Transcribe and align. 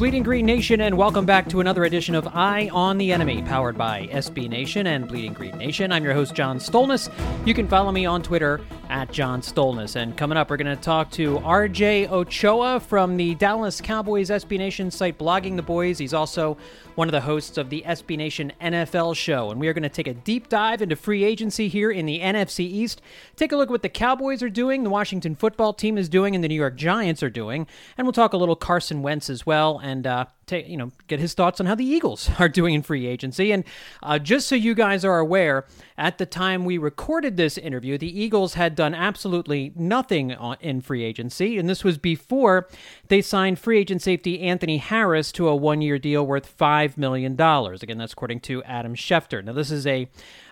Bleeding 0.00 0.22
Green 0.22 0.46
Nation, 0.46 0.80
and 0.80 0.96
welcome 0.96 1.26
back 1.26 1.46
to 1.50 1.60
another 1.60 1.84
edition 1.84 2.14
of 2.14 2.26
Eye 2.28 2.70
on 2.72 2.96
the 2.96 3.12
Enemy, 3.12 3.42
powered 3.42 3.76
by 3.76 4.06
SB 4.06 4.48
Nation 4.48 4.86
and 4.86 5.06
Bleeding 5.06 5.34
Green 5.34 5.58
Nation. 5.58 5.92
I'm 5.92 6.02
your 6.02 6.14
host, 6.14 6.34
John 6.34 6.58
Stolnis. 6.58 7.12
You 7.46 7.52
can 7.52 7.68
follow 7.68 7.92
me 7.92 8.06
on 8.06 8.22
Twitter 8.22 8.62
at 8.88 9.12
John 9.12 9.40
Stolnis. 9.40 9.96
And 9.96 10.16
coming 10.16 10.36
up, 10.36 10.50
we're 10.50 10.56
going 10.56 10.74
to 10.74 10.82
talk 10.82 11.10
to 11.12 11.38
RJ 11.40 12.10
Ochoa 12.10 12.80
from 12.80 13.16
the 13.16 13.34
Dallas 13.36 13.80
Cowboys 13.80 14.30
SB 14.30 14.58
Nation 14.58 14.90
site, 14.90 15.18
Blogging 15.18 15.56
the 15.56 15.62
Boys. 15.62 15.98
He's 15.98 16.12
also 16.12 16.56
one 16.96 17.06
of 17.06 17.12
the 17.12 17.20
hosts 17.20 17.56
of 17.56 17.70
the 17.70 17.82
SB 17.86 18.16
Nation 18.16 18.52
NFL 18.60 19.16
show. 19.16 19.50
And 19.50 19.60
we 19.60 19.68
are 19.68 19.72
going 19.72 19.84
to 19.84 19.88
take 19.88 20.08
a 20.08 20.14
deep 20.14 20.48
dive 20.48 20.82
into 20.82 20.96
free 20.96 21.24
agency 21.24 21.68
here 21.68 21.90
in 21.90 22.04
the 22.04 22.20
NFC 22.20 22.60
East. 22.60 23.00
Take 23.36 23.52
a 23.52 23.56
look 23.56 23.68
at 23.68 23.72
what 23.72 23.82
the 23.82 23.88
Cowboys 23.88 24.42
are 24.42 24.50
doing, 24.50 24.82
the 24.82 24.90
Washington 24.90 25.36
football 25.36 25.72
team 25.72 25.96
is 25.96 26.08
doing, 26.08 26.34
and 26.34 26.42
the 26.42 26.48
New 26.48 26.54
York 26.54 26.74
Giants 26.74 27.22
are 27.22 27.30
doing. 27.30 27.66
And 27.96 28.06
we'll 28.06 28.12
talk 28.12 28.32
a 28.32 28.36
little 28.36 28.56
Carson 28.56 29.02
Wentz 29.02 29.30
as 29.30 29.46
well. 29.46 29.78
Uh, 30.06 30.26
take 30.46 30.68
you 30.68 30.76
know 30.76 30.92
get 31.06 31.20
his 31.20 31.34
thoughts 31.34 31.60
on 31.60 31.66
how 31.66 31.74
the 31.74 31.84
Eagles 31.84 32.30
are 32.38 32.48
doing 32.48 32.74
in 32.74 32.82
free 32.82 33.06
agency. 33.06 33.52
And 33.52 33.64
uh, 34.02 34.18
just 34.18 34.48
so 34.48 34.54
you 34.54 34.74
guys 34.74 35.04
are 35.04 35.18
aware, 35.18 35.66
at 35.96 36.18
the 36.18 36.26
time 36.26 36.64
we 36.64 36.78
recorded 36.78 37.36
this 37.36 37.56
interview, 37.58 37.98
the 37.98 38.20
Eagles 38.20 38.54
had 38.54 38.74
done 38.74 38.94
absolutely 38.94 39.72
nothing 39.76 40.34
in 40.60 40.80
free 40.80 41.04
agency, 41.04 41.58
and 41.58 41.68
this 41.68 41.84
was 41.84 41.98
before 41.98 42.68
they 43.08 43.22
signed 43.22 43.58
free 43.58 43.78
agent 43.78 44.02
safety 44.02 44.40
Anthony 44.40 44.78
Harris 44.78 45.32
to 45.32 45.48
a 45.48 45.56
one-year 45.56 45.98
deal 45.98 46.26
worth 46.26 46.46
five 46.46 46.98
million 46.98 47.36
dollars. 47.36 47.82
Again, 47.82 47.98
that's 47.98 48.12
according 48.12 48.40
to 48.40 48.62
Adam 48.64 48.94
Schefter. 48.94 49.44
Now, 49.44 49.52
this 49.52 49.70
is 49.70 49.86
a 49.86 50.08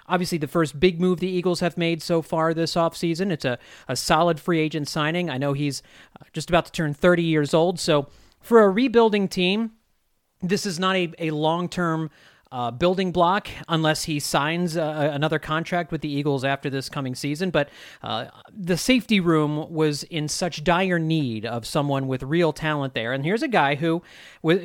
obviously 0.08 0.38
the 0.38 0.48
first 0.48 0.80
big 0.80 1.00
move 1.00 1.20
the 1.20 1.28
Eagles 1.28 1.60
have 1.60 1.76
made 1.76 2.02
so 2.02 2.22
far 2.22 2.54
this 2.54 2.74
offseason. 2.74 3.30
It's 3.30 3.44
a, 3.44 3.58
a 3.86 3.94
solid 3.94 4.40
free 4.40 4.58
agent 4.58 4.88
signing. 4.88 5.30
I 5.30 5.38
know 5.38 5.52
he's 5.52 5.82
uh, 6.20 6.24
just 6.32 6.48
about 6.48 6.64
to 6.66 6.72
turn 6.72 6.94
30 6.94 7.22
years 7.22 7.54
old, 7.54 7.78
so 7.78 8.08
for 8.48 8.62
a 8.62 8.70
rebuilding 8.70 9.28
team, 9.28 9.72
this 10.40 10.64
is 10.64 10.78
not 10.78 10.96
a, 10.96 11.12
a 11.18 11.30
long 11.32 11.68
term 11.68 12.10
uh, 12.50 12.70
building 12.70 13.12
block 13.12 13.48
unless 13.68 14.04
he 14.04 14.18
signs 14.18 14.76
uh, 14.76 15.10
another 15.12 15.38
contract 15.38 15.92
with 15.92 16.00
the 16.00 16.08
Eagles 16.08 16.44
after 16.44 16.70
this 16.70 16.88
coming 16.88 17.14
season. 17.14 17.50
But 17.50 17.68
uh, 18.02 18.26
the 18.50 18.78
safety 18.78 19.20
room 19.20 19.70
was 19.70 20.02
in 20.04 20.28
such 20.28 20.64
dire 20.64 20.98
need 20.98 21.44
of 21.44 21.66
someone 21.66 22.08
with 22.08 22.22
real 22.22 22.52
talent 22.52 22.94
there. 22.94 23.12
And 23.12 23.24
here's 23.24 23.42
a 23.42 23.48
guy 23.48 23.74
who 23.74 24.02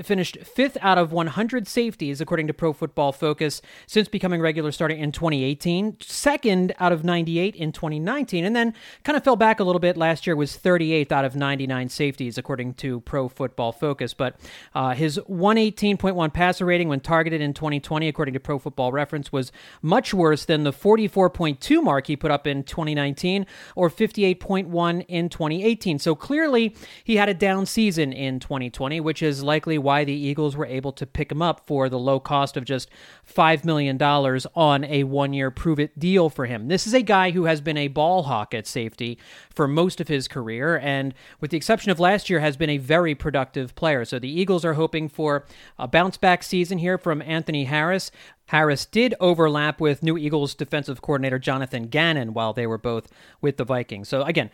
finished 0.04 0.38
fifth 0.44 0.78
out 0.82 0.98
of 0.98 1.12
100 1.12 1.68
safeties, 1.68 2.22
according 2.22 2.48
to 2.48 2.54
Pro 2.54 2.72
Football 2.72 3.12
Focus, 3.12 3.62
since 3.86 4.08
becoming 4.08 4.40
regular 4.40 4.72
starter 4.72 4.96
in 4.96 5.12
2018, 5.12 5.98
second 6.02 6.74
out 6.80 6.94
of 6.94 7.04
98 7.04 7.56
in 7.56 7.72
2019, 7.72 8.46
and 8.46 8.56
then 8.56 8.74
kind 9.04 9.18
of 9.18 9.24
fell 9.24 9.36
back 9.36 9.60
a 9.60 9.64
little 9.64 9.80
bit 9.80 9.98
last 9.98 10.26
year, 10.26 10.36
was 10.36 10.56
38th 10.56 11.12
out 11.12 11.26
of 11.26 11.36
99 11.36 11.90
safeties, 11.90 12.38
according 12.38 12.76
to 12.76 13.02
Pro 13.02 13.28
Football 13.28 13.74
Focus. 13.74 14.14
But 14.14 14.40
uh, 14.74 14.94
his 14.94 15.18
118.1 15.30 16.34
passer 16.34 16.66
rating 16.66 16.88
when 16.88 17.02
targeted 17.02 17.42
in 17.42 17.54
20 17.54 17.73
2020, 17.80 18.08
according 18.08 18.34
to 18.34 18.40
Pro 18.40 18.60
Football 18.60 18.92
Reference, 18.92 19.32
was 19.32 19.52
much 19.82 20.14
worse 20.14 20.46
than 20.46 20.64
the 20.64 20.74
44.2 20.74 21.84
mark 21.84 22.08
he 22.08 22.16
put 22.16 22.32
up 22.32 22.48
in 22.48 22.64
2019 22.64 23.46
or 23.76 23.90
58.1 23.90 25.06
in 25.08 25.30
2018. 25.30 26.00
So 26.00 26.16
clearly, 26.16 26.76
he 27.04 27.16
had 27.16 27.30
a 27.30 27.34
down 27.34 27.66
season 27.66 28.14
in 28.14 28.40
2020, 28.40 29.00
which 29.00 29.22
is 29.22 29.44
likely 29.44 29.78
why 29.78 30.04
the 30.04 30.14
Eagles 30.14 30.56
were 30.56 30.66
able 30.66 30.92
to 30.94 31.06
pick 31.06 31.32
him 31.32 31.42
up 31.42 31.66
for 31.66 31.90
the 31.90 32.00
low 32.00 32.20
cost 32.20 32.58
of 32.58 32.66
just 32.66 32.90
$5 33.32 33.64
million 33.66 34.02
on 34.02 34.84
a 34.86 35.04
one 35.04 35.34
year 35.34 35.52
prove 35.52 35.80
it 35.80 35.98
deal 35.98 36.30
for 36.30 36.46
him. 36.46 36.68
This 36.68 36.88
is 36.88 36.94
a 36.94 37.02
guy 37.02 37.32
who 37.32 37.46
has 37.46 37.62
been 37.62 37.78
a 37.78 37.88
ball 37.88 38.24
hawk 38.24 38.54
at 38.54 38.68
safety 38.68 39.18
for 39.54 39.68
most 39.68 40.02
of 40.02 40.08
his 40.08 40.28
career, 40.28 40.78
and 40.78 41.14
with 41.40 41.52
the 41.52 41.58
exception 41.58 41.92
of 41.92 42.00
last 42.00 42.30
year, 42.30 42.40
has 42.40 42.58
been 42.58 42.70
a 42.70 42.78
very 42.78 43.16
productive 43.16 43.76
player. 43.76 44.06
So 44.06 44.20
the 44.20 44.30
Eagles 44.30 44.66
are 44.66 44.74
hoping 44.74 45.10
for 45.10 45.46
a 45.78 45.88
bounce 45.88 46.18
back 46.18 46.44
season 46.44 46.78
here 46.78 46.98
from 46.98 47.22
Anthony 47.22 47.63
Harris. 47.66 48.12
Harris 48.48 48.86
did 48.86 49.16
overlap 49.20 49.80
with 49.80 50.04
New 50.04 50.18
Eagles 50.18 50.54
defensive 50.54 51.02
coordinator 51.02 51.40
Jonathan 51.40 51.88
Gannon 51.88 52.34
while 52.34 52.54
they 52.54 52.68
were 52.68 52.78
both 52.78 53.08
with 53.42 53.58
the 53.58 53.64
Vikings. 53.64 54.10
So 54.10 54.22
again, 54.24 54.50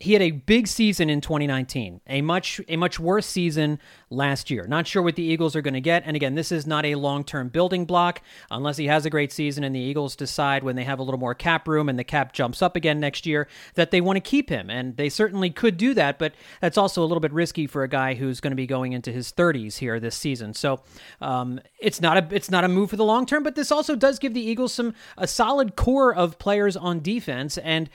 he 0.00 0.12
had 0.12 0.22
a 0.22 0.30
big 0.30 0.68
season 0.68 1.10
in 1.10 1.20
2019, 1.20 2.00
a 2.06 2.22
much 2.22 2.60
a 2.68 2.76
much 2.76 3.00
worse 3.00 3.26
season 3.26 3.80
last 4.10 4.48
year. 4.48 4.64
Not 4.68 4.86
sure 4.86 5.02
what 5.02 5.16
the 5.16 5.24
Eagles 5.24 5.56
are 5.56 5.62
going 5.62 5.74
to 5.74 5.80
get. 5.80 6.04
And 6.06 6.14
again, 6.14 6.36
this 6.36 6.52
is 6.52 6.68
not 6.68 6.84
a 6.84 6.94
long-term 6.94 7.48
building 7.48 7.84
block 7.84 8.22
unless 8.48 8.76
he 8.76 8.86
has 8.86 9.04
a 9.04 9.10
great 9.10 9.32
season 9.32 9.64
and 9.64 9.74
the 9.74 9.80
Eagles 9.80 10.14
decide 10.14 10.62
when 10.62 10.76
they 10.76 10.84
have 10.84 11.00
a 11.00 11.02
little 11.02 11.18
more 11.18 11.34
cap 11.34 11.66
room 11.66 11.88
and 11.88 11.98
the 11.98 12.04
cap 12.04 12.32
jumps 12.32 12.62
up 12.62 12.76
again 12.76 13.00
next 13.00 13.26
year 13.26 13.48
that 13.74 13.90
they 13.90 14.00
want 14.00 14.16
to 14.16 14.20
keep 14.20 14.48
him. 14.48 14.70
And 14.70 14.96
they 14.96 15.08
certainly 15.08 15.50
could 15.50 15.76
do 15.76 15.94
that, 15.94 16.16
but 16.18 16.32
that's 16.60 16.78
also 16.78 17.02
a 17.02 17.06
little 17.06 17.20
bit 17.20 17.32
risky 17.32 17.66
for 17.66 17.82
a 17.82 17.88
guy 17.88 18.14
who's 18.14 18.40
going 18.40 18.52
to 18.52 18.56
be 18.56 18.66
going 18.66 18.92
into 18.92 19.10
his 19.10 19.32
30s 19.32 19.78
here 19.78 19.98
this 19.98 20.14
season. 20.14 20.54
So 20.54 20.80
um, 21.20 21.60
it's 21.80 22.00
not 22.00 22.16
a 22.16 22.34
it's 22.34 22.50
not 22.50 22.62
a 22.62 22.68
move 22.68 22.90
for 22.90 22.96
the 22.96 23.04
long 23.04 23.26
term, 23.26 23.42
but 23.42 23.56
this 23.56 23.72
also 23.72 23.96
does 23.96 24.20
give 24.20 24.32
the 24.32 24.40
Eagles 24.40 24.72
some 24.72 24.94
a 25.16 25.26
solid 25.26 25.74
core 25.74 26.14
of 26.14 26.38
players 26.38 26.76
on 26.76 27.00
defense 27.00 27.58
and 27.58 27.90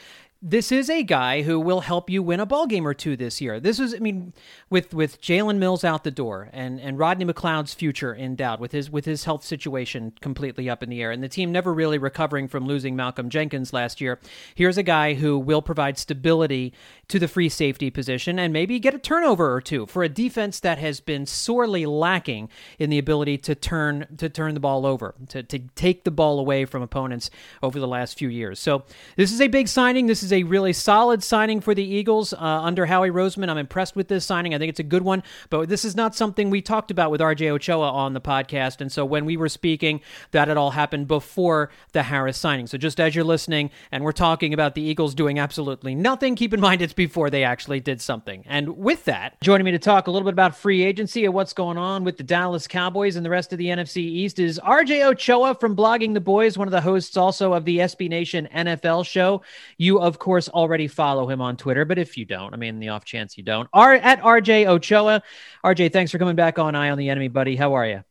this 0.46 0.74
is 0.74 0.90
a 0.90 1.04
guy 1.04 1.42
who 1.44 1.58
will 1.58 1.80
help 1.80 2.10
you 2.10 2.22
win 2.22 2.42
a 2.42 2.46
ball 2.46 2.68
game 2.68 2.86
or 2.86 2.94
two 2.94 3.16
this 3.16 3.40
year. 3.40 3.62
This 3.62 3.80
is, 3.80 3.96
I 3.96 4.00
mean, 4.00 4.34
with 4.70 4.94
with 4.94 5.22
Jalen 5.22 5.58
Mills 5.58 5.86
out 5.86 6.04
the 6.04 6.12
door 6.12 6.50
and 6.52 6.82
and 6.82 7.00
Rodney 7.00 7.24
McLeod's 7.24 7.74
future 7.74 8.14
in 8.14 8.36
doubt, 8.36 8.60
with 8.60 8.74
his 8.74 8.92
with 8.92 9.06
his 9.06 9.24
health 9.24 9.46
situation 9.46 10.12
completely 10.20 10.70
up 10.70 10.84
in 10.84 10.90
the 10.90 11.02
air, 11.02 11.12
and 11.12 11.24
the 11.24 11.30
team 11.30 11.54
never 11.54 11.74
really 11.74 11.98
recovering 11.98 12.50
from 12.50 12.68
losing 12.68 12.94
Malcolm 12.94 13.30
Jenkins 13.30 13.72
last 13.72 14.02
year. 14.02 14.20
Here's 14.54 14.78
a 14.78 14.84
guy 14.84 15.14
who 15.14 15.40
will 15.40 15.62
provide 15.62 15.98
stability 15.98 16.74
to 17.08 17.20
the 17.20 17.30
free 17.30 17.48
safety 17.48 17.90
position 17.90 18.38
and 18.38 18.52
maybe 18.52 18.80
get 18.80 18.94
a 18.94 19.00
turnover 19.00 19.54
or 19.54 19.62
two 19.62 19.86
for 19.86 20.04
a 20.04 20.10
defense 20.10 20.60
that 20.60 20.78
has 20.78 21.00
been 21.00 21.26
sorely 21.26 21.86
lacking 21.86 22.50
in 22.80 22.90
the 22.90 23.00
ability 23.00 23.38
to 23.38 23.56
turn 23.56 24.08
to 24.18 24.28
turn 24.28 24.56
the 24.56 24.60
ball 24.60 24.86
over, 24.86 25.16
to 25.30 25.42
to 25.42 25.60
take 25.76 26.04
the 26.04 26.12
ball 26.12 26.38
away 26.38 26.66
from 26.66 26.82
opponents 26.82 27.30
over 27.62 27.80
the 27.80 27.88
last 27.88 28.18
few 28.18 28.28
years. 28.28 28.60
So 28.60 28.84
this 29.16 29.32
is 29.32 29.40
a 29.40 29.48
big 29.48 29.70
signing. 29.70 30.08
This 30.08 30.22
is 30.22 30.33
a 30.34 30.44
really 30.44 30.74
solid 30.74 31.24
signing 31.24 31.62
for 31.62 31.74
the 31.74 31.84
Eagles 31.84 32.34
uh, 32.34 32.38
under 32.38 32.86
Howie 32.86 33.10
Roseman. 33.10 33.50
I'm 33.50 33.58
impressed 33.58 33.96
with 33.96 34.10
this 34.10 34.26
signing. 34.26 34.54
I 34.54 34.58
think 34.58 34.70
it's 34.70 34.80
a 34.80 34.84
good 34.84 35.04
one, 35.04 35.24
but 35.50 35.70
this 35.70 35.86
is 35.86 35.96
not 35.96 36.16
something 36.16 36.50
we 36.50 36.62
talked 36.62 36.92
about 36.92 37.12
with 37.12 37.22
RJ 37.22 37.50
Ochoa 37.50 37.90
on 37.90 38.14
the 38.14 38.22
podcast. 38.22 38.82
And 38.82 38.92
so 38.92 39.06
when 39.06 39.26
we 39.26 39.38
were 39.38 39.48
speaking, 39.50 40.02
that 40.32 40.48
had 40.48 40.58
all 40.58 40.72
happened 40.72 41.08
before 41.08 41.70
the 41.94 42.04
Harris 42.04 42.38
signing. 42.38 42.68
So 42.68 42.78
just 42.78 43.00
as 43.00 43.16
you're 43.16 43.24
listening 43.24 43.72
and 43.92 44.04
we're 44.04 44.12
talking 44.12 44.54
about 44.54 44.76
the 44.76 44.82
Eagles 44.82 45.16
doing 45.16 45.40
absolutely 45.40 45.96
nothing, 45.96 46.36
keep 46.36 46.54
in 46.54 46.60
mind 46.60 46.82
it's 46.82 46.94
before 46.94 47.30
they 47.30 47.44
actually 47.44 47.80
did 47.80 48.02
something. 48.02 48.44
And 48.48 48.78
with 48.78 49.06
that, 49.06 49.40
joining 49.42 49.66
me 49.66 49.72
to 49.72 49.80
talk 49.80 50.08
a 50.08 50.12
little 50.12 50.26
bit 50.26 50.34
about 50.34 50.58
free 50.58 50.84
agency 50.84 51.26
and 51.26 51.34
what's 51.34 51.54
going 51.54 51.78
on 51.78 52.04
with 52.04 52.18
the 52.18 52.24
Dallas 52.24 52.68
Cowboys 52.68 53.16
and 53.16 53.26
the 53.26 53.30
rest 53.30 53.54
of 53.54 53.60
the 53.60 53.68
NFC 53.68 53.98
East 53.98 54.40
is 54.40 54.60
RJ 54.60 55.06
Ochoa 55.06 55.56
from 55.56 55.76
Blogging 55.76 56.14
the 56.14 56.20
Boys, 56.20 56.58
one 56.58 56.68
of 56.68 56.72
the 56.72 56.82
hosts 56.82 57.16
also 57.16 57.54
of 57.54 57.66
the 57.66 57.78
SB 57.78 58.10
Nation 58.10 58.48
NFL 58.54 59.06
show. 59.06 59.44
You, 59.78 60.00
of 60.00 60.20
course, 60.24 60.48
already 60.48 60.88
follow 60.88 61.30
him 61.30 61.42
on 61.42 61.58
Twitter, 61.58 61.84
but 61.84 62.00
if 62.00 62.18
you 62.18 62.24
don't, 62.24 62.54
I 62.54 62.58
mean, 62.58 62.80
the 62.80 62.90
off 62.90 63.04
chance 63.04 63.38
you 63.38 63.44
don't, 63.44 63.70
are 63.74 63.94
at 63.94 64.22
RJ 64.22 64.68
Ochoa. 64.68 65.22
RJ, 65.66 65.92
thanks 65.92 66.12
for 66.12 66.18
coming 66.18 66.38
back 66.38 66.58
on 66.58 66.76
Eye 66.76 66.90
on 66.90 66.98
the 66.98 67.10
Enemy, 67.10 67.28
buddy. 67.28 67.58
How 67.58 67.74
are 67.74 67.86
you? 67.86 68.04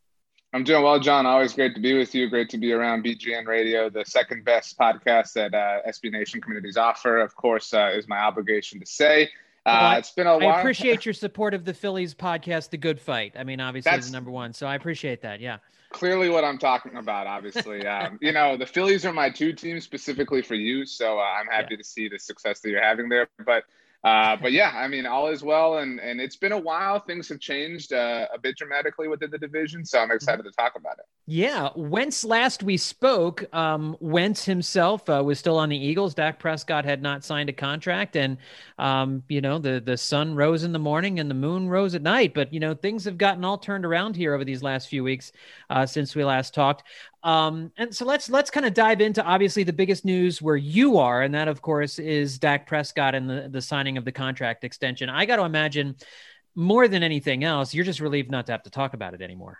I'm 0.52 0.62
doing 0.62 0.82
well, 0.82 1.00
John. 1.00 1.24
Always 1.24 1.54
great 1.54 1.74
to 1.74 1.80
be 1.80 1.96
with 1.96 2.14
you. 2.14 2.28
Great 2.28 2.50
to 2.50 2.58
be 2.58 2.72
around 2.72 3.02
BGN 3.02 3.46
Radio, 3.46 3.88
the 3.88 4.04
second 4.04 4.44
best 4.44 4.78
podcast 4.78 5.32
that 5.32 5.54
uh, 5.54 5.88
SB 5.88 6.12
Nation 6.12 6.42
communities 6.42 6.76
offer. 6.76 7.18
Of 7.18 7.34
course, 7.34 7.72
uh, 7.72 7.90
is 7.94 8.06
my 8.06 8.18
obligation 8.18 8.78
to 8.80 8.86
say. 8.86 9.30
Uh, 9.64 9.94
it's 9.96 10.10
been 10.10 10.26
a 10.26 10.36
while. 10.36 10.50
I 10.50 10.60
appreciate 10.60 11.04
your 11.06 11.14
support 11.14 11.54
of 11.54 11.64
the 11.64 11.72
Phillies 11.72 12.14
podcast, 12.14 12.68
The 12.68 12.76
Good 12.76 13.00
Fight. 13.00 13.36
I 13.38 13.44
mean, 13.44 13.60
obviously, 13.60 13.92
it's 13.92 14.10
number 14.10 14.30
one, 14.30 14.52
so 14.52 14.66
I 14.66 14.74
appreciate 14.74 15.22
that. 15.22 15.40
Yeah 15.40 15.58
clearly 15.92 16.28
what 16.28 16.44
I'm 16.44 16.58
talking 16.58 16.96
about. 16.96 17.26
Obviously, 17.26 17.86
um, 17.94 18.18
you 18.20 18.32
know 18.32 18.56
the 18.56 18.66
Phillies 18.66 19.04
are 19.04 19.12
my 19.12 19.30
two 19.30 19.52
teams 19.52 19.84
specifically 19.84 20.42
for 20.42 20.54
you, 20.54 20.84
so 20.86 21.18
uh, 21.18 21.22
I'm 21.22 21.46
happy 21.46 21.68
yeah. 21.72 21.78
to 21.78 21.84
see 21.84 22.08
the 22.08 22.18
success 22.18 22.60
that 22.60 22.70
you're 22.70 22.82
having 22.82 23.08
there. 23.08 23.28
But 23.44 23.64
Uh, 24.04 24.36
but 24.36 24.50
yeah, 24.50 24.72
I 24.74 24.88
mean, 24.88 25.06
all 25.06 25.28
is 25.28 25.44
well, 25.44 25.78
and 25.78 26.00
and 26.00 26.20
it's 26.20 26.34
been 26.34 26.50
a 26.50 26.58
while. 26.58 26.98
Things 26.98 27.28
have 27.28 27.38
changed 27.38 27.92
uh, 27.92 28.26
a 28.34 28.38
bit 28.38 28.56
dramatically 28.56 29.06
within 29.06 29.30
the 29.30 29.38
division, 29.38 29.84
so 29.84 30.00
I'm 30.00 30.10
excited 30.10 30.42
to 30.42 30.50
talk 30.50 30.72
about 30.76 30.98
it. 30.98 31.04
Yeah, 31.26 31.68
Wentz 31.76 32.24
last 32.24 32.64
we 32.64 32.76
spoke, 32.76 33.44
um, 33.54 33.96
Wentz 34.00 34.44
himself 34.44 35.08
uh, 35.08 35.22
was 35.24 35.38
still 35.38 35.56
on 35.56 35.68
the 35.68 35.76
Eagles. 35.76 36.14
Dak 36.14 36.40
Prescott 36.40 36.84
had 36.84 37.00
not 37.00 37.22
signed 37.22 37.48
a 37.48 37.52
contract, 37.52 38.16
and 38.16 38.38
um, 38.76 39.22
you 39.28 39.40
know 39.40 39.58
the 39.58 39.80
the 39.80 39.96
sun 39.96 40.34
rose 40.34 40.64
in 40.64 40.72
the 40.72 40.80
morning 40.80 41.20
and 41.20 41.30
the 41.30 41.34
moon 41.34 41.68
rose 41.68 41.94
at 41.94 42.02
night. 42.02 42.34
But 42.34 42.52
you 42.52 42.58
know 42.58 42.74
things 42.74 43.04
have 43.04 43.18
gotten 43.18 43.44
all 43.44 43.56
turned 43.56 43.86
around 43.86 44.16
here 44.16 44.34
over 44.34 44.44
these 44.44 44.64
last 44.64 44.88
few 44.88 45.04
weeks 45.04 45.30
uh, 45.70 45.86
since 45.86 46.16
we 46.16 46.24
last 46.24 46.54
talked. 46.54 46.82
Um, 47.24 47.70
and 47.76 47.94
so 47.94 48.04
let's 48.04 48.28
let's 48.28 48.50
kind 48.50 48.66
of 48.66 48.74
dive 48.74 49.00
into 49.00 49.22
obviously 49.24 49.62
the 49.62 49.72
biggest 49.72 50.04
news 50.04 50.42
where 50.42 50.56
you 50.56 50.98
are, 50.98 51.22
and 51.22 51.34
that 51.34 51.48
of 51.48 51.62
course 51.62 51.98
is 51.98 52.38
Dak 52.38 52.66
Prescott 52.66 53.14
and 53.14 53.30
the 53.30 53.48
the 53.50 53.62
signing 53.62 53.96
of 53.96 54.04
the 54.04 54.12
contract 54.12 54.64
extension. 54.64 55.08
I 55.08 55.24
got 55.26 55.36
to 55.36 55.44
imagine 55.44 55.96
more 56.54 56.88
than 56.88 57.02
anything 57.02 57.44
else, 57.44 57.74
you're 57.74 57.84
just 57.84 58.00
relieved 58.00 58.30
not 58.30 58.46
to 58.46 58.52
have 58.52 58.62
to 58.64 58.70
talk 58.70 58.94
about 58.94 59.14
it 59.14 59.22
anymore. 59.22 59.58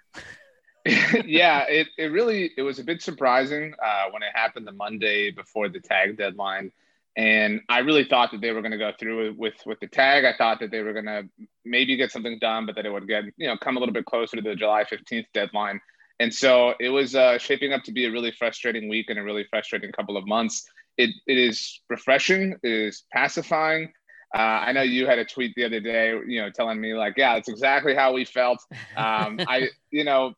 yeah, 1.25 1.64
it, 1.69 1.88
it 1.97 2.06
really 2.06 2.50
it 2.56 2.62
was 2.62 2.79
a 2.79 2.85
bit 2.85 3.03
surprising 3.03 3.73
uh, 3.82 4.06
when 4.11 4.23
it 4.23 4.31
happened 4.35 4.67
the 4.67 4.73
Monday 4.73 5.31
before 5.31 5.69
the 5.69 5.79
tag 5.79 6.19
deadline, 6.19 6.73
and 7.17 7.61
I 7.69 7.81
really 7.81 8.05
thought 8.05 8.32
that 8.32 8.41
they 8.41 8.50
were 8.50 8.62
going 8.62 8.73
to 8.73 8.79
go 8.79 8.91
through 8.99 9.35
with 9.35 9.55
with 9.65 9.79
the 9.79 9.87
tag. 9.87 10.25
I 10.25 10.37
thought 10.37 10.58
that 10.58 10.73
they 10.73 10.81
were 10.81 10.93
going 10.93 11.05
to 11.05 11.29
maybe 11.65 11.97
get 11.97 12.11
something 12.11 12.38
done, 12.41 12.67
but 12.67 12.75
that 12.75 12.85
it 12.85 12.93
would 12.93 13.06
get 13.06 13.25
you 13.37 13.47
know 13.47 13.56
come 13.56 13.76
a 13.76 13.81
little 13.81 13.93
bit 13.93 14.06
closer 14.06 14.37
to 14.37 14.43
the 14.43 14.56
July 14.56 14.85
fifteenth 14.85 15.26
deadline. 15.32 15.81
And 16.23 16.33
so 16.33 16.75
it 16.79 16.89
was 16.89 17.17
uh, 17.17 17.37
shaping 17.39 17.73
up 17.73 17.83
to 17.83 17.93
be 17.93 18.07
a 18.07 18.11
really 18.13 18.31
frustrating 18.31 18.89
week 18.89 19.11
and 19.11 19.19
a 19.19 19.25
really 19.25 19.45
frustrating 19.51 19.91
couple 19.91 20.17
of 20.17 20.25
months. 20.25 20.65
It, 20.97 21.11
it 21.27 21.37
is 21.37 21.81
refreshing, 21.91 22.55
it 22.63 22.71
is 22.71 23.03
pacifying. 23.13 23.93
Uh, 24.33 24.39
I 24.39 24.71
know 24.71 24.83
you 24.83 25.05
had 25.05 25.19
a 25.19 25.25
tweet 25.25 25.53
the 25.57 25.65
other 25.65 25.81
day, 25.81 26.15
you 26.29 26.41
know, 26.41 26.49
telling 26.49 26.81
me 26.81 26.95
like, 26.95 27.15
yeah, 27.17 27.35
that's 27.35 27.49
exactly 27.49 27.97
how 27.97 28.13
we 28.13 28.25
felt. 28.25 28.61
Um, 28.97 29.41
I, 29.49 29.71
you 29.91 30.05
know, 30.05 30.35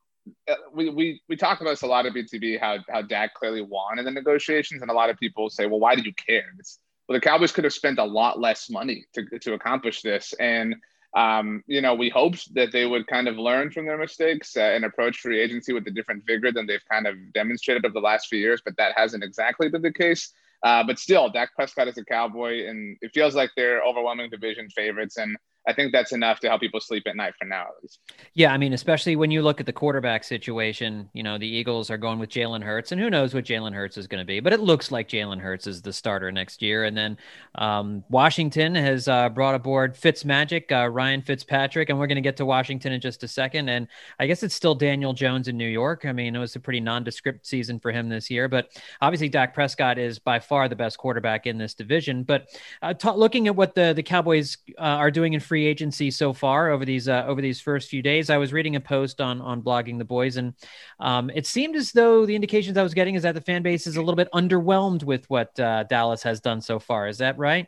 uh, 0.49 0.55
we, 0.73 0.89
we, 0.89 1.21
we 1.29 1.37
talk 1.37 1.61
about 1.61 1.73
this 1.73 1.83
a 1.83 1.87
lot 1.87 2.07
at 2.07 2.15
BTB, 2.15 2.59
how, 2.59 2.79
how 2.89 3.03
Dak 3.03 3.35
clearly 3.35 3.61
won 3.61 3.99
in 3.99 4.07
the 4.07 4.11
negotiations. 4.11 4.81
And 4.81 4.91
a 4.91 4.95
lot 4.95 5.11
of 5.11 5.19
people 5.19 5.51
say, 5.51 5.67
well, 5.67 5.81
why 5.81 5.97
did 5.97 6.07
you 6.07 6.15
care? 6.15 6.51
It's, 6.59 6.79
well, 7.07 7.17
the 7.17 7.21
Cowboys 7.21 7.53
could 7.53 7.65
have 7.65 7.75
spent 7.75 7.99
a 7.99 8.05
lot 8.05 8.41
less 8.41 8.71
money 8.71 9.05
to, 9.13 9.39
to 9.39 9.53
accomplish 9.53 10.01
this. 10.01 10.33
And 10.41 10.77
um, 11.15 11.63
you 11.67 11.81
know, 11.81 11.95
we 11.95 12.09
hoped 12.09 12.53
that 12.55 12.73
they 12.73 12.87
would 12.87 13.07
kind 13.07 13.29
of 13.29 13.37
learn 13.37 13.71
from 13.71 13.87
their 13.87 13.99
mistakes 13.99 14.57
uh, 14.57 14.61
and 14.61 14.85
approach 14.85 15.19
free 15.19 15.41
agency 15.41 15.73
with 15.73 15.87
a 15.87 15.91
different 15.91 16.27
vigor 16.27 16.51
than 16.51 16.67
they've 16.67 16.85
kind 16.91 17.07
of 17.07 17.15
demonstrated 17.33 17.85
over 17.85 17.93
the 17.93 18.01
last 18.01 18.27
few 18.27 18.39
years, 18.39 18.61
but 18.65 18.77
that 18.77 18.93
hasn't 18.97 19.23
exactly 19.23 19.69
been 19.69 19.83
the 19.83 19.93
case. 19.93 20.33
Uh, 20.65 20.83
but 20.83 20.99
still, 20.99 21.29
Dak 21.29 21.55
Prescott 21.55 21.89
is 21.89 21.99
a 21.99 22.05
Cowboy, 22.05 22.67
and 22.67 22.97
it 23.01 23.13
feels 23.13 23.35
like 23.35 23.51
they're 23.55 23.83
overwhelming 23.85 24.31
division 24.31 24.69
favorites. 24.71 25.19
And 25.19 25.37
I 25.67 25.73
think 25.73 25.93
that's 25.93 26.13
enough 26.13 26.41
to 26.41 26.49
help 26.49 26.61
people 26.61 26.81
sleep 26.81 27.05
at 27.07 27.17
night 27.17 27.35
for 27.39 27.47
now. 27.47 27.67
Yeah, 28.35 28.53
I 28.53 28.59
mean, 28.59 28.75
especially 28.75 29.17
when 29.17 29.31
you 29.31 29.41
look 29.43 29.61
at 29.61 29.67
the 29.67 29.73
quarterback 29.73 30.25
situation, 30.25 31.09
you 31.15 31.23
know, 31.23 31.39
the 31.39 31.49
Eagles 31.49 31.91
are 31.91 31.97
going 31.97 32.19
with 32.19 32.29
Jalen 32.31 32.63
Hurts, 32.63 32.93
and 32.93 33.01
who 33.01 33.09
knows 33.09 33.33
what 33.35 33.45
Jalen 33.45 33.73
Hurts 33.73 33.97
is 33.97 34.07
going 34.07 34.21
to 34.21 34.27
be, 34.27 34.41
but 34.41 34.53
it 34.53 34.61
looks 34.61 34.93
like 34.93 35.09
Jalen 35.09 35.41
Hurts 35.41 35.67
is 35.67 35.81
the 35.81 35.93
starter 35.93 36.31
next 36.31 36.61
year. 36.61 36.85
And 36.85 36.97
then 36.97 37.17
um, 37.55 38.05
Washington 38.11 38.75
has 38.75 39.09
uh, 39.09 39.31
brought 39.31 39.55
aboard 39.55 39.95
Fitzmagic, 39.95 40.71
uh, 40.71 40.89
Ryan 40.89 41.23
Fitzpatrick, 41.23 41.89
and 41.89 41.99
we're 41.99 42.09
going 42.09 42.17
to 42.17 42.23
get 42.23 42.37
to 42.37 42.45
Washington 42.45 42.93
in 42.93 43.01
just 43.01 43.23
a 43.23 43.29
second. 43.29 43.71
And 43.71 43.89
I 44.21 44.27
guess 44.27 44.43
it's 44.43 44.55
still 44.55 44.75
Daniel 44.75 45.15
Jones 45.15 45.49
in 45.49 45.57
New 45.57 45.69
York. 45.69 46.05
I 46.05 46.13
mean, 46.13 46.37
it 46.37 46.39
was 46.39 46.57
a 46.57 46.61
pretty 46.61 46.81
nondescript 46.81 47.47
season 47.47 47.81
for 47.81 47.91
him 47.91 48.09
this 48.09 48.29
year, 48.31 48.49
but 48.49 48.69
obviously 49.01 49.31
Dak 49.31 49.55
Prescott 49.55 49.99
is 49.99 50.19
by 50.19 50.41
far 50.41 50.69
the 50.69 50.77
best 50.77 50.99
quarterback 50.99 51.47
in 51.47 51.57
this 51.57 51.73
division. 51.73 52.23
But 52.23 52.49
uh, 52.83 52.93
t- 52.93 53.11
looking 53.11 53.47
at 53.47 53.57
what 53.57 53.75
the 53.75 53.95
the 53.95 54.03
Cowboys 54.03 54.59
uh, 54.79 54.83
are 54.83 55.11
doing 55.11 55.33
in 55.33 55.41
free 55.41 55.54
agency 55.63 56.11
so 56.11 56.33
far 56.33 56.71
over 56.71 56.85
these 56.85 57.09
uh, 57.09 57.25
over 57.27 57.41
these 57.41 57.61
first 57.61 57.89
few 57.89 58.03
days. 58.03 58.31
I 58.31 58.37
was 58.37 58.53
reading 58.53 58.77
a 58.77 58.81
post 58.81 59.21
on 59.21 59.41
on 59.41 59.63
blogging 59.63 59.99
the 59.99 60.05
boys, 60.05 60.37
and 60.37 60.55
um, 61.01 61.31
it 61.31 61.47
seemed 61.47 61.77
as 61.77 61.93
though 61.93 62.27
the 62.27 62.35
indications 62.35 62.77
I 62.77 62.83
was 62.83 62.95
getting 62.95 63.15
is 63.15 63.23
that 63.23 63.35
the 63.35 63.41
fan 63.41 63.63
base 63.63 63.87
is 63.87 63.97
a 63.97 64.01
little 64.01 64.17
bit 64.17 64.29
underwhelmed 64.35 65.05
with 65.05 65.29
what 65.31 65.59
uh, 65.61 65.85
Dallas 65.85 66.23
has 66.23 66.41
done 66.41 66.61
so 66.61 66.79
far. 66.79 67.09
Is 67.09 67.19
that 67.19 67.39
right? 67.39 67.67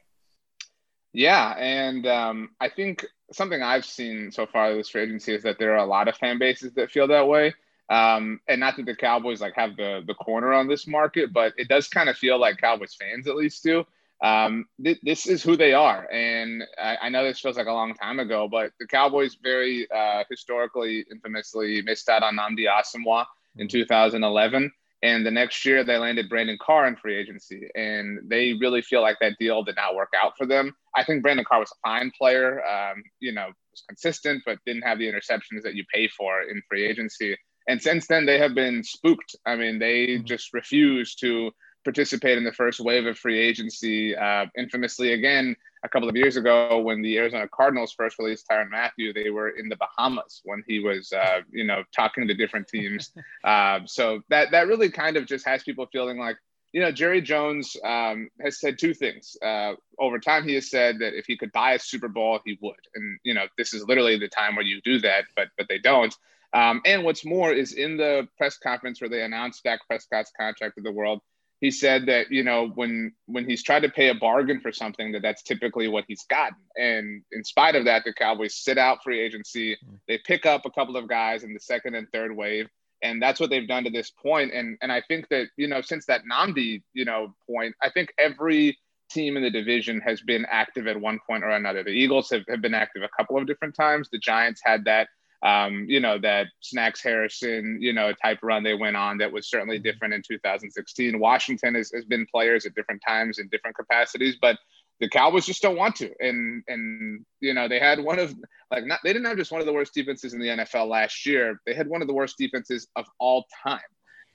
Yeah, 1.13 1.55
and 1.59 2.07
um, 2.07 2.51
I 2.61 2.69
think 2.69 3.07
something 3.33 3.63
I've 3.63 3.85
seen 3.85 4.31
so 4.31 4.47
far 4.47 4.75
this 4.75 4.89
free 4.89 5.03
agency 5.03 5.35
is 5.35 5.43
that 5.45 5.59
there 5.59 5.73
are 5.73 5.85
a 5.85 5.87
lot 5.87 6.09
of 6.09 6.17
fan 6.17 6.39
bases 6.39 6.75
that 6.75 6.91
feel 6.91 7.07
that 7.09 7.27
way. 7.27 7.55
Um, 7.89 8.41
and 8.49 8.61
not 8.61 8.77
that 8.77 8.87
the 8.87 8.97
Cowboys 8.97 9.41
like 9.41 9.55
have 9.55 9.77
the 9.77 10.03
the 10.07 10.15
corner 10.15 10.53
on 10.53 10.69
this 10.69 10.87
market, 10.87 11.33
but 11.33 11.53
it 11.57 11.69
does 11.69 11.89
kind 11.89 12.09
of 12.09 12.17
feel 12.17 12.39
like 12.39 12.59
Cowboys 12.59 12.95
fans 12.95 13.29
at 13.29 13.37
least 13.37 13.63
do 13.63 13.87
um, 14.23 14.65
th- 14.83 15.01
this 15.03 15.27
is 15.27 15.43
who 15.43 15.57
they 15.57 15.75
are. 15.75 16.11
And 16.11 16.65
I, 16.79 16.97
I, 17.03 17.09
know 17.11 17.25
this 17.25 17.41
feels 17.41 17.57
like 17.57 17.67
a 17.67 17.73
long 17.73 17.95
time 17.95 18.19
ago, 18.19 18.49
but 18.51 18.73
the 18.81 18.87
Cowboys 18.87 19.37
very 19.43 19.87
uh, 19.91 20.25
historically, 20.31 21.05
infamously 21.11 21.83
missed 21.83 22.09
out 22.09 22.23
on 22.23 22.37
Nnamdi 22.37 22.67
Asomugha 22.67 23.27
in 23.59 23.69
2011. 23.69 24.73
And 25.03 25.27
the 25.27 25.31
next 25.31 25.65
year 25.67 25.85
they 25.85 25.99
landed 25.99 26.31
Brandon 26.31 26.57
Carr 26.61 26.87
in 26.87 26.97
free 26.97 27.17
agency. 27.17 27.69
And 27.75 28.21
they 28.27 28.55
really 28.55 28.81
feel 28.81 29.03
like 29.03 29.19
that 29.21 29.35
deal 29.39 29.63
did 29.63 29.77
not 29.77 29.95
work 29.95 30.13
out 30.17 30.33
for 30.39 30.47
them. 30.47 30.75
I 30.97 31.05
think 31.05 31.23
Brandon 31.23 31.45
Carr 31.45 31.61
was 31.61 31.71
a 31.71 31.87
fine 31.87 32.11
player, 32.19 32.65
um, 32.65 33.03
you 33.21 33.33
know, 33.33 33.49
was 33.71 33.83
consistent, 33.87 34.43
but 34.47 34.59
didn't 34.65 34.83
have 34.83 34.99
the 34.99 35.13
interceptions 35.13 35.63
that 35.65 35.75
you 35.75 35.85
pay 35.93 36.09
for 36.09 36.41
in 36.41 36.63
free 36.69 36.87
agency. 36.87 37.37
And 37.69 37.83
since 37.83 38.07
then, 38.07 38.25
they 38.25 38.39
have 38.39 38.55
been 38.55 38.83
spooked. 38.83 39.37
I 39.45 39.57
mean, 39.57 39.79
they 39.79 40.07
mm-hmm. 40.07 40.25
just 40.25 40.55
refuse 40.55 41.15
to 41.17 41.51
participate 41.87 42.37
in 42.37 42.43
the 42.43 42.53
first 42.53 42.81
wave 42.81 43.07
of 43.07 43.17
free 43.17 43.39
agency. 43.39 44.15
Uh, 44.15 44.47
infamously, 44.59 45.13
again, 45.13 45.55
a 45.85 45.89
couple 45.89 46.09
of 46.09 46.17
years 46.17 46.37
ago, 46.37 46.81
when 46.81 47.01
the 47.01 47.17
Arizona 47.17 47.47
Cardinals 47.49 47.93
first 47.93 48.19
released 48.19 48.45
Tyrann 48.51 48.71
Mathieu, 48.71 49.13
they 49.13 49.31
were 49.31 49.51
in 49.51 49.69
the 49.69 49.77
Bahamas 49.77 50.43
when 50.45 50.65
he 50.67 50.81
was, 50.81 51.13
uh, 51.13 51.43
you 51.53 51.65
know, 51.65 51.85
talking 51.95 52.27
to 52.27 52.35
different 52.35 52.67
teams. 52.67 53.13
Uh, 53.45 53.81
so 53.87 54.21
that 54.31 54.51
that 54.51 54.67
really 54.67 54.91
kind 54.91 55.17
of 55.17 55.27
just 55.27 55.47
has 55.47 55.63
people 55.63 55.87
feeling 55.93 56.19
like, 56.19 56.37
you 56.73 56.81
know, 56.81 56.91
Jerry 56.91 57.23
Jones 57.23 57.77
um, 57.85 58.29
has 58.41 58.59
said 58.59 58.79
two 58.79 58.93
things. 58.93 59.37
Uh, 59.41 59.75
over 60.01 60.19
time, 60.19 60.47
he 60.47 60.55
has 60.55 60.69
said 60.69 60.99
that 60.99 61.17
if 61.17 61.25
he 61.27 61.39
could 61.39 61.53
buy 61.53 61.75
a 61.75 61.79
Super 61.79 62.09
Bowl, 62.09 62.41
he 62.45 62.59
would. 62.61 62.75
And 62.97 63.19
you 63.23 63.33
know, 63.33 63.47
this 63.57 63.73
is 63.73 63.87
literally 63.87 64.19
the 64.19 64.29
time 64.29 64.57
where 64.57 64.67
you 64.67 64.81
do 64.85 64.99
that, 65.01 65.25
but 65.37 65.49
but 65.57 65.69
they 65.69 65.79
don't. 65.79 66.15
Um, 66.53 66.81
and 66.85 67.05
what's 67.05 67.25
more 67.25 67.53
is 67.53 67.75
in 67.75 67.97
the 67.97 68.27
press 68.37 68.59
conference 68.59 69.01
where 69.01 69.11
they 69.11 69.23
announced 69.23 69.63
Dak 69.63 69.81
Prescott's 69.89 70.33
contract 70.37 70.75
with 70.77 70.85
the 70.85 70.93
world 70.93 71.21
he 71.61 71.71
said 71.71 72.07
that 72.07 72.31
you 72.31 72.43
know 72.43 72.69
when 72.75 73.13
when 73.27 73.49
he's 73.49 73.63
tried 73.63 73.81
to 73.81 73.89
pay 73.89 74.09
a 74.09 74.15
bargain 74.15 74.61
for 74.61 74.73
something 74.73 75.13
that 75.13 75.23
that's 75.23 75.43
typically 75.43 75.89
what 75.89 76.05
he's 76.07 76.25
gotten. 76.25 76.59
And 76.77 77.23
in 77.33 77.45
spite 77.45 77.77
of 77.77 77.85
that 77.87 78.05
the 78.05 78.13
cowboys 78.13 78.55
sit 78.55 78.79
out 78.79 79.03
free 79.03 79.21
agency. 79.21 79.73
Mm. 79.75 79.99
they 80.09 80.19
pick 80.19 80.47
up 80.47 80.63
a 80.65 80.71
couple 80.71 80.97
of 80.97 81.09
guys 81.09 81.45
in 81.45 81.55
the 81.55 81.61
second 81.61 81.95
and 81.95 82.07
third 82.13 82.35
wave 82.35 82.69
and 83.03 83.21
that's 83.21 83.39
what 83.39 83.51
they've 83.51 83.69
done 83.69 83.85
to 83.85 83.91
this 83.91 84.11
point. 84.11 84.53
And 84.53 84.79
and 84.83 84.93
i 84.93 85.03
think 85.09 85.29
that 85.31 85.49
you 85.57 85.69
know 85.69 85.81
since 85.81 86.07
that 86.07 86.23
Nnamdi 86.31 86.83
you 86.93 87.05
know 87.05 87.35
point 87.49 87.75
i 87.83 87.91
think 87.91 88.13
every 88.19 88.77
team 89.11 89.37
in 89.37 89.43
the 89.43 89.51
division 89.51 90.01
has 90.01 90.21
been 90.21 90.45
active 90.51 90.87
at 90.87 91.01
one 91.01 91.19
point 91.27 91.45
or 91.45 91.51
another. 91.51 91.83
The 91.83 91.91
eagles 91.91 92.31
have, 92.31 92.43
have 92.49 92.61
been 92.61 92.75
active 92.75 93.03
a 93.03 93.09
couple 93.17 93.39
of 93.39 93.47
different 93.47 93.75
times. 93.75 94.09
The 94.11 94.19
giants 94.19 94.61
had 94.65 94.85
that 94.85 95.09
um, 95.43 95.87
you 95.89 96.01
know, 96.01 96.19
that 96.19 96.47
Snacks 96.61 97.03
Harrison, 97.03 97.79
you 97.81 97.93
know, 97.93 98.13
type 98.13 98.39
run 98.43 98.63
they 98.63 98.75
went 98.75 98.97
on 98.97 99.19
that 99.19 99.33
was 99.33 99.49
certainly 99.49 99.77
mm-hmm. 99.77 99.85
different 99.85 100.15
in 100.15 100.23
2016. 100.27 101.19
Washington 101.19 101.75
has, 101.75 101.91
has 101.95 102.05
been 102.05 102.27
players 102.27 102.67
at 102.67 102.75
different 102.75 103.03
times 103.07 103.39
in 103.39 103.49
different 103.49 103.77
capacities, 103.77 104.37
but 104.41 104.59
the 105.01 105.09
Cowboys 105.09 105.45
just 105.45 105.63
don't 105.63 105.77
want 105.77 105.97
to. 105.97 106.11
And 106.21 106.63
and 106.69 107.25
you 107.41 107.53
know, 107.53 107.69
they 107.69 107.79
had 107.79 108.01
one 108.01 108.19
of 108.19 108.35
like 108.71 108.87
not 108.87 109.01
they 109.05 109.13
didn't 109.13 109.27
have 109.27 109.37
just 109.37 109.53
one 109.53 109.61
of 109.61 109.67
the 109.67 109.73
worst 109.73 109.95
defenses 109.95 110.33
in 110.33 110.41
the 110.41 110.49
NFL 110.49 110.89
last 110.89 111.27
year. 111.27 111.61
They 111.67 111.75
had 111.75 111.89
one 111.89 112.01
of 112.01 112.09
the 112.09 112.15
worst 112.15 112.39
defenses 112.39 112.89
of 112.97 113.05
all 113.19 113.45
time. 113.63 113.81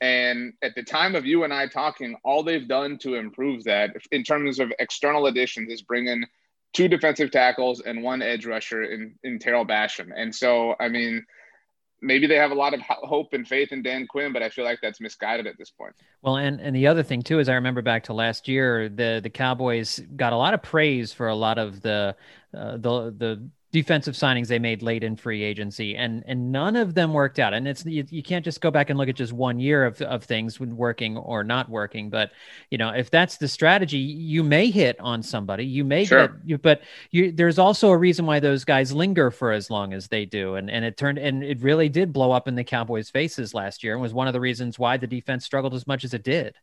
And 0.02 0.54
at 0.64 0.74
the 0.76 0.84
time 0.84 1.14
of 1.16 1.28
you 1.28 1.44
and 1.44 1.54
I 1.54 1.68
talking, 1.68 2.16
all 2.24 2.42
they've 2.42 2.68
done 2.68 2.98
to 3.00 3.16
improve 3.16 3.64
that 3.66 3.92
in 4.12 4.24
terms 4.24 4.60
of 4.60 4.74
external 4.80 5.28
additions 5.28 5.72
is 5.72 5.84
bring 5.84 6.08
in 6.08 6.26
two 6.74 6.88
defensive 6.88 7.32
tackles 7.32 7.82
and 7.82 8.04
one 8.04 8.22
edge 8.22 8.46
rusher 8.46 8.84
in, 8.84 9.16
in 9.24 9.40
Tarell 9.40 9.66
Basham. 9.66 10.10
And 10.16 10.34
so, 10.34 10.76
I 10.80 10.88
mean, 10.88 11.26
maybe 12.02 12.28
they 12.28 12.36
have 12.36 12.52
a 12.52 12.56
lot 12.56 12.74
of 12.74 12.82
hope 12.82 13.34
and 13.34 13.48
faith 13.48 13.72
in 13.72 13.84
Dan 13.84 14.08
Quinn, 14.08 14.34
but 14.34 14.42
I 14.42 14.50
feel 14.50 14.66
like 14.66 14.80
that's 14.82 15.00
misguided 15.00 15.48
at 15.48 15.58
this 15.58 15.70
point. 15.70 15.94
Well, 16.22 16.38
and 16.38 16.60
and 16.60 16.76
the 16.76 16.88
other 16.88 17.04
thing 17.04 17.22
too 17.22 17.40
is 17.40 17.50
I 17.50 17.54
remember 17.54 17.82
back 17.82 18.04
to 18.06 18.14
last 18.14 18.48
year, 18.48 18.90
the 18.90 19.20
the 19.22 19.30
Cowboys 19.30 20.00
got 20.16 20.34
a 20.34 20.38
lot 20.38 20.54
of 20.54 20.62
praise 20.62 21.14
for 21.14 21.28
a 21.28 21.36
lot 21.36 21.58
of 21.58 21.82
the 21.82 22.16
uh, 22.56 22.72
the 22.78 23.14
the 23.18 23.50
defensive 23.72 24.16
signings 24.16 24.48
they 24.48 24.60
made 24.60 24.82
late 24.82 25.04
in 25.04 25.16
free 25.16 25.44
agency 25.44 25.96
and 25.96 26.24
and 26.28 26.52
none 26.52 26.76
of 26.76 26.94
them 26.94 27.14
worked 27.14 27.40
out. 27.40 27.54
And 27.54 27.68
it's 27.68 27.86
you, 27.86 28.06
you 28.10 28.22
can't 28.22 28.44
just 28.44 28.60
go 28.60 28.70
back 28.70 28.90
and 28.90 29.00
look 29.00 29.08
at 29.08 29.16
just 29.16 29.32
one 29.32 29.60
year 29.60 29.86
of, 29.86 30.02
of 30.02 30.24
things 30.24 30.60
working 30.60 31.18
or 31.18 31.44
not 31.44 31.70
working. 31.70 32.10
But 32.10 32.32
you 32.70 32.78
know 32.78 32.90
if 32.90 33.10
that's 33.10 33.38
the 33.38 33.48
strategy 33.48 33.98
you 33.98 34.44
may 34.44 34.70
hit 34.70 35.00
on 35.00 35.24
somebody. 35.24 35.66
You 35.66 35.86
may 35.86 36.06
sure. 36.06 36.28
get 36.28 36.38
you 36.46 36.58
but 36.58 36.82
you 37.12 37.32
there's 37.32 37.60
also 37.60 37.90
a 37.90 37.98
reason 37.98 38.26
why 38.26 38.40
those 38.40 38.66
guys 38.66 38.92
linger 38.92 39.32
for 39.32 39.52
as 39.52 39.70
long 39.70 39.94
as 39.94 40.08
they 40.08 40.26
do. 40.26 40.56
And 40.56 40.70
and 40.70 40.84
it 40.84 40.98
turned 40.98 41.18
and 41.18 41.44
it 41.44 41.62
really 41.62 41.88
did 41.88 42.12
blow 42.12 42.32
up 42.32 42.48
in 42.48 42.56
the 42.56 42.64
cowboys 42.64 43.10
faces 43.10 43.54
last 43.54 43.84
year 43.84 43.94
and 43.94 44.02
was 44.02 44.14
one 44.14 44.28
of 44.28 44.34
the 44.34 44.40
reasons 44.42 44.78
why 44.78 44.98
the 44.98 45.08
defense 45.08 45.46
struggled 45.46 45.74
as 45.74 45.88
much 45.88 46.04
as 46.04 46.14
it 46.14 46.24
did 46.24 46.56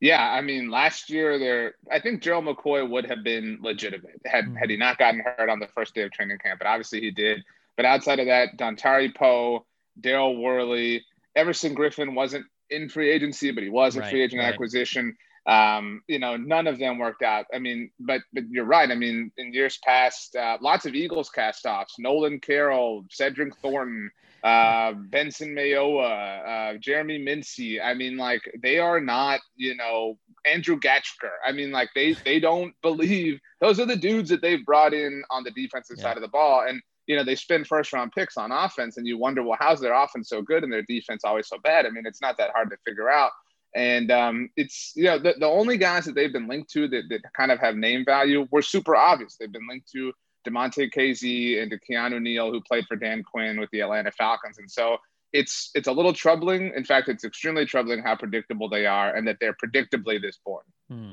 Yeah, 0.00 0.22
I 0.22 0.40
mean, 0.40 0.70
last 0.70 1.10
year 1.10 1.38
there, 1.38 1.74
I 1.92 2.00
think 2.00 2.22
Gerald 2.22 2.46
McCoy 2.46 2.88
would 2.88 3.04
have 3.04 3.22
been 3.22 3.58
legitimate 3.60 4.20
had 4.24 4.46
mm-hmm. 4.46 4.56
had 4.56 4.70
he 4.70 4.76
not 4.76 4.98
gotten 4.98 5.20
hurt 5.20 5.50
on 5.50 5.60
the 5.60 5.68
first 5.68 5.94
day 5.94 6.02
of 6.02 6.10
training 6.10 6.38
camp, 6.38 6.58
but 6.58 6.66
obviously 6.66 7.00
he 7.00 7.10
did. 7.10 7.44
But 7.76 7.84
outside 7.84 8.18
of 8.18 8.26
that, 8.26 8.56
Dontari 8.56 9.14
Poe, 9.14 9.66
Daryl 10.00 10.40
Worley, 10.40 11.04
Everson 11.36 11.74
Griffen 11.74 12.14
wasn't 12.14 12.46
in 12.70 12.88
free 12.88 13.10
agency, 13.10 13.50
but 13.50 13.62
he 13.62 13.68
was 13.68 13.96
a 13.96 14.00
right, 14.00 14.10
free 14.10 14.22
agent 14.22 14.40
right. 14.40 14.52
acquisition. 14.52 15.16
Um, 15.46 16.02
you 16.06 16.18
know, 16.18 16.36
none 16.36 16.66
of 16.66 16.78
them 16.78 16.98
worked 16.98 17.22
out. 17.22 17.46
I 17.52 17.58
mean, 17.58 17.90
but 17.98 18.22
but 18.32 18.44
you're 18.50 18.64
right. 18.64 18.90
I 18.90 18.94
mean, 18.94 19.32
in 19.36 19.52
years 19.52 19.78
past, 19.84 20.34
uh, 20.36 20.58
lots 20.60 20.86
of 20.86 20.94
Eagles 20.94 21.28
cast-offs: 21.30 21.98
Nolan 21.98 22.40
Carroll, 22.40 23.04
Cedric 23.10 23.56
Thornton, 23.56 24.10
uh, 24.42 24.92
Benson 24.92 25.54
Mayowa, 25.54 26.74
uh, 26.74 26.78
Jeremy 26.78 27.18
Mincey. 27.18 27.80
I 27.80 27.94
mean, 27.94 28.16
like 28.16 28.42
they 28.62 28.78
are 28.78 29.00
not, 29.00 29.40
you 29.56 29.74
know, 29.76 30.18
Andrew 30.46 30.78
Gachkar. 30.78 31.32
I 31.46 31.52
mean, 31.52 31.70
like 31.70 31.90
they 31.94 32.14
they 32.24 32.40
don't 32.40 32.74
believe 32.82 33.38
those 33.60 33.78
are 33.78 33.86
the 33.86 33.96
dudes 33.96 34.30
that 34.30 34.40
they've 34.40 34.64
brought 34.64 34.94
in 34.94 35.22
on 35.30 35.44
the 35.44 35.50
defensive 35.50 35.96
yeah. 35.98 36.04
side 36.04 36.16
of 36.16 36.22
the 36.22 36.28
ball, 36.28 36.64
and 36.66 36.80
you 37.06 37.16
know 37.16 37.24
they 37.24 37.34
spend 37.34 37.66
first 37.66 37.92
round 37.92 38.12
picks 38.12 38.36
on 38.36 38.52
offense, 38.52 38.96
and 38.96 39.06
you 39.06 39.18
wonder, 39.18 39.42
well, 39.42 39.58
how's 39.60 39.80
their 39.80 39.94
offense 39.94 40.28
so 40.28 40.42
good 40.42 40.64
and 40.64 40.72
their 40.72 40.84
defense 40.88 41.22
always 41.24 41.48
so 41.48 41.58
bad? 41.62 41.86
I 41.86 41.90
mean, 41.90 42.06
it's 42.06 42.22
not 42.22 42.38
that 42.38 42.50
hard 42.50 42.70
to 42.70 42.76
figure 42.86 43.10
out. 43.10 43.32
And 43.74 44.10
um, 44.10 44.50
it's 44.56 44.92
you 44.96 45.04
know 45.04 45.18
the, 45.18 45.34
the 45.38 45.46
only 45.46 45.76
guys 45.76 46.04
that 46.06 46.14
they've 46.14 46.32
been 46.32 46.48
linked 46.48 46.70
to 46.72 46.88
that, 46.88 47.02
that 47.10 47.20
kind 47.36 47.52
of 47.52 47.60
have 47.60 47.76
name 47.76 48.04
value 48.04 48.48
were 48.50 48.62
super 48.62 48.96
obvious. 48.96 49.36
They've 49.36 49.52
been 49.52 49.68
linked 49.68 49.90
to 49.92 50.12
Damontae 50.46 50.92
Kazee 50.92 51.62
and 51.62 51.70
to 51.70 51.78
Keanu 51.78 52.20
Neal, 52.20 52.50
who 52.50 52.60
played 52.60 52.86
for 52.86 52.96
Dan 52.96 53.22
Quinn 53.22 53.60
with 53.60 53.70
the 53.70 53.80
Atlanta 53.80 54.10
Falcons. 54.12 54.58
And 54.58 54.70
so 54.70 54.98
it's 55.32 55.70
it's 55.74 55.88
a 55.88 55.92
little 55.92 56.12
troubling. 56.12 56.72
In 56.74 56.84
fact, 56.84 57.08
it's 57.08 57.24
extremely 57.24 57.64
troubling 57.64 58.02
how 58.02 58.16
predictable 58.16 58.68
they 58.68 58.86
are 58.86 59.14
and 59.14 59.26
that 59.28 59.36
they're 59.40 59.54
predictably 59.54 60.20
this 60.20 60.38
born. 60.44 60.64
Hmm. 60.88 61.12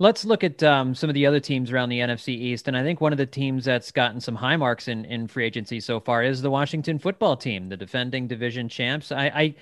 Let's 0.00 0.24
look 0.24 0.42
at 0.42 0.60
um, 0.64 0.92
some 0.96 1.08
of 1.08 1.14
the 1.14 1.24
other 1.24 1.38
teams 1.38 1.70
around 1.70 1.88
the 1.88 2.00
NFC 2.00 2.30
East, 2.30 2.66
and 2.66 2.76
I 2.76 2.82
think 2.82 3.00
one 3.00 3.12
of 3.12 3.18
the 3.18 3.26
teams 3.26 3.64
that's 3.64 3.92
gotten 3.92 4.20
some 4.20 4.34
high 4.34 4.56
marks 4.56 4.88
in, 4.88 5.04
in 5.04 5.28
free 5.28 5.44
agency 5.44 5.78
so 5.78 6.00
far 6.00 6.24
is 6.24 6.42
the 6.42 6.50
Washington 6.50 6.98
Football 6.98 7.36
Team, 7.36 7.68
the 7.68 7.76
defending 7.76 8.26
division 8.26 8.68
champs. 8.68 9.12
I, 9.12 9.26
I 9.26 9.54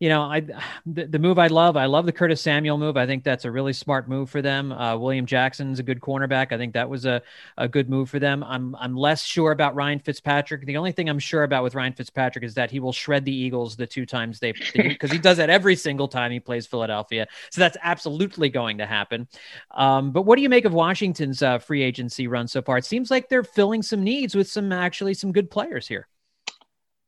you 0.00 0.08
know, 0.08 0.22
I 0.22 0.40
the, 0.86 1.06
the, 1.06 1.18
move 1.18 1.38
I 1.38 1.48
love. 1.48 1.76
I 1.76 1.84
love 1.84 2.06
the 2.06 2.12
Curtis 2.12 2.40
Samuel 2.40 2.78
move. 2.78 2.96
I 2.96 3.06
think 3.06 3.22
that's 3.22 3.44
a 3.44 3.50
really 3.50 3.74
smart 3.74 4.08
move 4.08 4.30
for 4.30 4.40
them. 4.40 4.72
Uh, 4.72 4.96
William 4.96 5.26
Jackson's 5.26 5.78
a 5.78 5.82
good 5.82 6.00
cornerback. 6.00 6.52
I 6.52 6.56
think 6.56 6.72
that 6.72 6.88
was 6.88 7.04
a, 7.04 7.20
a 7.58 7.68
good 7.68 7.90
move 7.90 8.08
for 8.08 8.18
them. 8.18 8.42
I'm 8.42 8.74
I'm 8.76 8.96
less 8.96 9.22
sure 9.22 9.52
about 9.52 9.74
Ryan 9.74 9.98
Fitzpatrick. 9.98 10.64
The 10.64 10.78
only 10.78 10.92
thing 10.92 11.10
I'm 11.10 11.18
sure 11.18 11.42
about 11.42 11.62
with 11.62 11.74
Ryan 11.74 11.92
Fitzpatrick 11.92 12.44
is 12.44 12.54
that 12.54 12.70
he 12.70 12.80
will 12.80 12.94
shred 12.94 13.26
the 13.26 13.34
Eagles 13.34 13.76
the 13.76 13.86
two 13.86 14.06
times 14.06 14.40
they 14.40 14.52
because 14.74 15.12
he 15.12 15.18
does 15.18 15.36
that 15.36 15.50
every 15.50 15.76
single 15.76 16.08
time 16.08 16.32
he 16.32 16.40
plays 16.40 16.66
Philadelphia. 16.66 17.28
So 17.50 17.60
that's 17.60 17.76
absolutely 17.82 18.48
going 18.48 18.78
to 18.78 18.86
happen. 18.86 19.28
Um, 19.70 20.12
but 20.12 20.22
what 20.22 20.36
do 20.36 20.42
you 20.42 20.48
make 20.48 20.64
of 20.64 20.72
Washington's 20.72 21.42
uh, 21.42 21.58
free 21.58 21.82
agency 21.82 22.26
run 22.26 22.48
so 22.48 22.62
far? 22.62 22.78
It 22.78 22.86
seems 22.86 23.10
like 23.10 23.28
they're 23.28 23.44
filling 23.44 23.82
some 23.82 24.02
needs 24.02 24.34
with 24.34 24.48
some 24.50 24.72
actually 24.72 25.12
some 25.12 25.30
good 25.30 25.50
players 25.50 25.86
here. 25.86 26.08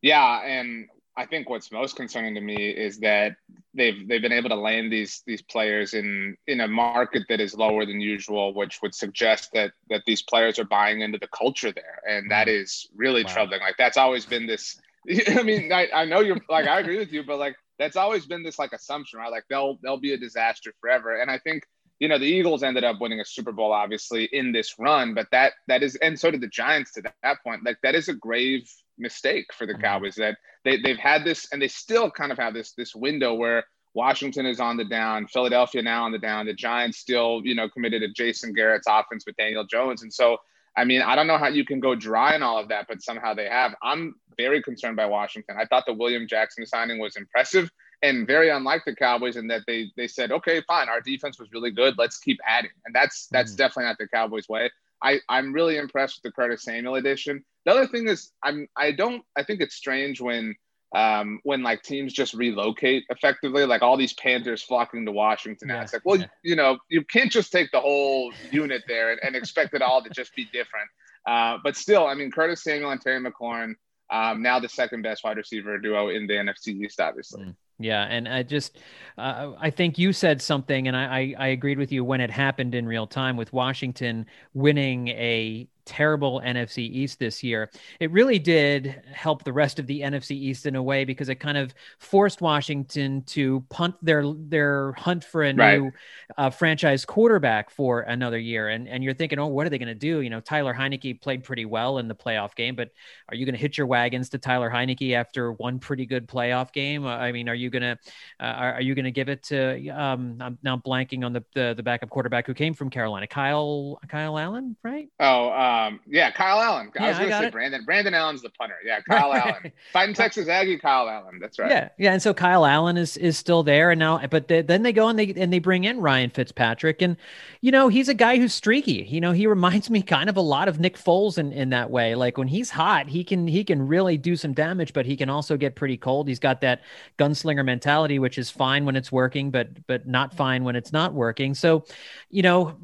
Yeah, 0.02 0.42
and 0.44 0.88
I 1.16 1.26
think 1.26 1.50
what's 1.50 1.70
most 1.70 1.96
concerning 1.96 2.34
to 2.34 2.40
me 2.40 2.70
is 2.70 2.98
that 3.00 3.36
they've 3.74 4.08
they've 4.08 4.22
been 4.22 4.32
able 4.32 4.48
to 4.48 4.56
land 4.56 4.90
these 4.90 5.22
these 5.26 5.42
players 5.42 5.92
in 5.92 6.36
in 6.46 6.60
a 6.60 6.68
market 6.68 7.24
that 7.28 7.40
is 7.40 7.54
lower 7.54 7.84
than 7.84 8.00
usual, 8.00 8.54
which 8.54 8.80
would 8.82 8.94
suggest 8.94 9.50
that 9.52 9.72
that 9.90 10.02
these 10.06 10.22
players 10.22 10.58
are 10.58 10.64
buying 10.64 11.02
into 11.02 11.18
the 11.18 11.28
culture 11.28 11.72
there, 11.72 12.00
and 12.08 12.30
that 12.30 12.48
mm. 12.48 12.86
really 12.96 13.24
wow. 13.24 13.32
troubling. 13.32 13.60
Like 13.60 13.76
that's 13.76 13.98
always 13.98 14.24
been 14.24 14.46
this. 14.46 14.80
I 15.28 15.42
mean, 15.42 15.72
I, 15.72 15.88
I 15.94 16.04
know 16.06 16.20
you're 16.20 16.38
like 16.48 16.66
I 16.66 16.80
agree 16.80 16.98
with 16.98 17.12
you, 17.12 17.24
but 17.24 17.38
like 17.38 17.56
that's 17.78 17.96
always 17.96 18.24
been 18.24 18.42
this 18.42 18.58
like 18.58 18.72
assumption, 18.72 19.18
right? 19.18 19.30
Like 19.30 19.44
they'll 19.50 19.78
they'll 19.82 20.00
be 20.00 20.14
a 20.14 20.18
disaster 20.18 20.72
forever, 20.80 21.20
and 21.20 21.30
I 21.30 21.38
think 21.38 21.64
you 22.02 22.08
know 22.08 22.18
the 22.18 22.26
Eagles 22.26 22.64
ended 22.64 22.82
up 22.82 23.00
winning 23.00 23.20
a 23.20 23.24
Super 23.24 23.52
Bowl 23.52 23.72
obviously 23.72 24.24
in 24.32 24.50
this 24.50 24.74
run, 24.76 25.14
but 25.14 25.28
that 25.30 25.52
that 25.68 25.84
is 25.84 25.94
and 25.96 26.18
so 26.18 26.32
did 26.32 26.40
the 26.40 26.48
Giants 26.48 26.90
to 26.94 27.02
that, 27.22 27.36
point. 27.44 27.64
Like 27.64 27.78
that 27.84 27.94
is 27.94 28.08
a 28.08 28.12
grave 28.12 28.68
mistake 28.98 29.46
for 29.56 29.66
the 29.66 29.74
mm-hmm. 29.74 29.82
Cowboys 29.82 30.16
that 30.16 30.36
they, 30.64 30.78
they've 30.78 30.98
had 30.98 31.24
this 31.24 31.46
and 31.52 31.62
they 31.62 31.68
still 31.68 32.10
kind 32.10 32.32
of 32.32 32.38
have 32.38 32.54
this 32.54 32.72
this 32.72 32.92
window 32.92 33.34
where 33.34 33.62
Washington 33.94 34.46
is 34.46 34.58
on 34.58 34.76
the 34.76 34.84
down, 34.84 35.28
Philadelphia 35.28 35.80
now 35.80 36.02
on 36.02 36.10
the 36.10 36.18
down, 36.18 36.46
the 36.46 36.54
Giants 36.54 36.98
still, 36.98 37.40
you 37.44 37.54
know, 37.54 37.68
committed 37.68 38.02
to 38.02 38.08
Jason 38.08 38.52
Garrett's 38.52 38.88
offense 38.88 39.22
with 39.24 39.36
Daniel 39.36 39.64
Jones. 39.64 40.02
And 40.02 40.12
so, 40.12 40.38
I 40.76 40.84
mean, 40.84 41.02
I 41.02 41.14
don't 41.14 41.28
know 41.28 41.38
how 41.38 41.48
you 41.48 41.64
can 41.64 41.78
go 41.78 41.94
dry 41.94 42.34
in 42.34 42.42
all 42.42 42.58
of 42.58 42.68
that, 42.70 42.86
but 42.88 43.00
somehow 43.00 43.34
they 43.34 43.48
have. 43.48 43.76
I'm 43.80 44.16
very 44.36 44.60
concerned 44.60 44.96
by 44.96 45.06
Washington. 45.06 45.56
I 45.56 45.66
thought 45.66 45.84
the 45.86 45.92
William 45.92 46.26
Jackson 46.26 46.66
signing 46.66 46.98
was 46.98 47.14
impressive 47.14 47.70
and 48.02 48.26
very 48.26 48.50
unlike 48.50 48.84
the 48.84 48.94
Cowboys 48.94 49.36
in 49.36 49.46
that 49.48 49.62
they 49.66 49.90
they 49.96 50.08
said, 50.08 50.32
okay, 50.32 50.62
fine, 50.66 50.88
our 50.88 51.00
defense 51.00 51.38
was 51.38 51.52
really 51.52 51.70
good. 51.70 51.96
Let's 51.98 52.18
keep 52.18 52.38
adding. 52.46 52.70
And 52.84 52.94
that's 52.94 53.28
that's 53.28 53.52
mm-hmm. 53.52 53.58
definitely 53.58 53.84
not 53.84 53.98
the 53.98 54.08
Cowboys 54.08 54.48
way. 54.48 54.70
I, 55.04 55.18
I'm 55.28 55.52
really 55.52 55.78
impressed 55.78 56.20
with 56.22 56.32
the 56.32 56.34
Curtis 56.34 56.62
Samuel 56.62 56.94
edition. 56.94 57.44
The 57.64 57.72
other 57.72 57.86
thing 57.86 58.08
is 58.08 58.30
I'm 58.42 58.68
I 58.76 58.92
don't 58.92 59.24
I 59.36 59.42
think 59.44 59.60
it's 59.60 59.74
strange 59.74 60.20
when 60.20 60.54
um, 60.94 61.40
when 61.42 61.62
like 61.62 61.82
teams 61.82 62.12
just 62.12 62.34
relocate 62.34 63.04
effectively, 63.08 63.64
like 63.64 63.82
all 63.82 63.96
these 63.96 64.12
Panthers 64.12 64.62
flocking 64.62 65.06
to 65.06 65.12
Washington. 65.12 65.68
Yeah, 65.68 65.82
it's 65.82 65.92
like, 65.92 66.02
well, 66.04 66.18
yeah. 66.18 66.26
you 66.42 66.54
know, 66.54 66.78
you 66.90 67.02
can't 67.04 67.32
just 67.32 67.50
take 67.50 67.70
the 67.72 67.80
whole 67.80 68.32
unit 68.50 68.82
there 68.86 69.10
and, 69.10 69.20
and 69.22 69.34
expect 69.34 69.74
it 69.74 69.80
all 69.80 70.02
to 70.02 70.10
just 70.10 70.34
be 70.34 70.44
different. 70.52 70.90
Uh, 71.26 71.58
but 71.64 71.76
still, 71.76 72.06
I 72.06 72.14
mean, 72.14 72.30
Curtis 72.30 72.62
Samuel 72.62 72.90
and 72.90 73.00
Terry 73.00 73.20
McLaurin, 73.20 73.74
um, 74.10 74.42
now 74.42 74.58
the 74.60 74.68
second 74.68 75.02
best 75.02 75.24
wide 75.24 75.38
receiver 75.38 75.78
duo 75.78 76.10
in 76.10 76.26
the 76.26 76.34
NFC 76.34 76.68
East, 76.68 77.00
obviously. 77.00 77.44
Mm. 77.44 77.56
Yeah, 77.82 78.04
and 78.04 78.28
I 78.28 78.42
just, 78.44 78.78
uh, 79.18 79.52
I 79.58 79.70
think 79.70 79.98
you 79.98 80.12
said 80.12 80.40
something, 80.42 80.86
and 80.88 80.96
I, 80.96 81.34
I 81.38 81.46
agreed 81.48 81.78
with 81.78 81.90
you 81.92 82.04
when 82.04 82.20
it 82.20 82.30
happened 82.30 82.74
in 82.74 82.86
real 82.86 83.06
time 83.06 83.36
with 83.36 83.52
Washington 83.52 84.26
winning 84.54 85.08
a 85.08 85.68
terrible 85.84 86.40
NFC 86.44 86.78
East 86.78 87.18
this 87.18 87.42
year, 87.42 87.70
it 88.00 88.10
really 88.10 88.38
did 88.38 89.02
help 89.12 89.44
the 89.44 89.52
rest 89.52 89.78
of 89.78 89.86
the 89.86 90.00
NFC 90.00 90.32
East 90.32 90.66
in 90.66 90.76
a 90.76 90.82
way 90.82 91.04
because 91.04 91.28
it 91.28 91.36
kind 91.36 91.58
of 91.58 91.74
forced 91.98 92.40
Washington 92.40 93.22
to 93.24 93.64
punt 93.70 93.94
their 94.02 94.24
their 94.26 94.92
hunt 94.92 95.24
for 95.24 95.42
a 95.42 95.54
right. 95.54 95.80
new 95.80 95.92
uh, 96.38 96.50
franchise 96.50 97.04
quarterback 97.04 97.70
for 97.70 98.00
another 98.00 98.38
year. 98.38 98.68
And 98.68 98.88
and 98.88 99.02
you're 99.02 99.14
thinking, 99.14 99.38
oh, 99.38 99.46
what 99.46 99.66
are 99.66 99.70
they 99.70 99.78
going 99.78 99.88
to 99.88 99.94
do? 99.94 100.20
You 100.20 100.30
know, 100.30 100.40
Tyler 100.40 100.74
Heinicke 100.74 101.20
played 101.20 101.44
pretty 101.44 101.64
well 101.64 101.98
in 101.98 102.08
the 102.08 102.14
playoff 102.14 102.54
game, 102.54 102.74
but 102.74 102.90
are 103.28 103.34
you 103.34 103.44
going 103.44 103.54
to 103.54 103.60
hitch 103.60 103.78
your 103.78 103.86
wagons 103.86 104.28
to 104.30 104.38
Tyler 104.38 104.70
Heinicke 104.70 105.14
after 105.14 105.52
one 105.52 105.78
pretty 105.78 106.06
good 106.06 106.28
playoff 106.28 106.72
game? 106.72 107.06
I 107.06 107.32
mean, 107.32 107.48
are 107.48 107.54
you 107.54 107.70
going 107.70 107.82
to 107.82 107.98
uh, 108.40 108.44
are, 108.44 108.74
are, 108.74 108.82
you 108.82 108.94
going 108.94 109.04
to 109.04 109.10
give 109.10 109.28
it 109.28 109.42
to? 109.44 109.88
Um, 109.88 110.38
I'm 110.40 110.58
now 110.62 110.76
blanking 110.76 111.24
on 111.24 111.32
the, 111.32 111.44
the, 111.54 111.74
the 111.76 111.82
backup 111.82 112.10
quarterback 112.10 112.46
who 112.46 112.54
came 112.54 112.74
from 112.74 112.90
Carolina, 112.90 113.26
Kyle 113.26 113.98
Kyle 114.08 114.38
Allen, 114.38 114.76
right? 114.82 115.08
Oh. 115.20 115.48
Uh, 115.48 115.71
um, 115.72 116.00
yeah, 116.06 116.30
Kyle 116.30 116.60
Allen. 116.60 116.90
I 116.98 117.02
yeah, 117.02 117.08
was 117.08 117.18
going 117.18 117.30
to 117.30 117.38
say 117.38 117.46
it. 117.46 117.52
Brandon. 117.52 117.84
Brandon 117.84 118.14
Allen's 118.14 118.42
the 118.42 118.50
punter. 118.50 118.76
Yeah, 118.84 119.00
Kyle 119.00 119.32
Allen. 119.34 119.72
Fighting 119.92 120.14
Texas 120.14 120.48
Aggie, 120.48 120.78
Kyle 120.78 121.08
Allen. 121.08 121.38
That's 121.40 121.58
right. 121.58 121.70
Yeah, 121.70 121.88
yeah. 121.98 122.12
And 122.12 122.22
so 122.22 122.34
Kyle 122.34 122.66
Allen 122.66 122.96
is 122.96 123.16
is 123.16 123.38
still 123.38 123.62
there, 123.62 123.90
and 123.90 123.98
now, 123.98 124.24
but 124.26 124.48
they, 124.48 124.62
then 124.62 124.82
they 124.82 124.92
go 124.92 125.08
and 125.08 125.18
they 125.18 125.32
and 125.34 125.52
they 125.52 125.58
bring 125.58 125.84
in 125.84 126.00
Ryan 126.00 126.30
Fitzpatrick, 126.30 127.00
and 127.00 127.16
you 127.60 127.70
know 127.70 127.88
he's 127.88 128.08
a 128.08 128.14
guy 128.14 128.36
who's 128.36 128.52
streaky. 128.52 129.06
You 129.08 129.20
know 129.20 129.32
he 129.32 129.46
reminds 129.46 129.88
me 129.90 130.02
kind 130.02 130.28
of 130.28 130.36
a 130.36 130.42
lot 130.42 130.68
of 130.68 130.80
Nick 130.80 130.96
Foles 130.96 131.38
in 131.38 131.52
in 131.52 131.70
that 131.70 131.90
way. 131.90 132.14
Like 132.14 132.36
when 132.36 132.48
he's 132.48 132.70
hot, 132.70 133.08
he 133.08 133.24
can 133.24 133.46
he 133.46 133.64
can 133.64 133.86
really 133.86 134.18
do 134.18 134.36
some 134.36 134.52
damage, 134.52 134.92
but 134.92 135.06
he 135.06 135.16
can 135.16 135.30
also 135.30 135.56
get 135.56 135.74
pretty 135.74 135.96
cold. 135.96 136.28
He's 136.28 136.40
got 136.40 136.60
that 136.62 136.82
gunslinger 137.18 137.64
mentality, 137.64 138.18
which 138.18 138.38
is 138.38 138.50
fine 138.50 138.84
when 138.84 138.96
it's 138.96 139.10
working, 139.10 139.50
but 139.50 139.86
but 139.86 140.06
not 140.06 140.34
fine 140.34 140.64
when 140.64 140.76
it's 140.76 140.92
not 140.92 141.14
working. 141.14 141.54
So, 141.54 141.84
you 142.30 142.42
know, 142.42 142.76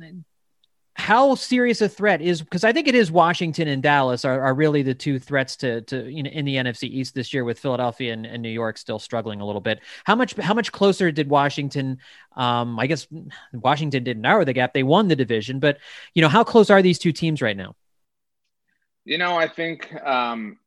how 0.99 1.37
serious 1.37 1.81
a 1.81 1.89
threat 1.89 2.21
is 2.21 2.43
because 2.43 2.65
I 2.65 2.73
think 2.73 2.89
it 2.89 2.95
is 2.95 3.11
Washington 3.11 3.69
and 3.69 3.81
Dallas 3.81 4.25
are, 4.25 4.41
are 4.43 4.53
really 4.53 4.83
the 4.83 4.95
two 4.95 5.21
threats 5.21 5.55
to 5.57 5.81
to 5.83 6.11
you 6.11 6.25
know 6.25 6.31
in 6.31 6.45
the 6.45 6.57
NFC 6.57 6.85
East 6.85 7.15
this 7.15 7.33
year 7.33 7.45
with 7.45 7.61
Philadelphia 7.61 8.13
and, 8.13 8.27
and 8.27 8.43
New 8.43 8.49
York 8.49 8.77
still 8.77 8.99
struggling 8.99 9.41
a 9.41 9.47
little 9.47 9.61
bit. 9.61 9.81
How 10.05 10.17
much 10.17 10.35
how 10.35 10.55
much 10.55 10.73
closer 10.73 11.13
did 11.13 11.31
Washington? 11.31 11.99
Um, 12.37 12.79
I 12.81 12.89
guess 12.89 13.07
Washington 13.53 14.03
didn't 14.03 14.23
narrow 14.23 14.45
the 14.45 14.53
gap; 14.53 14.75
they 14.75 14.83
won 14.83 15.07
the 15.07 15.17
division. 15.17 15.61
But 15.61 15.79
you 16.15 16.21
know, 16.21 16.29
how 16.29 16.43
close 16.43 16.69
are 16.69 16.83
these 16.83 16.99
two 16.99 17.13
teams 17.13 17.41
right 17.41 17.57
now? 17.57 17.77
You 19.05 19.19
know, 19.19 19.37
I 19.37 19.47
think 19.47 19.95
um, 20.05 20.59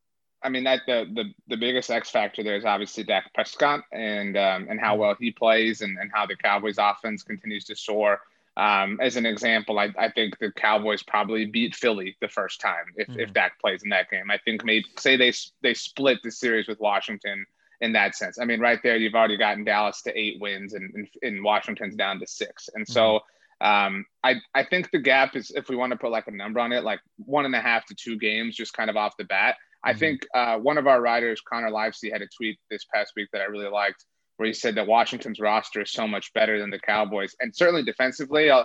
I 0.41 0.47
mean 0.47 0.63
that 0.63 0.79
the 0.87 1.11
the 1.13 1.25
the 1.49 1.57
biggest 1.57 1.91
X 1.91 2.09
factor 2.09 2.41
there 2.41 2.55
is 2.55 2.63
obviously 2.63 3.03
Dak 3.03 3.33
Prescott 3.33 3.81
and 3.91 4.37
um, 4.37 4.67
and 4.69 4.79
how 4.79 4.95
well 4.95 5.15
he 5.19 5.31
plays 5.31 5.81
and, 5.81 5.97
and 5.99 6.09
how 6.13 6.25
the 6.25 6.37
Cowboys 6.37 6.77
offense 6.79 7.21
continues 7.21 7.65
to 7.65 7.75
soar. 7.75 8.21
Um, 8.57 8.99
as 9.01 9.15
an 9.15 9.25
example, 9.25 9.79
I, 9.79 9.89
I 9.97 10.09
think 10.11 10.37
the 10.39 10.51
Cowboys 10.51 11.03
probably 11.03 11.45
beat 11.45 11.73
Philly 11.73 12.17
the 12.19 12.27
first 12.27 12.59
time 12.59 12.85
if, 12.97 13.07
mm-hmm. 13.07 13.19
if 13.19 13.33
Dak 13.33 13.59
plays 13.59 13.83
in 13.83 13.89
that 13.89 14.09
game. 14.09 14.29
I 14.29 14.39
think 14.39 14.65
maybe 14.65 14.85
say 14.97 15.15
they 15.15 15.31
they 15.61 15.73
split 15.73 16.19
the 16.23 16.31
series 16.31 16.67
with 16.67 16.79
Washington 16.79 17.45
in 17.79 17.93
that 17.93 18.15
sense. 18.15 18.37
I 18.39 18.45
mean, 18.45 18.59
right 18.59 18.79
there, 18.83 18.97
you've 18.97 19.15
already 19.15 19.37
gotten 19.37 19.63
Dallas 19.63 20.01
to 20.03 20.17
eight 20.17 20.39
wins 20.39 20.73
and, 20.73 20.93
and, 20.93 21.07
and 21.23 21.43
Washington's 21.43 21.95
down 21.95 22.19
to 22.19 22.27
six. 22.27 22.69
And 22.75 22.85
mm-hmm. 22.85 22.93
so 22.93 23.21
um, 23.61 24.05
I, 24.23 24.35
I 24.53 24.63
think 24.63 24.91
the 24.91 24.99
gap 24.99 25.35
is, 25.35 25.51
if 25.51 25.69
we 25.69 25.75
want 25.75 25.91
to 25.91 25.97
put 25.97 26.11
like 26.11 26.27
a 26.27 26.31
number 26.31 26.59
on 26.59 26.71
it, 26.73 26.83
like 26.83 26.99
one 27.17 27.45
and 27.45 27.55
a 27.55 27.61
half 27.61 27.85
to 27.87 27.95
two 27.95 28.17
games, 28.17 28.55
just 28.55 28.73
kind 28.73 28.89
of 28.89 28.97
off 28.97 29.17
the 29.17 29.23
bat. 29.23 29.55
I 29.83 29.91
mm-hmm. 29.91 29.99
think 29.99 30.27
uh, 30.35 30.57
one 30.57 30.77
of 30.77 30.87
our 30.87 31.01
writers, 31.01 31.41
Connor 31.41 31.71
Livesay, 31.71 32.11
had 32.11 32.21
a 32.21 32.27
tweet 32.27 32.59
this 32.69 32.85
past 32.93 33.13
week 33.15 33.29
that 33.33 33.41
I 33.41 33.45
really 33.45 33.69
liked 33.69 34.05
where 34.41 34.47
he 34.47 34.53
said 34.53 34.73
that 34.73 34.87
Washington's 34.87 35.39
roster 35.39 35.81
is 35.81 35.91
so 35.91 36.07
much 36.07 36.33
better 36.33 36.59
than 36.59 36.71
the 36.71 36.79
Cowboys, 36.79 37.35
and 37.39 37.55
certainly 37.55 37.83
defensively. 37.83 38.49
Uh, 38.49 38.63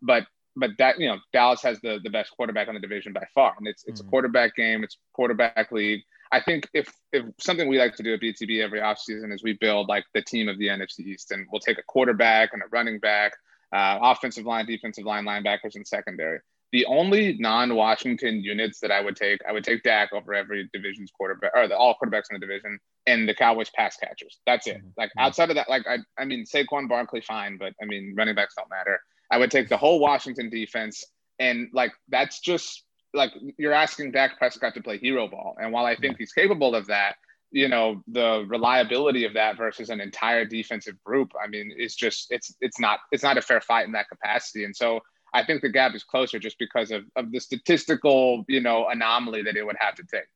but 0.00 0.24
but 0.56 0.70
that 0.78 0.98
you 0.98 1.06
know 1.06 1.18
Dallas 1.34 1.60
has 1.60 1.78
the 1.82 2.00
the 2.02 2.08
best 2.08 2.30
quarterback 2.30 2.66
in 2.66 2.72
the 2.72 2.80
division 2.80 3.12
by 3.12 3.26
far, 3.34 3.54
and 3.58 3.68
it's 3.68 3.84
it's 3.84 4.00
mm-hmm. 4.00 4.08
a 4.08 4.10
quarterback 4.10 4.56
game. 4.56 4.82
It's 4.82 4.96
quarterback 5.12 5.70
league. 5.70 6.00
I 6.32 6.40
think 6.40 6.66
if 6.72 6.90
if 7.12 7.26
something 7.38 7.68
we 7.68 7.78
like 7.78 7.94
to 7.96 8.02
do 8.02 8.14
at 8.14 8.22
BTB 8.22 8.64
every 8.64 8.80
offseason 8.80 9.34
is 9.34 9.42
we 9.42 9.52
build 9.52 9.86
like 9.86 10.04
the 10.14 10.22
team 10.22 10.48
of 10.48 10.58
the 10.58 10.68
NFC 10.68 11.00
East, 11.00 11.30
and 11.30 11.46
we'll 11.52 11.60
take 11.60 11.78
a 11.78 11.82
quarterback 11.86 12.54
and 12.54 12.62
a 12.62 12.66
running 12.72 12.98
back, 12.98 13.32
uh, 13.70 13.98
offensive 14.00 14.46
line, 14.46 14.64
defensive 14.64 15.04
line, 15.04 15.26
linebackers, 15.26 15.74
and 15.74 15.86
secondary. 15.86 16.40
The 16.70 16.84
only 16.86 17.36
non-Washington 17.38 18.42
units 18.42 18.80
that 18.80 18.90
I 18.90 19.00
would 19.00 19.16
take, 19.16 19.40
I 19.48 19.52
would 19.52 19.64
take 19.64 19.82
Dak 19.82 20.12
over 20.12 20.34
every 20.34 20.68
division's 20.72 21.10
quarterback 21.10 21.52
or 21.54 21.66
the, 21.66 21.76
all 21.76 21.94
quarterbacks 21.94 22.30
in 22.30 22.34
the 22.34 22.40
division, 22.40 22.78
and 23.06 23.26
the 23.26 23.34
Cowboys 23.34 23.70
pass 23.70 23.96
catchers. 23.96 24.38
That's 24.46 24.66
it. 24.66 24.78
Mm-hmm. 24.78 24.88
Like 24.98 25.10
outside 25.18 25.48
of 25.48 25.56
that, 25.56 25.70
like 25.70 25.86
I, 25.88 25.98
I 26.18 26.26
mean 26.26 26.44
Saquon 26.44 26.88
Barkley, 26.88 27.22
fine, 27.22 27.56
but 27.56 27.72
I 27.82 27.86
mean 27.86 28.14
running 28.16 28.34
backs 28.34 28.54
don't 28.56 28.68
matter. 28.68 29.00
I 29.30 29.38
would 29.38 29.50
take 29.50 29.68
the 29.68 29.76
whole 29.76 29.98
Washington 29.98 30.50
defense, 30.50 31.04
and 31.38 31.68
like 31.72 31.92
that's 32.08 32.40
just 32.40 32.84
like 33.14 33.32
you're 33.56 33.72
asking 33.72 34.12
Dak 34.12 34.38
Prescott 34.38 34.74
to 34.74 34.82
play 34.82 34.98
hero 34.98 35.26
ball. 35.26 35.56
And 35.60 35.72
while 35.72 35.86
I 35.86 35.96
think 35.96 36.16
he's 36.18 36.32
capable 36.32 36.74
of 36.74 36.86
that, 36.88 37.16
you 37.50 37.68
know, 37.68 38.02
the 38.08 38.44
reliability 38.46 39.24
of 39.24 39.34
that 39.34 39.56
versus 39.56 39.88
an 39.88 40.00
entire 40.00 40.44
defensive 40.44 41.02
group, 41.02 41.32
I 41.42 41.48
mean, 41.48 41.72
it's 41.76 41.94
just 41.94 42.26
it's 42.30 42.54
it's 42.60 42.78
not 42.78 43.00
it's 43.10 43.22
not 43.22 43.38
a 43.38 43.42
fair 43.42 43.60
fight 43.60 43.86
in 43.86 43.92
that 43.92 44.08
capacity. 44.08 44.64
And 44.64 44.76
so 44.76 45.00
I 45.32 45.44
think 45.44 45.62
the 45.62 45.68
gap 45.68 45.94
is 45.94 46.04
closer 46.04 46.38
just 46.38 46.58
because 46.58 46.90
of, 46.90 47.04
of 47.16 47.30
the 47.32 47.38
statistical, 47.38 48.44
you 48.48 48.60
know, 48.60 48.88
anomaly 48.88 49.42
that 49.42 49.56
it 49.56 49.64
would 49.64 49.76
have 49.78 49.94
to 49.96 50.04
take 50.04 50.26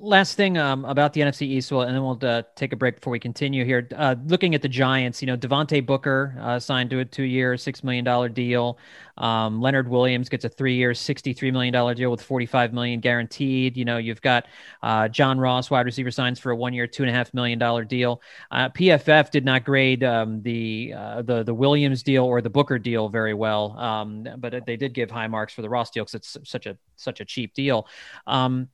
last 0.00 0.36
thing 0.36 0.56
um, 0.56 0.84
about 0.84 1.12
the 1.12 1.20
NFC 1.20 1.42
East, 1.42 1.72
well, 1.72 1.82
and 1.82 1.94
then 1.94 2.02
we'll 2.02 2.18
uh, 2.22 2.42
take 2.54 2.72
a 2.72 2.76
break 2.76 2.96
before 2.96 3.10
we 3.10 3.18
continue 3.18 3.64
here. 3.64 3.88
Uh, 3.96 4.14
looking 4.26 4.54
at 4.54 4.62
the 4.62 4.68
Giants, 4.68 5.20
you 5.20 5.26
know, 5.26 5.36
Devontae 5.36 5.84
Booker 5.84 6.36
uh, 6.40 6.58
signed 6.58 6.90
to 6.90 7.00
a 7.00 7.04
two-year, 7.04 7.56
six 7.56 7.82
million 7.82 8.04
dollar 8.04 8.28
deal. 8.28 8.78
Um, 9.16 9.60
Leonard 9.60 9.88
Williams 9.88 10.28
gets 10.28 10.44
a 10.44 10.48
three-year, 10.48 10.94
sixty-three 10.94 11.50
million 11.50 11.72
dollar 11.72 11.94
deal 11.94 12.10
with 12.10 12.22
forty-five 12.22 12.72
million 12.72 13.00
guaranteed. 13.00 13.76
You 13.76 13.84
know, 13.84 13.98
you've 13.98 14.22
got 14.22 14.46
uh, 14.82 15.08
John 15.08 15.38
Ross, 15.40 15.70
wide 15.70 15.86
receiver, 15.86 16.10
signs 16.10 16.38
for 16.38 16.52
a 16.52 16.56
one-year, 16.56 16.86
two 16.86 17.02
and 17.02 17.10
a 17.10 17.12
half 17.12 17.34
million 17.34 17.58
dollar 17.58 17.84
deal. 17.84 18.22
Uh, 18.50 18.68
PFF 18.68 19.30
did 19.30 19.44
not 19.44 19.64
grade 19.64 20.04
um, 20.04 20.42
the 20.42 20.94
uh, 20.96 21.22
the 21.22 21.42
the 21.42 21.54
Williams 21.54 22.02
deal 22.02 22.24
or 22.24 22.40
the 22.40 22.50
Booker 22.50 22.78
deal 22.78 23.08
very 23.08 23.34
well, 23.34 23.76
um, 23.78 24.26
but 24.38 24.64
they 24.64 24.76
did 24.76 24.94
give 24.94 25.10
high 25.10 25.26
marks 25.26 25.52
for 25.52 25.62
the 25.62 25.68
Ross 25.68 25.90
deal 25.90 26.04
because 26.04 26.14
it's 26.14 26.36
such 26.44 26.66
a 26.66 26.76
such 26.96 27.20
a 27.20 27.24
cheap 27.24 27.52
deal. 27.54 27.88
Um, 28.26 28.68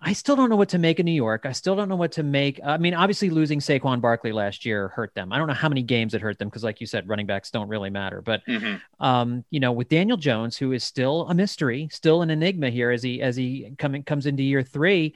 I 0.00 0.12
still 0.12 0.36
don't 0.36 0.48
know 0.48 0.56
what 0.56 0.70
to 0.70 0.78
make 0.78 0.98
of 0.98 1.04
New 1.04 1.12
York. 1.12 1.44
I 1.44 1.52
still 1.52 1.76
don't 1.76 1.88
know 1.88 1.96
what 1.96 2.12
to 2.12 2.22
make. 2.22 2.60
I 2.64 2.78
mean, 2.78 2.94
obviously 2.94 3.30
losing 3.30 3.60
Saquon 3.60 4.00
Barkley 4.00 4.32
last 4.32 4.64
year 4.64 4.88
hurt 4.88 5.14
them. 5.14 5.32
I 5.32 5.38
don't 5.38 5.46
know 5.46 5.54
how 5.54 5.68
many 5.68 5.82
games 5.82 6.14
it 6.14 6.22
hurt 6.22 6.38
them 6.38 6.48
because, 6.48 6.64
like 6.64 6.80
you 6.80 6.86
said, 6.86 7.08
running 7.08 7.26
backs 7.26 7.50
don't 7.50 7.68
really 7.68 7.90
matter. 7.90 8.22
But 8.22 8.44
mm-hmm. 8.46 8.76
um, 9.04 9.44
you 9.50 9.60
know, 9.60 9.72
with 9.72 9.88
Daniel 9.88 10.16
Jones, 10.16 10.56
who 10.56 10.72
is 10.72 10.84
still 10.84 11.28
a 11.28 11.34
mystery, 11.34 11.88
still 11.92 12.22
an 12.22 12.30
enigma 12.30 12.70
here 12.70 12.90
as 12.90 13.02
he 13.02 13.20
as 13.20 13.36
he 13.36 13.74
coming 13.78 14.02
comes 14.02 14.26
into 14.26 14.42
year 14.42 14.62
three, 14.62 15.14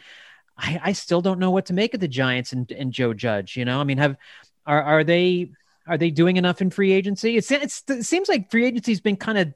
I, 0.57 0.81
I 0.83 0.93
still 0.93 1.23
don't 1.23 1.39
know 1.39 1.51
what 1.51 1.67
to 1.67 1.73
make 1.73 1.95
of 1.95 2.01
the 2.01 2.09
Giants 2.09 2.53
and, 2.53 2.71
and 2.73 2.93
Joe 2.93 3.15
Judge. 3.15 3.57
You 3.57 3.65
know, 3.65 3.81
I 3.81 3.85
mean, 3.85 3.99
have 3.99 4.17
are 4.67 4.83
are 4.83 5.05
they 5.05 5.51
are 5.87 5.99
they 5.99 6.11
doing 6.11 6.37
enough 6.37 6.61
in 6.61 6.71
free 6.71 6.93
agency? 6.93 7.37
It's, 7.37 7.51
it's 7.51 7.83
it 7.89 8.05
seems 8.05 8.29
like 8.29 8.51
free 8.51 8.67
agency's 8.67 9.01
been 9.01 9.17
kind 9.17 9.39
of 9.39 9.55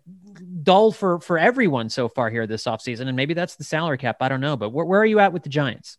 dull 0.66 0.92
for 0.92 1.20
for 1.20 1.38
everyone 1.38 1.88
so 1.88 2.08
far 2.08 2.28
here 2.28 2.46
this 2.46 2.64
offseason 2.64 3.06
and 3.06 3.16
maybe 3.16 3.32
that's 3.32 3.54
the 3.54 3.64
salary 3.64 3.96
cap 3.96 4.16
i 4.20 4.28
don't 4.28 4.40
know 4.40 4.56
but 4.56 4.70
where, 4.70 4.84
where 4.84 5.00
are 5.00 5.06
you 5.06 5.20
at 5.20 5.32
with 5.32 5.42
the 5.42 5.48
giants? 5.48 5.98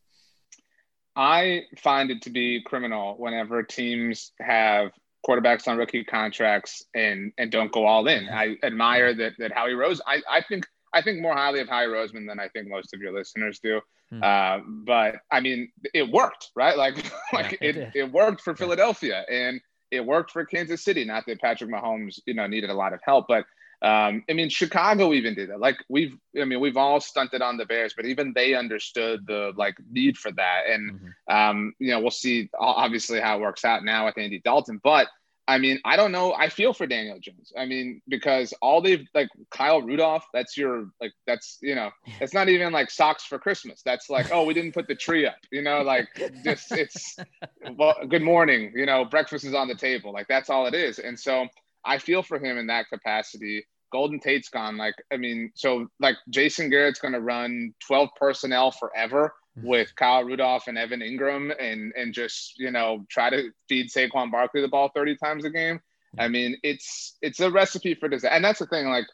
I 1.16 1.64
find 1.80 2.12
it 2.12 2.22
to 2.24 2.30
be 2.30 2.62
criminal 2.64 3.16
whenever 3.18 3.64
teams 3.64 4.34
have 4.40 4.92
quarterbacks 5.28 5.68
on 5.68 5.78
rookie 5.78 6.04
contracts 6.04 6.86
and 6.94 7.32
and 7.40 7.52
don't 7.52 7.72
go 7.72 7.86
all 7.86 8.08
in. 8.08 8.30
I 8.30 8.58
admire 8.62 9.16
that 9.16 9.34
that 9.40 9.52
howie 9.52 9.74
rose 9.74 10.00
i 10.06 10.22
i 10.30 10.42
think 10.42 10.68
i 10.94 11.02
think 11.02 11.22
more 11.22 11.34
highly 11.34 11.60
of 11.60 11.70
howie 11.70 11.88
roseman 11.88 12.28
than 12.28 12.40
i 12.40 12.48
think 12.50 12.68
most 12.68 12.94
of 12.94 13.02
your 13.02 13.14
listeners 13.14 13.60
do. 13.60 13.82
Hmm. 14.10 14.24
uh, 14.24 14.58
but 14.86 15.16
i 15.32 15.42
mean 15.42 15.70
it 15.94 16.10
worked 16.10 16.52
right? 16.56 16.78
Like 16.78 16.96
like 17.34 17.54
yeah, 17.54 17.70
it, 17.70 17.78
it, 17.78 17.92
it 17.96 18.12
worked 18.12 18.42
for 18.42 18.56
philadelphia 18.56 19.26
and 19.30 19.60
it 19.92 20.06
worked 20.06 20.32
for 20.32 20.46
Kansas 20.46 20.84
City. 20.84 21.06
Not 21.06 21.26
that 21.28 21.40
Patrick 21.40 21.70
Mahomes, 21.70 22.20
you 22.26 22.34
know, 22.34 22.46
needed 22.46 22.70
a 22.70 22.74
lot 22.74 22.94
of 22.94 23.00
help, 23.04 23.26
but 23.28 23.46
um, 23.82 24.24
I 24.28 24.34
mean, 24.34 24.50
Chicago 24.50 25.14
even 25.14 25.36
did 25.36 25.52
that. 25.52 25.60
Like 25.60 25.78
we've, 25.88 26.18
I 26.40 26.46
mean, 26.46 26.60
we've 26.60 26.78
all 26.78 27.00
stunted 27.00 27.42
on 27.42 27.58
the 27.58 27.66
Bears, 27.66 27.94
but 27.96 28.06
even 28.06 28.34
they 28.34 28.56
understood 28.56 29.28
the 29.28 29.54
like 29.56 29.76
need 29.92 30.18
for 30.18 30.32
that. 30.32 30.64
And 30.70 30.94
mm-hmm. 30.94 31.36
um, 31.36 31.74
you 31.80 31.92
know, 31.92 32.00
we'll 32.00 32.12
see 32.12 32.50
obviously 32.60 33.20
how 33.20 33.38
it 33.38 33.42
works 33.42 33.66
out 33.66 33.84
now 33.84 34.06
with 34.06 34.18
Andy 34.18 34.40
Dalton. 34.40 34.82
But 34.84 35.08
I 35.50 35.60
mean, 35.60 35.80
I 35.86 35.96
don't 35.96 36.12
know. 36.12 36.34
I 36.34 36.50
feel 36.50 36.74
for 36.74 36.88
Daniel 36.88 37.20
Jones. 37.20 37.54
I 37.58 37.66
mean, 37.66 38.02
because 38.08 38.54
all 38.62 38.82
they've 38.82 39.08
like 39.14 39.30
Kyle 39.52 39.82
Rudolph, 39.82 40.26
that's 40.34 40.58
your 40.58 40.88
like 41.00 41.14
that's 41.28 41.60
you 41.62 41.76
know, 41.76 41.92
it's 42.20 42.34
not 42.34 42.50
even 42.50 42.74
like 42.74 42.90
socks 42.90 43.26
for 43.26 43.38
Christmas. 43.38 43.82
That's 43.86 44.10
like, 44.10 44.32
oh, 44.34 44.44
we 44.44 44.56
didn't 44.56 44.74
put 44.74 44.88
the 44.88 44.96
tree 44.96 45.26
up, 45.28 45.38
you 45.52 45.62
know, 45.62 45.84
like 45.84 46.08
just 46.44 46.72
it's 46.72 47.16
well, 47.78 47.96
good 48.10 48.24
morning, 48.24 48.74
you 48.76 48.88
know, 48.88 49.06
breakfast 49.06 49.46
is 49.46 49.54
on 49.54 49.68
the 49.68 49.76
table. 49.76 50.12
Like 50.12 50.28
that's 50.28 50.50
all 50.50 50.66
it 50.66 50.74
is. 50.74 51.00
And 51.00 51.18
so 51.18 51.48
I 51.88 51.98
feel 51.98 52.22
for 52.22 52.38
him 52.38 52.58
in 52.58 52.68
that 52.68 52.90
capacity. 52.90 53.66
Golden 53.92 54.20
Tate's 54.20 54.50
gone. 54.50 54.78
Like, 54.78 54.96
I 55.12 55.18
mean, 55.18 55.52
so 55.56 55.88
like 56.00 56.18
Jason 56.30 56.70
Garrett's 56.70 57.00
going 57.00 57.14
to 57.14 57.22
run 57.22 57.74
12 57.88 58.10
personnel 58.20 58.72
forever 58.72 59.34
mm-hmm. 59.58 59.68
with 59.68 59.96
Kyle 59.96 60.24
Rudolph 60.24 60.68
and 60.68 60.78
Evan 60.78 61.00
Engram 61.00 61.54
and, 61.60 61.94
and 61.96 62.14
just, 62.14 62.60
you 62.60 62.70
know, 62.70 63.06
try 63.10 63.30
to 63.30 63.52
feed 63.70 63.90
Saquon 63.90 64.32
Barkley 64.32 64.62
the 64.62 64.68
ball 64.68 64.92
30 64.94 65.16
times 65.18 65.46
a 65.46 65.50
game. 65.50 65.80
I 66.20 66.28
mean, 66.28 66.58
it's, 66.64 67.16
it's 67.22 67.40
a 67.40 67.52
recipe 67.52 67.94
for 67.94 68.10
disaster. 68.10 68.34
And 68.34 68.44
that's 68.44 68.60
the 68.60 68.66
thing, 68.66 68.88
like 68.88 69.06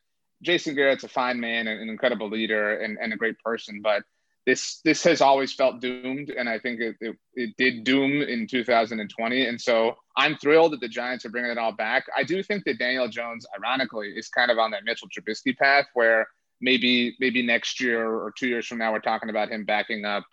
Jason 0.41 0.75
Garrett's 0.75 1.03
a 1.03 1.09
fine 1.09 1.39
man 1.39 1.67
and 1.67 1.81
an 1.81 1.89
incredible 1.89 2.29
leader 2.29 2.77
and, 2.77 2.97
and 3.01 3.13
a 3.13 3.17
great 3.17 3.37
person, 3.39 3.81
but 3.83 4.03
this 4.45 4.81
this 4.83 5.03
has 5.03 5.21
always 5.21 5.53
felt 5.53 5.79
doomed, 5.79 6.29
and 6.29 6.49
I 6.49 6.59
think 6.59 6.81
it, 6.81 6.95
it, 6.99 7.15
it, 7.35 7.55
did 7.57 7.83
doom 7.83 8.21
in 8.21 8.45
2020. 8.47 9.45
And 9.45 9.59
so 9.59 9.95
I'm 10.17 10.35
thrilled 10.37 10.73
that 10.73 10.81
the 10.81 10.87
Giants 10.87 11.25
are 11.25 11.29
bringing 11.29 11.51
it 11.51 11.57
all 11.57 11.71
back. 11.71 12.05
I 12.15 12.23
do 12.23 12.43
think 12.43 12.65
that 12.65 12.77
Daniel 12.77 13.07
Jones, 13.07 13.45
ironically, 13.57 14.09
is 14.09 14.27
kind 14.27 14.51
of 14.51 14.57
on 14.57 14.71
that 14.71 14.83
Mitchell 14.83 15.07
Trubisky 15.07 15.57
path 15.57 15.85
where 15.93 16.27
maybe 16.59 17.15
maybe 17.19 17.45
next 17.45 17.79
year 17.79 18.05
or 18.05 18.33
two 18.37 18.47
years 18.47 18.67
from 18.67 18.79
now 18.79 18.91
we're 18.91 18.99
talking 18.99 19.29
about 19.29 19.49
him 19.49 19.63
backing 19.63 20.03
up, 20.03 20.25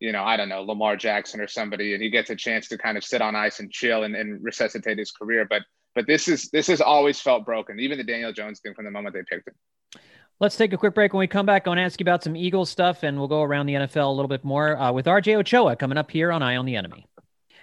you 0.00 0.12
know, 0.12 0.24
I 0.24 0.38
don't 0.38 0.48
know, 0.48 0.62
Lamar 0.62 0.96
Jackson 0.96 1.40
or 1.40 1.48
somebody, 1.48 1.92
and 1.92 2.02
he 2.02 2.08
gets 2.08 2.30
a 2.30 2.36
chance 2.36 2.68
to 2.68 2.78
kind 2.78 2.96
of 2.96 3.04
sit 3.04 3.20
on 3.20 3.36
ice 3.36 3.60
and 3.60 3.70
chill 3.70 4.04
and, 4.04 4.16
and 4.16 4.42
resuscitate 4.42 4.98
his 4.98 5.10
career. 5.10 5.46
But 5.48 5.62
but 5.94 6.06
this 6.06 6.26
is 6.26 6.48
this 6.50 6.68
has 6.68 6.80
always 6.80 7.20
felt 7.20 7.44
broken, 7.44 7.80
even 7.80 7.98
the 7.98 8.04
Daniel 8.04 8.32
Jones 8.32 8.60
thing 8.60 8.72
from 8.72 8.86
the 8.86 8.90
moment 8.90 9.14
they 9.14 9.24
picked 9.28 9.48
him. 9.48 9.54
Let's 10.40 10.54
take 10.54 10.72
a 10.72 10.76
quick 10.76 10.94
break. 10.94 11.12
When 11.12 11.18
we 11.18 11.26
come 11.26 11.46
back, 11.46 11.66
I 11.66 11.70
want 11.70 11.78
to 11.78 11.82
ask 11.82 11.98
you 11.98 12.04
about 12.04 12.22
some 12.22 12.36
Eagles 12.36 12.70
stuff, 12.70 13.02
and 13.02 13.18
we'll 13.18 13.26
go 13.26 13.42
around 13.42 13.66
the 13.66 13.74
NFL 13.74 14.06
a 14.06 14.12
little 14.12 14.28
bit 14.28 14.44
more 14.44 14.78
uh, 14.78 14.92
with 14.92 15.06
RJ 15.06 15.34
Ochoa 15.34 15.74
coming 15.74 15.98
up 15.98 16.12
here 16.12 16.30
on 16.30 16.44
Eye 16.44 16.54
on 16.54 16.64
the 16.64 16.76
Enemy. 16.76 17.08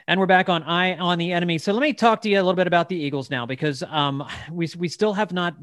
And 0.10 0.20
we're 0.20 0.26
back 0.26 0.50
on 0.50 0.62
Eye 0.64 0.98
on 0.98 1.18
the 1.18 1.32
Enemy. 1.32 1.58
So 1.60 1.72
let 1.72 1.82
me 1.82 1.94
talk 1.94 2.22
to 2.24 2.30
you 2.30 2.36
a 2.36 2.44
little 2.44 2.54
bit 2.54 2.68
about 2.68 2.90
the 2.90 2.98
Eagles 2.98 3.30
now, 3.30 3.46
because 3.46 3.82
um, 3.84 4.28
we 4.52 4.70
we 4.78 4.90
still 4.90 5.14
have 5.14 5.32
not. 5.32 5.56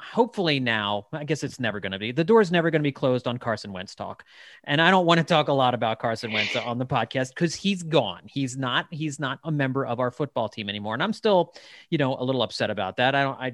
Hopefully 0.00 0.58
now, 0.58 1.06
I 1.12 1.24
guess 1.24 1.44
it's 1.44 1.60
never 1.60 1.80
going 1.80 1.92
to 1.92 1.98
be. 1.98 2.10
The 2.10 2.24
door's 2.24 2.50
never 2.50 2.70
going 2.70 2.80
to 2.80 2.86
be 2.86 2.92
closed 2.92 3.28
on 3.28 3.36
Carson 3.36 3.72
Wentz 3.72 3.94
talk, 3.94 4.24
and 4.64 4.80
I 4.80 4.90
don't 4.90 5.06
want 5.06 5.18
to 5.18 5.24
talk 5.24 5.46
a 5.46 5.52
lot 5.52 5.74
about 5.74 6.00
Carson 6.00 6.32
Wentz 6.32 6.56
on 6.56 6.78
the 6.78 6.86
podcast 6.86 7.28
because 7.28 7.54
he's 7.54 7.84
gone. 7.84 8.22
He's 8.24 8.56
not. 8.56 8.86
He's 8.90 9.20
not 9.20 9.38
a 9.44 9.52
member 9.52 9.86
of 9.86 10.00
our 10.00 10.10
football 10.10 10.48
team 10.48 10.68
anymore, 10.68 10.94
and 10.94 11.02
I'm 11.04 11.12
still, 11.12 11.54
you 11.88 11.98
know, 11.98 12.16
a 12.16 12.24
little 12.24 12.42
upset 12.42 12.70
about 12.70 12.96
that. 12.96 13.14
I 13.14 13.22
don't. 13.22 13.38
I. 13.38 13.52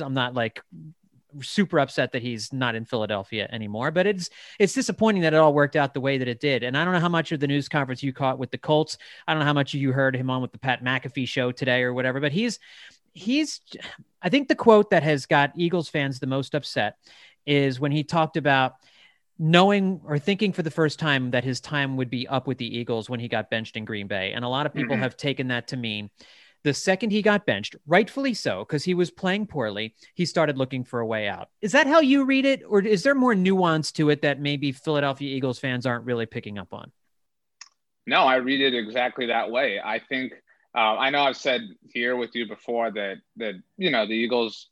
I'm 0.00 0.14
not 0.14 0.32
like 0.32 0.62
super 1.42 1.78
upset 1.78 2.12
that 2.12 2.22
he's 2.22 2.52
not 2.52 2.74
in 2.74 2.84
Philadelphia 2.84 3.48
anymore. 3.52 3.90
But 3.90 4.06
it's 4.06 4.30
it's 4.58 4.72
disappointing 4.72 5.22
that 5.22 5.34
it 5.34 5.36
all 5.36 5.54
worked 5.54 5.76
out 5.76 5.94
the 5.94 6.00
way 6.00 6.18
that 6.18 6.28
it 6.28 6.40
did. 6.40 6.62
And 6.62 6.76
I 6.76 6.84
don't 6.84 6.94
know 6.94 7.00
how 7.00 7.08
much 7.08 7.32
of 7.32 7.40
the 7.40 7.46
news 7.46 7.68
conference 7.68 8.02
you 8.02 8.12
caught 8.12 8.38
with 8.38 8.50
the 8.50 8.58
Colts. 8.58 8.98
I 9.26 9.32
don't 9.32 9.40
know 9.40 9.46
how 9.46 9.52
much 9.52 9.74
you 9.74 9.92
heard 9.92 10.16
him 10.16 10.30
on 10.30 10.42
with 10.42 10.52
the 10.52 10.58
Pat 10.58 10.84
McAfee 10.84 11.28
show 11.28 11.52
today 11.52 11.82
or 11.82 11.92
whatever. 11.92 12.20
But 12.20 12.32
he's 12.32 12.58
he's 13.12 13.60
I 14.22 14.28
think 14.28 14.48
the 14.48 14.54
quote 14.54 14.90
that 14.90 15.02
has 15.02 15.26
got 15.26 15.52
Eagles 15.56 15.88
fans 15.88 16.18
the 16.18 16.26
most 16.26 16.54
upset 16.54 16.96
is 17.46 17.80
when 17.80 17.92
he 17.92 18.04
talked 18.04 18.36
about 18.36 18.74
knowing 19.38 20.00
or 20.04 20.18
thinking 20.18 20.52
for 20.52 20.62
the 20.62 20.70
first 20.70 20.98
time 20.98 21.30
that 21.30 21.44
his 21.44 21.60
time 21.60 21.96
would 21.96 22.10
be 22.10 22.26
up 22.26 22.46
with 22.46 22.58
the 22.58 22.78
Eagles 22.78 23.08
when 23.08 23.20
he 23.20 23.28
got 23.28 23.50
benched 23.50 23.76
in 23.76 23.84
Green 23.84 24.08
Bay. 24.08 24.32
And 24.32 24.44
a 24.44 24.48
lot 24.48 24.66
of 24.66 24.74
people 24.74 24.94
mm-hmm. 24.94 25.02
have 25.02 25.16
taken 25.16 25.48
that 25.48 25.68
to 25.68 25.76
mean 25.76 26.10
the 26.64 26.74
second 26.74 27.10
he 27.10 27.22
got 27.22 27.46
benched, 27.46 27.76
rightfully 27.86 28.34
so, 28.34 28.60
because 28.60 28.84
he 28.84 28.94
was 28.94 29.10
playing 29.10 29.46
poorly, 29.46 29.94
he 30.14 30.24
started 30.24 30.58
looking 30.58 30.84
for 30.84 31.00
a 31.00 31.06
way 31.06 31.28
out. 31.28 31.48
Is 31.60 31.72
that 31.72 31.86
how 31.86 32.00
you 32.00 32.24
read 32.24 32.44
it? 32.44 32.62
Or 32.68 32.80
is 32.80 33.02
there 33.02 33.14
more 33.14 33.34
nuance 33.34 33.92
to 33.92 34.10
it 34.10 34.22
that 34.22 34.40
maybe 34.40 34.72
Philadelphia 34.72 35.34
Eagles 35.34 35.58
fans 35.58 35.86
aren't 35.86 36.04
really 36.04 36.26
picking 36.26 36.58
up 36.58 36.72
on? 36.72 36.90
No, 38.06 38.22
I 38.22 38.36
read 38.36 38.60
it 38.60 38.74
exactly 38.74 39.26
that 39.26 39.50
way. 39.50 39.80
I 39.84 39.98
think 39.98 40.32
uh, 40.74 40.96
I 40.96 41.10
know 41.10 41.22
I've 41.22 41.36
said 41.36 41.62
here 41.82 42.16
with 42.16 42.34
you 42.34 42.48
before 42.48 42.90
that 42.92 43.16
that 43.36 43.54
you 43.76 43.90
know 43.90 44.06
the 44.06 44.14
Eagles. 44.14 44.68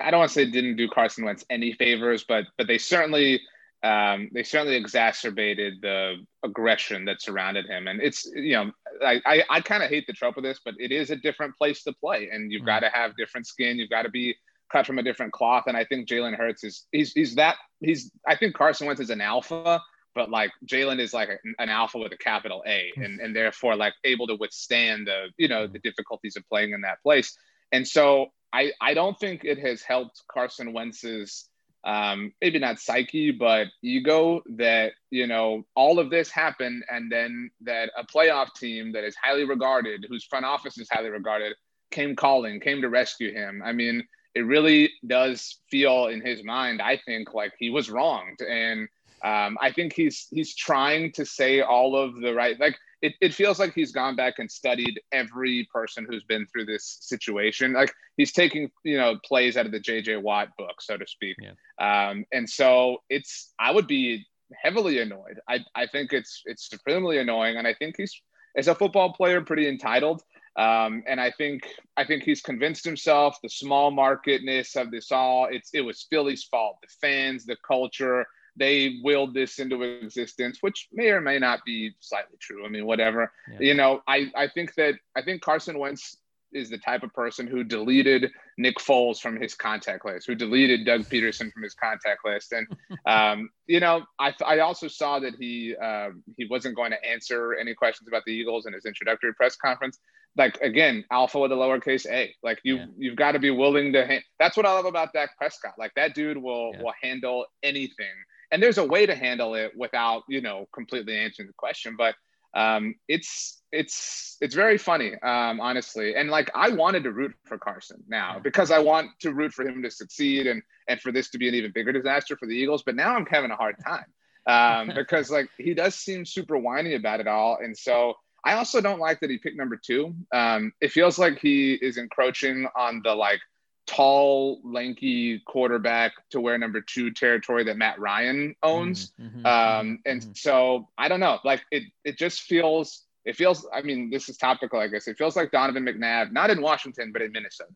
I 0.00 0.10
don't 0.10 0.20
want 0.20 0.30
to 0.30 0.34
say 0.34 0.44
didn't 0.46 0.76
do 0.76 0.88
Carson 0.88 1.24
Wentz 1.24 1.44
any 1.50 1.72
favors, 1.72 2.24
but 2.24 2.44
but 2.56 2.66
they 2.66 2.78
certainly 2.78 3.40
um, 3.82 4.28
they 4.32 4.42
certainly 4.42 4.76
exacerbated 4.76 5.74
the 5.82 6.16
aggression 6.44 7.04
that 7.04 7.22
surrounded 7.22 7.66
him. 7.66 7.86
And 7.86 8.00
it's, 8.00 8.28
you 8.34 8.54
know, 8.54 8.72
I 9.04 9.20
I, 9.24 9.42
I 9.50 9.60
kind 9.60 9.82
of 9.82 9.88
hate 9.88 10.06
the 10.06 10.12
trope 10.12 10.36
of 10.36 10.42
this, 10.42 10.60
but 10.64 10.74
it 10.78 10.90
is 10.90 11.10
a 11.10 11.16
different 11.16 11.56
place 11.56 11.82
to 11.84 11.92
play, 11.92 12.28
and 12.32 12.50
you've 12.50 12.60
mm-hmm. 12.60 12.66
got 12.66 12.80
to 12.80 12.90
have 12.90 13.16
different 13.16 13.46
skin. 13.46 13.78
You've 13.78 13.90
got 13.90 14.02
to 14.02 14.10
be 14.10 14.34
cut 14.70 14.86
from 14.86 14.98
a 14.98 15.02
different 15.02 15.32
cloth. 15.32 15.64
And 15.66 15.76
I 15.76 15.84
think 15.84 16.08
Jalen 16.08 16.36
Hurts 16.36 16.64
is 16.64 16.86
he's 16.92 17.12
he's 17.12 17.34
that 17.36 17.56
he's 17.80 18.10
I 18.26 18.36
think 18.36 18.54
Carson 18.54 18.86
Wentz 18.86 19.00
is 19.00 19.10
an 19.10 19.20
alpha, 19.20 19.80
but 20.14 20.30
like 20.30 20.50
Jalen 20.66 20.98
is 20.98 21.14
like 21.14 21.28
an 21.58 21.68
alpha 21.68 21.98
with 21.98 22.12
a 22.12 22.16
capital 22.16 22.62
A, 22.66 22.92
hmm. 22.96 23.02
and 23.02 23.20
and 23.20 23.36
therefore 23.36 23.76
like 23.76 23.94
able 24.04 24.26
to 24.26 24.36
withstand 24.36 25.06
the 25.06 25.28
you 25.36 25.48
know 25.48 25.66
the 25.66 25.78
difficulties 25.80 26.36
of 26.36 26.42
playing 26.48 26.72
in 26.72 26.80
that 26.82 27.02
place. 27.02 27.36
And 27.72 27.86
so 27.86 28.26
I 28.52 28.72
I 28.80 28.94
don't 28.94 29.18
think 29.18 29.44
it 29.44 29.58
has 29.58 29.82
helped 29.82 30.22
Carson 30.30 30.72
Wentz's 30.72 31.48
um, 31.84 32.32
maybe 32.40 32.58
not 32.58 32.78
psyche, 32.78 33.30
but 33.30 33.68
ego 33.82 34.42
that, 34.56 34.92
you 35.10 35.26
know, 35.26 35.64
all 35.74 35.98
of 35.98 36.10
this 36.10 36.30
happened 36.30 36.84
and 36.90 37.10
then 37.10 37.50
that 37.62 37.90
a 37.96 38.04
playoff 38.04 38.52
team 38.54 38.92
that 38.92 39.04
is 39.04 39.16
highly 39.22 39.44
regarded, 39.44 40.04
whose 40.08 40.24
front 40.24 40.44
office 40.44 40.78
is 40.78 40.88
highly 40.90 41.10
regarded, 41.10 41.54
came 41.90 42.16
calling, 42.16 42.60
came 42.60 42.82
to 42.82 42.88
rescue 42.88 43.32
him. 43.32 43.62
I 43.64 43.72
mean, 43.72 44.06
it 44.34 44.42
really 44.42 44.90
does 45.06 45.60
feel 45.70 46.06
in 46.06 46.20
his 46.20 46.44
mind, 46.44 46.82
I 46.82 46.98
think, 47.06 47.32
like 47.34 47.52
he 47.58 47.70
was 47.70 47.90
wronged. 47.90 48.40
And 48.40 48.88
um, 49.24 49.58
I 49.60 49.72
think 49.72 49.92
he's 49.92 50.28
he's 50.30 50.54
trying 50.54 51.12
to 51.12 51.24
say 51.24 51.60
all 51.60 51.96
of 51.96 52.20
the 52.20 52.34
right 52.34 52.58
like 52.60 52.76
it, 53.00 53.14
it 53.20 53.34
feels 53.34 53.58
like 53.58 53.74
he's 53.74 53.92
gone 53.92 54.16
back 54.16 54.38
and 54.38 54.50
studied 54.50 55.00
every 55.12 55.68
person 55.72 56.06
who's 56.08 56.24
been 56.24 56.46
through 56.46 56.66
this 56.66 56.98
situation. 57.00 57.72
Like 57.72 57.92
he's 58.16 58.32
taking, 58.32 58.70
you 58.84 58.96
know, 58.96 59.18
plays 59.24 59.56
out 59.56 59.66
of 59.66 59.72
the 59.72 59.80
JJ 59.80 60.22
Watt 60.22 60.48
book, 60.58 60.80
so 60.80 60.96
to 60.96 61.06
speak. 61.06 61.36
Yeah. 61.40 62.10
Um, 62.10 62.24
and 62.32 62.48
so 62.48 62.98
it's 63.08 63.52
I 63.58 63.70
would 63.70 63.86
be 63.86 64.26
heavily 64.54 64.98
annoyed. 65.00 65.40
I, 65.48 65.60
I 65.74 65.86
think 65.86 66.12
it's 66.12 66.42
it's 66.44 66.68
supremely 66.68 67.18
annoying. 67.18 67.56
And 67.56 67.66
I 67.66 67.74
think 67.74 67.96
he's 67.96 68.20
as 68.56 68.68
a 68.68 68.74
football 68.74 69.12
player 69.12 69.40
pretty 69.40 69.68
entitled. 69.68 70.22
Um, 70.56 71.04
and 71.06 71.20
I 71.20 71.30
think 71.30 71.62
I 71.96 72.04
think 72.04 72.24
he's 72.24 72.42
convinced 72.42 72.84
himself 72.84 73.38
the 73.42 73.48
small 73.48 73.92
marketness 73.92 74.74
of 74.74 74.90
this 74.90 75.12
all. 75.12 75.46
It's 75.50 75.70
it 75.72 75.82
was 75.82 76.06
Philly's 76.10 76.44
fault. 76.44 76.78
The 76.82 76.88
fans, 77.00 77.44
the 77.44 77.56
culture, 77.66 78.26
they 78.58 78.98
willed 79.02 79.34
this 79.34 79.58
into 79.58 79.82
existence, 79.82 80.58
which 80.60 80.88
may 80.92 81.10
or 81.10 81.20
may 81.20 81.38
not 81.38 81.60
be 81.64 81.92
slightly 82.00 82.36
true. 82.40 82.64
I 82.64 82.68
mean, 82.68 82.86
whatever. 82.86 83.32
Yeah. 83.52 83.58
You 83.60 83.74
know, 83.74 84.02
I 84.06 84.30
I 84.36 84.48
think 84.48 84.74
that 84.74 84.94
I 85.16 85.22
think 85.22 85.42
Carson 85.42 85.78
Wentz 85.78 86.16
is 86.52 86.70
the 86.70 86.78
type 86.78 87.02
of 87.02 87.12
person 87.12 87.46
who 87.46 87.62
deleted 87.62 88.30
Nick 88.56 88.78
Foles 88.78 89.20
from 89.20 89.40
his 89.40 89.54
contact 89.54 90.04
list, 90.04 90.26
who 90.26 90.34
deleted 90.34 90.86
Doug 90.86 91.08
Peterson 91.10 91.50
from 91.50 91.62
his 91.62 91.74
contact 91.74 92.24
list, 92.24 92.52
and 92.52 92.66
um, 93.06 93.50
you 93.66 93.80
know, 93.80 94.02
I, 94.18 94.32
I 94.44 94.60
also 94.60 94.88
saw 94.88 95.18
that 95.20 95.34
he 95.38 95.74
uh, 95.76 96.10
he 96.36 96.46
wasn't 96.46 96.76
going 96.76 96.90
to 96.90 97.04
answer 97.04 97.54
any 97.54 97.74
questions 97.74 98.08
about 98.08 98.24
the 98.26 98.32
Eagles 98.32 98.66
in 98.66 98.72
his 98.72 98.84
introductory 98.84 99.34
press 99.34 99.56
conference. 99.56 99.98
Like 100.36 100.58
again, 100.60 101.04
alpha 101.10 101.38
with 101.38 101.52
a 101.52 101.56
lowercase 101.56 102.06
a. 102.06 102.34
Like 102.42 102.60
you 102.62 102.76
yeah. 102.76 102.86
you've 102.96 103.16
got 103.16 103.32
to 103.32 103.38
be 103.38 103.50
willing 103.50 103.92
to. 103.94 104.06
Ha- 104.06 104.22
That's 104.38 104.56
what 104.56 104.66
I 104.66 104.72
love 104.72 104.86
about 104.86 105.12
Dak 105.12 105.36
Prescott. 105.36 105.74
Like 105.78 105.92
that 105.96 106.14
dude 106.14 106.38
will 106.38 106.72
yeah. 106.74 106.82
will 106.82 106.94
handle 107.02 107.46
anything, 107.62 108.06
and 108.50 108.62
there's 108.62 108.78
a 108.78 108.84
way 108.84 109.06
to 109.06 109.14
handle 109.14 109.54
it 109.54 109.72
without 109.76 110.22
you 110.28 110.40
know 110.40 110.66
completely 110.72 111.16
answering 111.16 111.48
the 111.48 111.54
question, 111.54 111.94
but 111.96 112.14
um, 112.54 112.94
it's 113.08 113.60
it's 113.72 114.36
it's 114.40 114.54
very 114.54 114.78
funny, 114.78 115.14
um, 115.22 115.60
honestly. 115.60 116.14
And 116.14 116.30
like 116.30 116.50
I 116.54 116.70
wanted 116.70 117.04
to 117.04 117.12
root 117.12 117.34
for 117.44 117.58
Carson 117.58 118.02
now 118.08 118.38
because 118.42 118.70
I 118.70 118.78
want 118.78 119.10
to 119.20 119.32
root 119.32 119.52
for 119.52 119.66
him 119.66 119.82
to 119.82 119.90
succeed 119.90 120.46
and 120.46 120.62
and 120.88 121.00
for 121.00 121.12
this 121.12 121.30
to 121.30 121.38
be 121.38 121.48
an 121.48 121.54
even 121.54 121.72
bigger 121.72 121.92
disaster 121.92 122.36
for 122.36 122.46
the 122.46 122.54
Eagles. 122.54 122.82
But 122.82 122.96
now 122.96 123.14
I'm 123.14 123.26
having 123.26 123.50
a 123.50 123.56
hard 123.56 123.76
time 123.86 124.06
um, 124.46 124.94
because 124.96 125.30
like 125.30 125.48
he 125.58 125.74
does 125.74 125.94
seem 125.94 126.24
super 126.24 126.56
whiny 126.56 126.94
about 126.94 127.20
it 127.20 127.26
all, 127.26 127.58
and 127.62 127.76
so. 127.76 128.14
I 128.44 128.54
also 128.54 128.80
don't 128.80 129.00
like 129.00 129.18
that 129.20 129.30
he 129.30 129.38
picked 129.38 129.58
number 129.58 129.76
two. 129.76 130.14
Um, 130.32 130.72
it 130.80 130.92
feels 130.92 131.18
like 131.18 131.40
he 131.40 131.74
is 131.74 131.98
encroaching 131.98 132.68
on 132.76 133.02
the 133.02 133.12
like 133.12 133.40
tall, 133.88 134.60
lanky 134.62 135.40
quarterback 135.46 136.12
to 136.30 136.40
wear 136.40 136.58
number 136.58 136.80
two 136.80 137.10
territory 137.10 137.64
that 137.64 137.76
Matt 137.76 137.98
Ryan 137.98 138.54
owns. 138.62 139.12
Mm-hmm, 139.20 139.38
mm-hmm, 139.38 139.46
um, 139.46 139.98
and 140.06 140.20
mm-hmm. 140.20 140.32
so 140.34 140.88
I 140.96 141.08
don't 141.08 141.20
know, 141.20 141.38
like 141.42 141.62
it, 141.72 141.84
it 142.04 142.18
just 142.18 142.42
feels, 142.42 143.04
it 143.24 143.34
feels, 143.34 143.66
I 143.72 143.82
mean, 143.82 144.10
this 144.10 144.28
is 144.28 144.36
topical, 144.36 144.78
I 144.78 144.88
guess. 144.88 145.08
It 145.08 145.18
feels 145.18 145.34
like 145.34 145.50
Donovan 145.50 145.84
McNabb, 145.84 146.30
not 146.32 146.50
in 146.50 146.60
Washington, 146.60 147.10
but 147.12 147.22
in 147.22 147.32
Minnesota. 147.32 147.72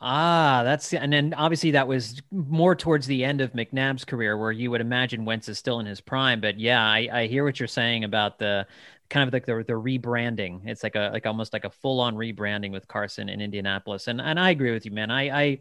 Ah, 0.00 0.62
that's 0.64 0.94
and 0.94 1.12
then 1.12 1.34
obviously 1.34 1.72
that 1.72 1.88
was 1.88 2.22
more 2.30 2.76
towards 2.76 3.08
the 3.08 3.24
end 3.24 3.40
of 3.40 3.52
McNabb's 3.52 4.04
career, 4.04 4.38
where 4.38 4.52
you 4.52 4.70
would 4.70 4.80
imagine 4.80 5.24
Wentz 5.24 5.48
is 5.48 5.58
still 5.58 5.80
in 5.80 5.86
his 5.86 6.00
prime. 6.00 6.40
But 6.40 6.60
yeah, 6.60 6.80
I, 6.80 7.08
I 7.12 7.26
hear 7.26 7.42
what 7.44 7.58
you're 7.58 7.66
saying 7.66 8.04
about 8.04 8.38
the 8.38 8.66
kind 9.10 9.26
of 9.26 9.32
like 9.32 9.46
the, 9.46 9.64
the 9.66 9.72
rebranding. 9.72 10.60
It's 10.66 10.82
like 10.82 10.94
a 10.94 11.10
like 11.12 11.26
almost 11.26 11.52
like 11.52 11.64
a 11.64 11.70
full 11.70 12.00
on 12.00 12.14
rebranding 12.14 12.72
with 12.72 12.86
Carson 12.88 13.28
in 13.28 13.40
Indianapolis. 13.40 14.08
And 14.08 14.20
and 14.20 14.38
I 14.38 14.50
agree 14.50 14.72
with 14.72 14.84
you, 14.84 14.92
man. 14.92 15.10
I 15.10 15.42
I 15.42 15.58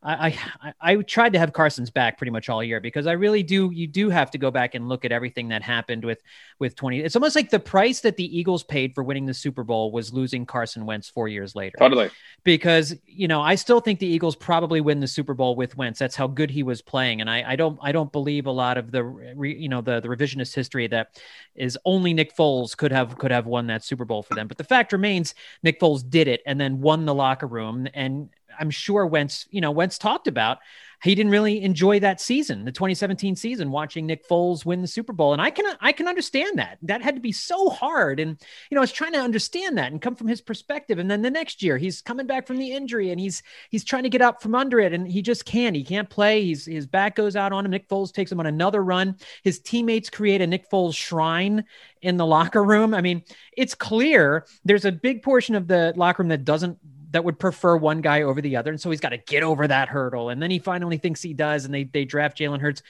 I, 0.00 0.38
I, 0.62 0.72
I 0.80 0.96
tried 0.96 1.32
to 1.32 1.40
have 1.40 1.52
Carson's 1.52 1.90
back 1.90 2.18
pretty 2.18 2.30
much 2.30 2.48
all 2.48 2.62
year 2.62 2.80
because 2.80 3.08
I 3.08 3.12
really 3.12 3.42
do. 3.42 3.70
You 3.72 3.88
do 3.88 4.10
have 4.10 4.30
to 4.30 4.38
go 4.38 4.50
back 4.50 4.76
and 4.76 4.88
look 4.88 5.04
at 5.04 5.10
everything 5.10 5.48
that 5.48 5.62
happened 5.62 6.04
with 6.04 6.22
with 6.60 6.76
twenty. 6.76 7.00
It's 7.00 7.16
almost 7.16 7.34
like 7.34 7.50
the 7.50 7.58
price 7.58 8.00
that 8.00 8.16
the 8.16 8.38
Eagles 8.38 8.62
paid 8.62 8.94
for 8.94 9.02
winning 9.02 9.26
the 9.26 9.34
Super 9.34 9.64
Bowl 9.64 9.90
was 9.90 10.12
losing 10.12 10.46
Carson 10.46 10.86
Wentz 10.86 11.08
four 11.08 11.26
years 11.26 11.56
later. 11.56 11.76
Totally. 11.78 12.10
Because 12.44 12.94
you 13.06 13.26
know 13.26 13.40
I 13.40 13.56
still 13.56 13.80
think 13.80 13.98
the 13.98 14.06
Eagles 14.06 14.36
probably 14.36 14.80
win 14.80 15.00
the 15.00 15.08
Super 15.08 15.34
Bowl 15.34 15.56
with 15.56 15.76
Wentz. 15.76 15.98
That's 15.98 16.14
how 16.14 16.28
good 16.28 16.50
he 16.50 16.62
was 16.62 16.80
playing, 16.80 17.20
and 17.20 17.28
I, 17.28 17.52
I 17.52 17.56
don't 17.56 17.78
I 17.82 17.90
don't 17.90 18.12
believe 18.12 18.46
a 18.46 18.52
lot 18.52 18.78
of 18.78 18.92
the 18.92 19.02
re, 19.02 19.56
you 19.56 19.68
know 19.68 19.80
the 19.80 19.98
the 19.98 20.08
revisionist 20.08 20.54
history 20.54 20.86
that 20.86 21.20
is 21.56 21.76
only 21.84 22.14
Nick 22.14 22.36
Foles 22.36 22.76
could 22.76 22.92
have 22.92 23.18
could 23.18 23.32
have 23.32 23.46
won 23.46 23.66
that 23.66 23.82
Super 23.82 24.04
Bowl 24.04 24.22
for 24.22 24.36
them. 24.36 24.46
But 24.46 24.58
the 24.58 24.64
fact 24.64 24.92
remains, 24.92 25.34
Nick 25.64 25.80
Foles 25.80 26.08
did 26.08 26.28
it 26.28 26.40
and 26.46 26.60
then 26.60 26.80
won 26.80 27.04
the 27.04 27.14
locker 27.14 27.48
room 27.48 27.88
and 27.94 28.28
I'm 28.58 28.70
sure 28.70 29.06
Wentz, 29.06 29.46
you 29.50 29.60
know, 29.60 29.70
Wentz 29.70 29.98
talked 29.98 30.28
about 30.28 30.58
he 31.02 31.14
didn't 31.14 31.30
really 31.30 31.62
enjoy 31.62 32.00
that 32.00 32.20
season, 32.20 32.64
the 32.64 32.72
2017 32.72 33.36
season, 33.36 33.70
watching 33.70 34.06
Nick 34.06 34.26
Foles 34.28 34.64
win 34.64 34.82
the 34.82 34.88
Super 34.88 35.12
Bowl. 35.12 35.32
And 35.32 35.40
I 35.40 35.50
can 35.50 35.64
I 35.80 35.92
can 35.92 36.08
understand 36.08 36.58
that. 36.58 36.78
That 36.82 37.02
had 37.02 37.14
to 37.14 37.20
be 37.20 37.30
so 37.30 37.70
hard. 37.70 38.18
And 38.18 38.36
you 38.68 38.74
know, 38.74 38.80
I 38.80 38.82
was 38.82 38.92
trying 38.92 39.12
to 39.12 39.20
understand 39.20 39.78
that 39.78 39.92
and 39.92 40.02
come 40.02 40.16
from 40.16 40.26
his 40.26 40.40
perspective. 40.40 40.98
And 40.98 41.08
then 41.08 41.22
the 41.22 41.30
next 41.30 41.62
year, 41.62 41.78
he's 41.78 42.02
coming 42.02 42.26
back 42.26 42.46
from 42.48 42.58
the 42.58 42.72
injury 42.72 43.10
and 43.10 43.20
he's 43.20 43.42
he's 43.70 43.84
trying 43.84 44.02
to 44.02 44.08
get 44.08 44.22
up 44.22 44.42
from 44.42 44.56
under 44.56 44.80
it, 44.80 44.92
and 44.92 45.06
he 45.06 45.22
just 45.22 45.44
can't. 45.44 45.76
He 45.76 45.84
can't 45.84 46.10
play. 46.10 46.42
He's 46.42 46.66
his 46.66 46.86
back 46.86 47.14
goes 47.14 47.36
out 47.36 47.52
on 47.52 47.64
him. 47.64 47.70
Nick 47.70 47.88
Foles 47.88 48.12
takes 48.12 48.32
him 48.32 48.40
on 48.40 48.46
another 48.46 48.82
run. 48.82 49.16
His 49.44 49.60
teammates 49.60 50.10
create 50.10 50.42
a 50.42 50.46
Nick 50.46 50.68
Foles 50.68 50.96
shrine 50.96 51.64
in 52.02 52.16
the 52.16 52.26
locker 52.26 52.62
room. 52.64 52.92
I 52.92 53.02
mean, 53.02 53.22
it's 53.56 53.74
clear 53.74 54.46
there's 54.64 54.84
a 54.84 54.92
big 54.92 55.22
portion 55.22 55.54
of 55.54 55.68
the 55.68 55.92
locker 55.96 56.22
room 56.22 56.30
that 56.30 56.44
doesn't 56.44 56.78
that 57.10 57.24
would 57.24 57.38
prefer 57.38 57.76
one 57.76 58.00
guy 58.00 58.22
over 58.22 58.40
the 58.40 58.56
other. 58.56 58.70
And 58.70 58.80
so 58.80 58.90
he's 58.90 59.00
got 59.00 59.10
to 59.10 59.18
get 59.18 59.42
over 59.42 59.66
that 59.66 59.88
hurdle. 59.88 60.28
And 60.28 60.42
then 60.42 60.50
he 60.50 60.58
finally 60.58 60.98
thinks 60.98 61.22
he 61.22 61.34
does, 61.34 61.64
and 61.64 61.74
they 61.74 61.84
they 61.84 62.04
draft 62.04 62.38
Jalen 62.38 62.60
Hurts. 62.60 62.82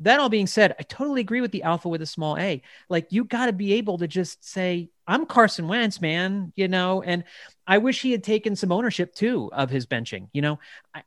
That 0.00 0.20
all 0.20 0.28
being 0.28 0.46
said, 0.46 0.76
I 0.78 0.84
totally 0.84 1.20
agree 1.20 1.40
with 1.40 1.50
the 1.50 1.64
alpha 1.64 1.88
with 1.88 2.02
a 2.02 2.06
small 2.06 2.36
a. 2.38 2.62
Like 2.88 3.08
you 3.10 3.24
got 3.24 3.46
to 3.46 3.52
be 3.52 3.74
able 3.74 3.98
to 3.98 4.06
just 4.06 4.48
say, 4.48 4.90
I'm 5.08 5.26
Carson 5.26 5.66
Wentz, 5.66 6.00
man, 6.00 6.52
you 6.54 6.68
know, 6.68 7.02
and 7.02 7.24
I 7.66 7.78
wish 7.78 8.00
he 8.00 8.12
had 8.12 8.22
taken 8.22 8.54
some 8.54 8.70
ownership 8.70 9.12
too 9.14 9.50
of 9.52 9.70
his 9.70 9.86
benching. 9.86 10.28
You 10.32 10.42
know, 10.42 10.58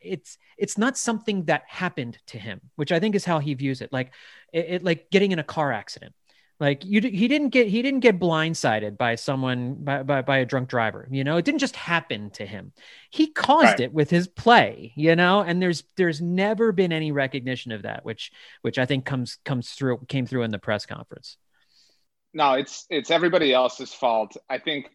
it's 0.01 0.37
it's 0.57 0.77
not 0.77 0.97
something 0.97 1.45
that 1.45 1.63
happened 1.67 2.17
to 2.27 2.37
him, 2.37 2.59
which 2.75 2.91
I 2.91 2.99
think 2.99 3.15
is 3.15 3.23
how 3.23 3.39
he 3.39 3.53
views 3.53 3.81
it. 3.81 3.93
Like 3.93 4.11
it, 4.51 4.65
it 4.67 4.83
like 4.83 5.09
getting 5.09 5.31
in 5.31 5.39
a 5.39 5.43
car 5.43 5.71
accident. 5.71 6.13
Like 6.61 6.85
you, 6.85 7.01
he 7.01 7.27
didn't 7.27 7.49
get 7.49 7.69
he 7.69 7.81
didn't 7.81 8.01
get 8.01 8.19
blindsided 8.19 8.95
by 8.95 9.15
someone 9.15 9.73
by, 9.83 10.03
by, 10.03 10.21
by 10.21 10.37
a 10.37 10.45
drunk 10.45 10.69
driver. 10.69 11.07
You 11.09 11.23
know, 11.23 11.37
it 11.37 11.43
didn't 11.43 11.57
just 11.57 11.75
happen 11.75 12.29
to 12.31 12.45
him. 12.45 12.71
He 13.09 13.31
caused 13.31 13.65
right. 13.65 13.79
it 13.79 13.93
with 13.93 14.11
his 14.11 14.27
play. 14.27 14.93
You 14.95 15.15
know, 15.15 15.41
and 15.41 15.59
there's 15.59 15.83
there's 15.97 16.21
never 16.21 16.71
been 16.71 16.91
any 16.91 17.11
recognition 17.11 17.71
of 17.71 17.81
that, 17.81 18.05
which 18.05 18.31
which 18.61 18.77
I 18.77 18.85
think 18.85 19.05
comes 19.05 19.39
comes 19.43 19.71
through 19.71 20.05
came 20.07 20.27
through 20.27 20.43
in 20.43 20.51
the 20.51 20.59
press 20.59 20.85
conference. 20.85 21.37
No, 22.31 22.53
it's 22.53 22.85
it's 22.91 23.09
everybody 23.09 23.53
else's 23.53 23.91
fault. 23.91 24.37
I 24.47 24.59
think 24.59 24.91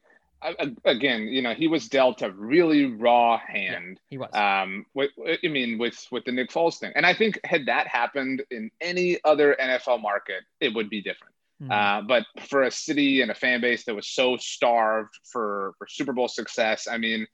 again, 0.85 1.23
you 1.23 1.43
know, 1.43 1.53
he 1.53 1.67
was 1.67 1.89
dealt 1.89 2.23
a 2.23 2.31
really 2.31 2.85
raw 2.85 3.39
hand. 3.39 3.99
Yeah, 4.05 4.11
he 4.11 4.19
was. 4.19 4.33
Um, 4.33 4.87
with, 4.95 5.11
I 5.43 5.49
mean, 5.49 5.79
with 5.79 6.07
with 6.13 6.25
the 6.27 6.31
Nick 6.31 6.51
Foles 6.51 6.79
thing, 6.79 6.93
and 6.95 7.05
I 7.05 7.13
think 7.13 7.41
had 7.43 7.67
that 7.67 7.89
happened 7.89 8.45
in 8.53 8.71
any 8.81 9.19
other 9.25 9.57
NFL 9.61 10.01
market, 10.01 10.45
it 10.61 10.73
would 10.73 10.89
be 10.89 11.03
different. 11.03 11.33
Mm-hmm. 11.63 11.73
Uh, 11.73 12.03
but 12.03 12.25
for 12.49 12.65
a 12.65 12.71
city 12.71 13.23
and 13.23 13.31
a 13.31 13.35
fan 13.35 13.61
base 13.61 13.85
that 13.85 13.95
was 13.95 14.09
so 14.09 14.37
starved 14.37 15.15
for, 15.33 15.73
for 15.79 15.87
Super 15.89 16.13
Bowl 16.13 16.29
success, 16.29 16.87
I 16.87 16.99
mean, 16.99 17.27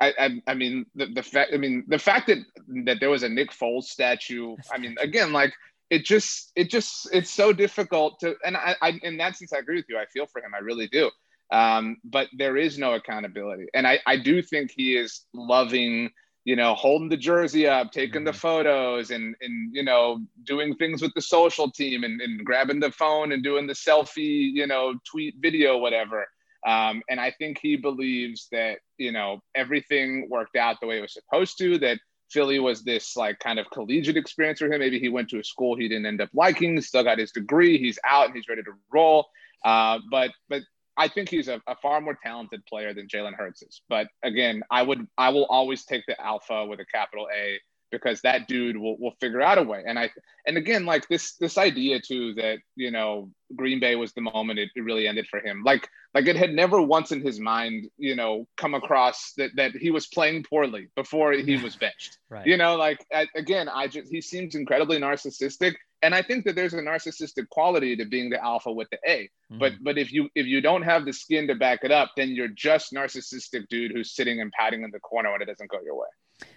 I, 0.00 0.12
I, 0.18 0.42
I 0.48 0.54
mean 0.54 0.86
the, 0.94 1.06
the 1.06 1.22
fact 1.22 1.52
I 1.54 1.56
mean 1.56 1.84
the 1.88 1.98
fact 1.98 2.26
that 2.26 2.38
that 2.84 3.00
there 3.00 3.10
was 3.10 3.22
a 3.22 3.28
Nick 3.28 3.50
Foles 3.50 3.84
statue. 3.84 4.56
I 4.72 4.78
mean, 4.78 4.94
again, 5.00 5.32
like 5.32 5.54
it 5.90 6.04
just 6.04 6.52
it 6.54 6.68
just 6.70 7.08
it's 7.12 7.30
so 7.30 7.52
difficult 7.52 8.18
to 8.20 8.34
and 8.44 8.56
I, 8.56 8.76
I 8.82 9.00
in 9.02 9.16
that 9.18 9.36
sense 9.36 9.52
I 9.52 9.58
agree 9.58 9.76
with 9.76 9.86
you. 9.88 9.98
I 9.98 10.06
feel 10.06 10.26
for 10.26 10.42
him. 10.42 10.54
I 10.54 10.58
really 10.58 10.88
do. 10.88 11.10
Um, 11.50 11.98
but 12.04 12.28
there 12.36 12.56
is 12.56 12.76
no 12.76 12.94
accountability, 12.94 13.68
and 13.72 13.86
I 13.86 14.00
I 14.04 14.16
do 14.16 14.42
think 14.42 14.72
he 14.72 14.96
is 14.96 15.24
loving 15.32 16.10
you 16.46 16.54
know, 16.54 16.76
holding 16.76 17.08
the 17.08 17.16
jersey 17.16 17.66
up, 17.66 17.90
taking 17.90 18.22
the 18.22 18.30
mm-hmm. 18.30 18.38
photos, 18.38 19.10
and 19.10 19.34
and 19.40 19.74
you 19.74 19.82
know, 19.82 20.20
doing 20.44 20.76
things 20.76 21.02
with 21.02 21.12
the 21.14 21.20
social 21.20 21.70
team, 21.70 22.04
and, 22.04 22.20
and 22.20 22.44
grabbing 22.44 22.80
the 22.80 22.92
phone 22.92 23.32
and 23.32 23.42
doing 23.42 23.66
the 23.66 23.74
selfie, 23.74 24.52
you 24.54 24.66
know, 24.66 24.94
tweet, 25.10 25.34
video, 25.40 25.76
whatever. 25.76 26.24
Um, 26.64 27.02
and 27.10 27.20
I 27.20 27.32
think 27.32 27.58
he 27.60 27.76
believes 27.76 28.48
that, 28.50 28.78
you 28.98 29.12
know, 29.12 29.40
everything 29.54 30.28
worked 30.28 30.56
out 30.56 30.78
the 30.80 30.86
way 30.86 30.98
it 30.98 31.02
was 31.02 31.14
supposed 31.14 31.58
to, 31.58 31.78
that 31.78 31.98
Philly 32.30 32.58
was 32.58 32.82
this 32.82 33.16
like 33.16 33.38
kind 33.38 33.58
of 33.58 33.66
collegiate 33.72 34.16
experience 34.16 34.58
for 34.58 34.66
him. 34.66 34.80
Maybe 34.80 34.98
he 34.98 35.08
went 35.08 35.28
to 35.30 35.38
a 35.38 35.44
school 35.44 35.76
he 35.76 35.88
didn't 35.88 36.06
end 36.06 36.20
up 36.20 36.30
liking, 36.32 36.80
still 36.80 37.04
got 37.04 37.18
his 37.18 37.32
degree, 37.32 37.78
he's 37.78 37.98
out 38.04 38.26
and 38.26 38.34
he's 38.34 38.48
ready 38.48 38.62
to 38.62 38.72
roll. 38.92 39.26
Uh, 39.64 39.98
but 40.10 40.30
but 40.48 40.62
I 40.96 41.08
think 41.08 41.28
he's 41.28 41.48
a, 41.48 41.60
a, 41.66 41.76
far 41.76 42.00
more 42.00 42.18
talented 42.22 42.64
player 42.66 42.94
than 42.94 43.06
Jalen 43.06 43.34
Hurts 43.34 43.62
is. 43.62 43.82
But 43.88 44.08
again, 44.22 44.62
I 44.70 44.82
would 44.82 45.06
I 45.18 45.28
will 45.30 45.46
always 45.46 45.84
take 45.84 46.04
the 46.06 46.20
alpha 46.20 46.64
with 46.66 46.80
a 46.80 46.86
capital 46.86 47.28
A 47.34 47.58
because 47.90 48.20
that 48.22 48.48
dude 48.48 48.76
will, 48.76 48.98
will 48.98 49.14
figure 49.20 49.40
out 49.40 49.58
a 49.58 49.62
way. 49.62 49.82
And 49.86 49.98
I 49.98 50.10
and 50.46 50.56
again, 50.56 50.86
like 50.86 51.08
this 51.08 51.34
this 51.36 51.58
idea 51.58 52.00
too 52.00 52.34
that 52.34 52.58
you 52.74 52.90
know 52.90 53.30
Green 53.54 53.80
Bay 53.80 53.96
was 53.96 54.12
the 54.12 54.20
moment 54.20 54.58
it, 54.58 54.70
it 54.74 54.82
really 54.82 55.06
ended 55.06 55.26
for 55.28 55.40
him. 55.40 55.62
Like 55.64 55.88
like 56.14 56.26
it 56.26 56.36
had 56.36 56.52
never 56.52 56.80
once 56.80 57.12
in 57.12 57.20
his 57.20 57.38
mind, 57.38 57.88
you 57.98 58.16
know, 58.16 58.46
come 58.56 58.74
across 58.74 59.32
that 59.36 59.50
that 59.56 59.72
he 59.72 59.90
was 59.90 60.06
playing 60.06 60.44
poorly 60.44 60.88
before 60.96 61.32
he 61.32 61.56
was 61.56 61.76
benched. 61.76 62.18
right. 62.30 62.46
You 62.46 62.56
know, 62.56 62.76
like 62.76 63.04
again, 63.34 63.68
I 63.68 63.88
just 63.88 64.10
he 64.10 64.20
seems 64.20 64.54
incredibly 64.54 64.98
narcissistic, 64.98 65.74
and 66.02 66.14
I 66.14 66.22
think 66.22 66.44
that 66.44 66.54
there's 66.54 66.74
a 66.74 66.78
narcissistic 66.78 67.48
quality 67.48 67.96
to 67.96 68.04
being 68.04 68.30
the 68.30 68.42
alpha 68.42 68.70
with 68.70 68.88
the 68.90 68.98
A. 69.06 69.24
Mm-hmm. 69.24 69.58
But 69.58 69.72
but 69.82 69.98
if 69.98 70.12
you 70.12 70.28
if 70.34 70.46
you 70.46 70.60
don't 70.60 70.82
have 70.82 71.04
the 71.04 71.12
skin 71.12 71.46
to 71.48 71.54
back 71.54 71.80
it 71.82 71.90
up, 71.90 72.12
then 72.16 72.30
you're 72.30 72.48
just 72.48 72.92
narcissistic 72.92 73.68
dude 73.68 73.92
who's 73.92 74.14
sitting 74.14 74.40
and 74.40 74.52
patting 74.52 74.82
in 74.82 74.90
the 74.90 75.00
corner 75.00 75.32
when 75.32 75.42
it 75.42 75.46
doesn't 75.46 75.70
go 75.70 75.78
your 75.84 75.96
way. 75.96 76.08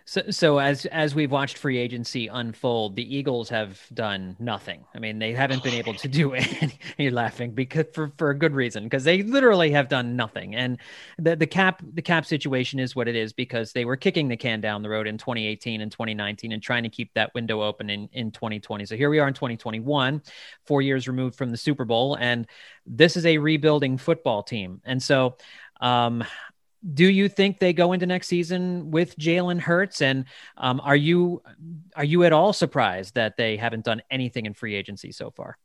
So, 0.09 0.23
so 0.31 0.57
as 0.57 0.87
as 0.87 1.13
we've 1.13 1.29
watched 1.29 1.59
free 1.59 1.77
agency 1.77 2.27
unfold, 2.27 2.95
the 2.95 3.15
Eagles 3.15 3.47
have 3.49 3.79
done 3.93 4.35
nothing. 4.39 4.83
I 4.95 4.97
mean, 4.97 5.19
they 5.19 5.33
haven't 5.33 5.61
been 5.61 5.75
able 5.75 5.93
to 5.93 6.07
do 6.07 6.33
it. 6.35 6.73
You're 6.97 7.11
laughing 7.11 7.51
because 7.51 7.85
for, 7.93 8.11
for 8.17 8.31
a 8.31 8.37
good 8.37 8.55
reason, 8.55 8.85
because 8.85 9.03
they 9.03 9.21
literally 9.21 9.69
have 9.69 9.87
done 9.87 10.15
nothing. 10.15 10.55
And 10.55 10.79
the 11.19 11.35
the 11.35 11.45
cap 11.45 11.83
the 11.93 12.01
cap 12.01 12.25
situation 12.25 12.79
is 12.79 12.95
what 12.95 13.07
it 13.07 13.15
is 13.15 13.33
because 13.33 13.71
they 13.71 13.85
were 13.85 13.95
kicking 13.95 14.27
the 14.27 14.35
can 14.35 14.61
down 14.61 14.81
the 14.81 14.89
road 14.89 15.05
in 15.05 15.19
2018 15.19 15.79
and 15.79 15.91
2019 15.91 16.53
and 16.53 16.63
trying 16.63 16.83
to 16.83 16.89
keep 16.89 17.13
that 17.13 17.31
window 17.35 17.61
open 17.61 17.91
in 17.91 18.09
in 18.11 18.31
2020. 18.31 18.87
So 18.87 18.97
here 18.97 19.11
we 19.11 19.19
are 19.19 19.27
in 19.27 19.35
2021, 19.35 20.23
four 20.65 20.81
years 20.81 21.07
removed 21.07 21.35
from 21.37 21.51
the 21.51 21.57
Super 21.57 21.85
Bowl, 21.85 22.15
and 22.15 22.47
this 22.87 23.15
is 23.15 23.27
a 23.27 23.37
rebuilding 23.37 23.99
football 23.99 24.41
team. 24.41 24.81
And 24.85 25.01
so. 25.01 25.37
Um, 25.81 26.25
do 26.93 27.05
you 27.05 27.27
think 27.27 27.59
they 27.59 27.73
go 27.73 27.93
into 27.93 28.05
next 28.05 28.27
season 28.27 28.91
with 28.91 29.17
Jalen 29.17 29.59
Hurts? 29.59 30.01
And 30.01 30.25
um, 30.57 30.79
are 30.83 30.95
you 30.95 31.41
are 31.95 32.03
you 32.03 32.23
at 32.23 32.33
all 32.33 32.53
surprised 32.53 33.15
that 33.15 33.37
they 33.37 33.57
haven't 33.57 33.85
done 33.85 34.01
anything 34.09 34.45
in 34.45 34.53
free 34.53 34.75
agency 34.75 35.11
so 35.11 35.31
far? 35.31 35.57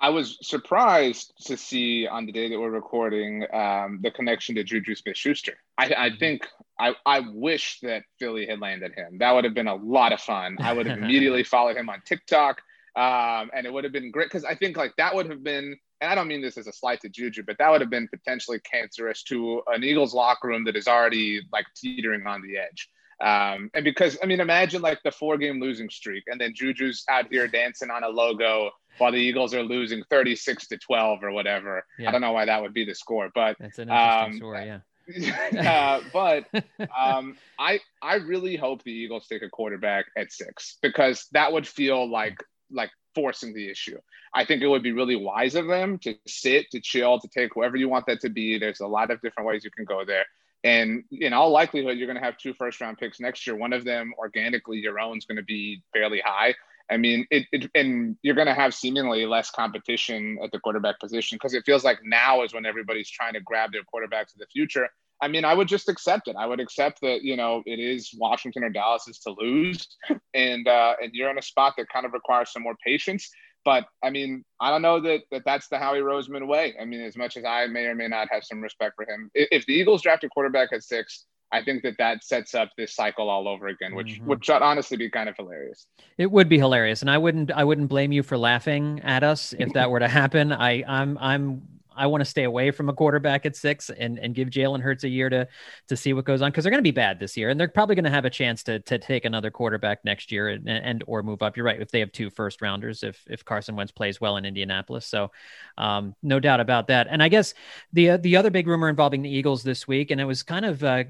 I 0.00 0.08
was 0.08 0.36
surprised 0.42 1.32
to 1.46 1.56
see 1.56 2.08
on 2.08 2.26
the 2.26 2.32
day 2.32 2.48
that 2.48 2.58
we're 2.58 2.70
recording 2.70 3.46
um, 3.54 4.00
the 4.02 4.10
connection 4.10 4.56
to 4.56 4.64
Juju 4.64 4.96
Smith 4.96 5.16
Schuster. 5.16 5.56
I, 5.78 5.84
I, 5.84 5.86
mm-hmm. 5.86 6.18
think 6.18 6.48
I, 6.80 6.94
I 7.06 7.20
wish 7.32 7.78
that 7.82 8.02
Philly 8.18 8.44
had 8.48 8.58
landed 8.58 8.94
him. 8.96 9.18
That 9.18 9.32
would 9.32 9.44
have 9.44 9.54
been 9.54 9.68
a 9.68 9.76
lot 9.76 10.12
of 10.12 10.20
fun. 10.20 10.56
I 10.58 10.72
would 10.72 10.86
have 10.86 10.98
immediately 11.02 11.44
followed 11.44 11.76
him 11.76 11.88
on 11.88 12.02
TikTok. 12.04 12.60
Um, 12.96 13.50
and 13.54 13.64
it 13.64 13.72
would 13.72 13.84
have 13.84 13.92
been 13.92 14.10
great 14.10 14.26
because 14.26 14.44
I 14.44 14.56
think 14.56 14.76
like 14.76 14.92
that 14.98 15.14
would 15.14 15.30
have 15.30 15.44
been 15.44 15.76
and 16.02 16.10
I 16.10 16.16
don't 16.16 16.26
mean 16.26 16.42
this 16.42 16.58
as 16.58 16.66
a 16.66 16.72
slight 16.72 17.00
to 17.02 17.08
Juju, 17.08 17.44
but 17.44 17.56
that 17.58 17.70
would 17.70 17.80
have 17.80 17.88
been 17.88 18.08
potentially 18.08 18.58
cancerous 18.58 19.22
to 19.24 19.62
an 19.68 19.84
Eagles 19.84 20.12
locker 20.12 20.48
room 20.48 20.64
that 20.64 20.74
is 20.74 20.88
already 20.88 21.42
like 21.52 21.64
teetering 21.76 22.26
on 22.26 22.42
the 22.42 22.58
edge. 22.58 22.90
Um, 23.20 23.70
and 23.72 23.84
because 23.84 24.18
I 24.20 24.26
mean, 24.26 24.40
imagine 24.40 24.82
like 24.82 24.98
the 25.04 25.12
four 25.12 25.38
game 25.38 25.60
losing 25.60 25.88
streak, 25.88 26.24
and 26.26 26.40
then 26.40 26.54
Juju's 26.54 27.04
out 27.08 27.26
here 27.30 27.46
dancing 27.46 27.88
on 27.88 28.02
a 28.02 28.08
logo 28.08 28.72
while 28.98 29.12
the 29.12 29.18
Eagles 29.18 29.54
are 29.54 29.62
losing 29.62 30.02
36 30.10 30.66
to 30.68 30.76
12 30.76 31.22
or 31.22 31.30
whatever. 31.30 31.86
Yeah. 31.98 32.08
I 32.08 32.12
don't 32.12 32.20
know 32.20 32.32
why 32.32 32.46
that 32.46 32.60
would 32.60 32.74
be 32.74 32.84
the 32.84 32.96
score, 32.96 33.30
but 33.32 33.56
that's 33.60 33.78
an 33.78 33.88
interesting 33.88 34.32
um, 34.32 34.36
story, 34.36 34.66
yeah. 34.66 34.80
uh, 35.70 36.00
but 36.12 36.46
um, 36.98 37.36
I 37.60 37.78
I 38.02 38.16
really 38.16 38.56
hope 38.56 38.82
the 38.82 38.92
Eagles 38.92 39.28
take 39.28 39.42
a 39.42 39.48
quarterback 39.48 40.06
at 40.16 40.32
six 40.32 40.78
because 40.82 41.26
that 41.30 41.52
would 41.52 41.66
feel 41.66 42.10
like 42.10 42.42
like 42.72 42.90
forcing 43.14 43.54
the 43.54 43.70
issue. 43.70 43.98
I 44.34 44.44
think 44.44 44.62
it 44.62 44.68
would 44.68 44.82
be 44.82 44.92
really 44.92 45.16
wise 45.16 45.54
of 45.54 45.66
them 45.66 45.98
to 45.98 46.14
sit, 46.26 46.70
to 46.70 46.80
chill, 46.80 47.20
to 47.20 47.28
take 47.28 47.54
whoever 47.54 47.76
you 47.76 47.88
want 47.88 48.06
that 48.06 48.20
to 48.20 48.30
be. 48.30 48.58
There's 48.58 48.80
a 48.80 48.86
lot 48.86 49.10
of 49.10 49.20
different 49.20 49.48
ways 49.48 49.64
you 49.64 49.70
can 49.70 49.84
go 49.84 50.04
there. 50.04 50.24
And 50.64 51.04
in 51.10 51.32
all 51.32 51.50
likelihood, 51.50 51.98
you're 51.98 52.06
going 52.06 52.18
to 52.18 52.24
have 52.24 52.36
two 52.36 52.54
first 52.54 52.80
round 52.80 52.98
picks 52.98 53.20
next 53.20 53.46
year. 53.46 53.56
One 53.56 53.72
of 53.72 53.84
them, 53.84 54.12
organically, 54.18 54.78
your 54.78 55.00
own 55.00 55.18
is 55.18 55.24
going 55.24 55.36
to 55.36 55.42
be 55.42 55.82
fairly 55.92 56.22
high. 56.24 56.54
I 56.90 56.96
mean, 56.98 57.26
it, 57.30 57.46
it 57.52 57.70
and 57.74 58.16
you're 58.22 58.34
going 58.34 58.46
to 58.48 58.54
have 58.54 58.74
seemingly 58.74 59.24
less 59.26 59.50
competition 59.50 60.38
at 60.42 60.52
the 60.52 60.60
quarterback 60.60 61.00
position 61.00 61.36
because 61.36 61.54
it 61.54 61.64
feels 61.64 61.84
like 61.84 61.98
now 62.04 62.42
is 62.42 62.52
when 62.52 62.66
everybody's 62.66 63.08
trying 63.08 63.32
to 63.34 63.40
grab 63.40 63.72
their 63.72 63.82
quarterbacks 63.82 64.34
of 64.34 64.38
the 64.38 64.46
future. 64.52 64.88
I 65.22 65.28
mean, 65.28 65.44
I 65.44 65.54
would 65.54 65.68
just 65.68 65.88
accept 65.88 66.26
it. 66.26 66.36
I 66.36 66.46
would 66.46 66.60
accept 66.60 67.00
that 67.02 67.22
you 67.22 67.36
know 67.36 67.62
it 67.64 67.78
is 67.78 68.10
Washington 68.18 68.64
or 68.64 68.70
Dallas 68.70 69.06
is 69.08 69.18
to 69.20 69.34
lose, 69.38 69.86
and 70.34 70.68
uh, 70.68 70.94
and 71.00 71.12
you're 71.14 71.30
in 71.30 71.38
a 71.38 71.42
spot 71.42 71.74
that 71.78 71.88
kind 71.88 72.04
of 72.04 72.12
requires 72.12 72.52
some 72.52 72.62
more 72.62 72.76
patience. 72.84 73.30
But 73.64 73.86
I 74.02 74.10
mean, 74.10 74.44
I 74.60 74.70
don't 74.70 74.82
know 74.82 75.00
that, 75.00 75.20
that 75.30 75.42
that's 75.44 75.68
the 75.68 75.78
Howie 75.78 76.00
Roseman 76.00 76.48
way. 76.48 76.74
I 76.80 76.84
mean, 76.84 77.00
as 77.00 77.16
much 77.16 77.36
as 77.36 77.44
I 77.44 77.68
may 77.68 77.84
or 77.84 77.94
may 77.94 78.08
not 78.08 78.26
have 78.32 78.42
some 78.42 78.60
respect 78.60 78.94
for 78.96 79.04
him, 79.08 79.30
if 79.34 79.64
the 79.66 79.72
Eagles 79.72 80.02
draft 80.02 80.24
a 80.24 80.28
quarterback 80.28 80.72
at 80.72 80.82
six, 80.82 81.26
I 81.52 81.62
think 81.62 81.82
that 81.82 81.94
that 81.98 82.24
sets 82.24 82.54
up 82.54 82.70
this 82.76 82.94
cycle 82.96 83.28
all 83.28 83.46
over 83.46 83.68
again, 83.68 83.94
which 83.94 84.14
mm-hmm. 84.14 84.26
would 84.26 84.50
honestly 84.50 84.96
be 84.96 85.10
kind 85.10 85.28
of 85.28 85.36
hilarious. 85.36 85.86
It 86.16 86.32
would 86.32 86.48
be 86.48 86.58
hilarious, 86.58 87.02
and 87.02 87.10
I 87.10 87.18
wouldn't 87.18 87.52
I 87.52 87.62
wouldn't 87.62 87.88
blame 87.88 88.10
you 88.10 88.22
for 88.22 88.38
laughing 88.38 89.00
at 89.04 89.22
us 89.22 89.54
if 89.58 89.72
that 89.74 89.90
were 89.90 90.00
to 90.00 90.08
happen. 90.22 90.50
I 90.50 90.82
I'm 90.88 91.18
I'm 91.18 91.62
I 91.96 92.06
want 92.06 92.20
to 92.20 92.24
stay 92.24 92.44
away 92.44 92.70
from 92.70 92.88
a 92.88 92.92
quarterback 92.92 93.46
at 93.46 93.56
six 93.56 93.90
and, 93.90 94.18
and 94.18 94.34
give 94.34 94.48
Jalen 94.48 94.80
Hurts 94.80 95.04
a 95.04 95.08
year 95.08 95.28
to 95.30 95.48
to 95.88 95.96
see 95.96 96.12
what 96.12 96.24
goes 96.24 96.42
on 96.42 96.50
because 96.50 96.64
they're 96.64 96.70
going 96.70 96.82
to 96.82 96.82
be 96.82 96.90
bad 96.90 97.18
this 97.18 97.36
year 97.36 97.50
and 97.50 97.58
they're 97.58 97.68
probably 97.68 97.94
going 97.94 98.04
to 98.04 98.10
have 98.10 98.24
a 98.24 98.30
chance 98.30 98.62
to 98.64 98.80
to 98.80 98.98
take 98.98 99.24
another 99.24 99.50
quarterback 99.50 100.04
next 100.04 100.32
year 100.32 100.48
and, 100.48 100.68
and 100.68 101.04
or 101.06 101.22
move 101.22 101.42
up. 101.42 101.56
You're 101.56 101.66
right 101.66 101.80
if 101.80 101.90
they 101.90 102.00
have 102.00 102.12
two 102.12 102.30
first 102.30 102.62
rounders 102.62 103.02
if 103.02 103.22
if 103.28 103.44
Carson 103.44 103.76
Wentz 103.76 103.92
plays 103.92 104.20
well 104.20 104.36
in 104.36 104.44
Indianapolis. 104.44 105.06
So 105.06 105.30
um, 105.78 106.14
no 106.22 106.40
doubt 106.40 106.60
about 106.60 106.88
that. 106.88 107.06
And 107.10 107.22
I 107.22 107.28
guess 107.28 107.54
the 107.92 108.16
the 108.16 108.36
other 108.36 108.50
big 108.50 108.66
rumor 108.66 108.88
involving 108.88 109.22
the 109.22 109.30
Eagles 109.30 109.62
this 109.62 109.86
week 109.86 110.10
and 110.10 110.20
it 110.20 110.24
was 110.24 110.42
kind 110.42 110.64
of 110.64 110.82
uh, 110.84 111.04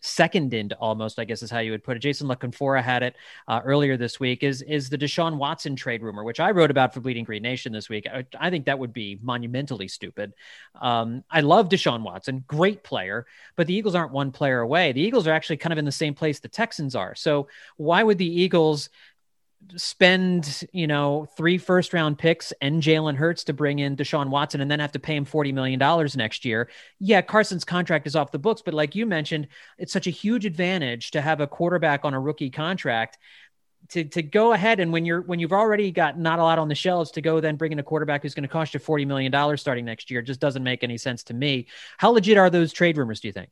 seconded 0.00 0.72
almost 0.80 1.18
I 1.18 1.24
guess 1.24 1.42
is 1.42 1.50
how 1.50 1.60
you 1.60 1.72
would 1.72 1.84
put 1.84 1.96
it. 1.96 2.00
Jason 2.00 2.28
La 2.28 2.34
Canfora 2.34 2.82
had 2.82 3.02
it 3.02 3.16
uh, 3.48 3.60
earlier 3.64 3.96
this 3.96 4.20
week 4.20 4.42
is 4.42 4.62
is 4.62 4.88
the 4.88 4.98
Deshaun 4.98 5.36
Watson 5.36 5.76
trade 5.76 6.02
rumor 6.02 6.24
which 6.24 6.40
I 6.40 6.50
wrote 6.50 6.70
about 6.70 6.94
for 6.94 7.00
Bleeding 7.00 7.24
Green 7.24 7.42
Nation 7.42 7.72
this 7.72 7.88
week. 7.88 8.06
I, 8.06 8.24
I 8.38 8.50
think 8.50 8.66
that 8.66 8.78
would 8.78 8.92
be 8.92 9.18
monumentally 9.22 9.88
stupid. 10.02 10.34
Um, 10.80 11.22
I 11.30 11.42
love 11.42 11.68
Deshaun 11.68 12.02
Watson, 12.02 12.44
great 12.48 12.82
player, 12.82 13.24
but 13.54 13.68
the 13.68 13.74
Eagles 13.74 13.94
aren't 13.94 14.10
one 14.10 14.32
player 14.32 14.60
away. 14.60 14.90
The 14.90 15.00
Eagles 15.00 15.28
are 15.28 15.32
actually 15.32 15.58
kind 15.58 15.72
of 15.72 15.78
in 15.78 15.84
the 15.84 15.92
same 15.92 16.14
place 16.14 16.40
the 16.40 16.48
Texans 16.48 16.96
are. 16.96 17.14
So 17.14 17.46
why 17.76 18.02
would 18.02 18.18
the 18.18 18.26
Eagles 18.26 18.88
spend, 19.76 20.64
you 20.72 20.88
know, 20.88 21.28
three 21.36 21.56
first 21.56 21.92
round 21.92 22.18
picks 22.18 22.52
and 22.60 22.82
Jalen 22.82 23.14
Hurts 23.14 23.44
to 23.44 23.52
bring 23.52 23.78
in 23.78 23.94
Deshaun 23.94 24.28
Watson 24.28 24.60
and 24.60 24.68
then 24.68 24.80
have 24.80 24.90
to 24.92 24.98
pay 24.98 25.14
him 25.14 25.24
$40 25.24 25.54
million 25.54 25.78
next 26.16 26.44
year. 26.44 26.68
Yeah, 26.98 27.22
Carson's 27.22 27.64
contract 27.64 28.08
is 28.08 28.16
off 28.16 28.32
the 28.32 28.40
books, 28.40 28.62
but 28.64 28.74
like 28.74 28.96
you 28.96 29.06
mentioned, 29.06 29.46
it's 29.78 29.92
such 29.92 30.08
a 30.08 30.10
huge 30.10 30.46
advantage 30.46 31.12
to 31.12 31.20
have 31.20 31.40
a 31.40 31.46
quarterback 31.46 32.04
on 32.04 32.12
a 32.12 32.20
rookie 32.20 32.50
contract 32.50 33.18
to 33.90 34.04
to 34.04 34.22
go 34.22 34.52
ahead 34.52 34.80
and 34.80 34.92
when 34.92 35.04
you're 35.04 35.22
when 35.22 35.38
you've 35.38 35.52
already 35.52 35.90
got 35.90 36.18
not 36.18 36.38
a 36.38 36.42
lot 36.42 36.58
on 36.58 36.68
the 36.68 36.74
shelves 36.74 37.10
to 37.10 37.20
go 37.20 37.40
then 37.40 37.56
bring 37.56 37.72
in 37.72 37.78
a 37.78 37.82
quarterback 37.82 38.22
who's 38.22 38.34
going 38.34 38.42
to 38.42 38.48
cost 38.48 38.74
you 38.74 38.80
forty 38.80 39.04
million 39.04 39.30
dollars 39.30 39.60
starting 39.60 39.84
next 39.84 40.10
year 40.10 40.22
just 40.22 40.40
doesn't 40.40 40.62
make 40.62 40.82
any 40.82 40.96
sense 40.96 41.22
to 41.24 41.34
me. 41.34 41.66
How 41.98 42.10
legit 42.10 42.38
are 42.38 42.50
those 42.50 42.72
trade 42.72 42.96
rumors? 42.96 43.20
Do 43.20 43.28
you 43.28 43.32
think? 43.32 43.50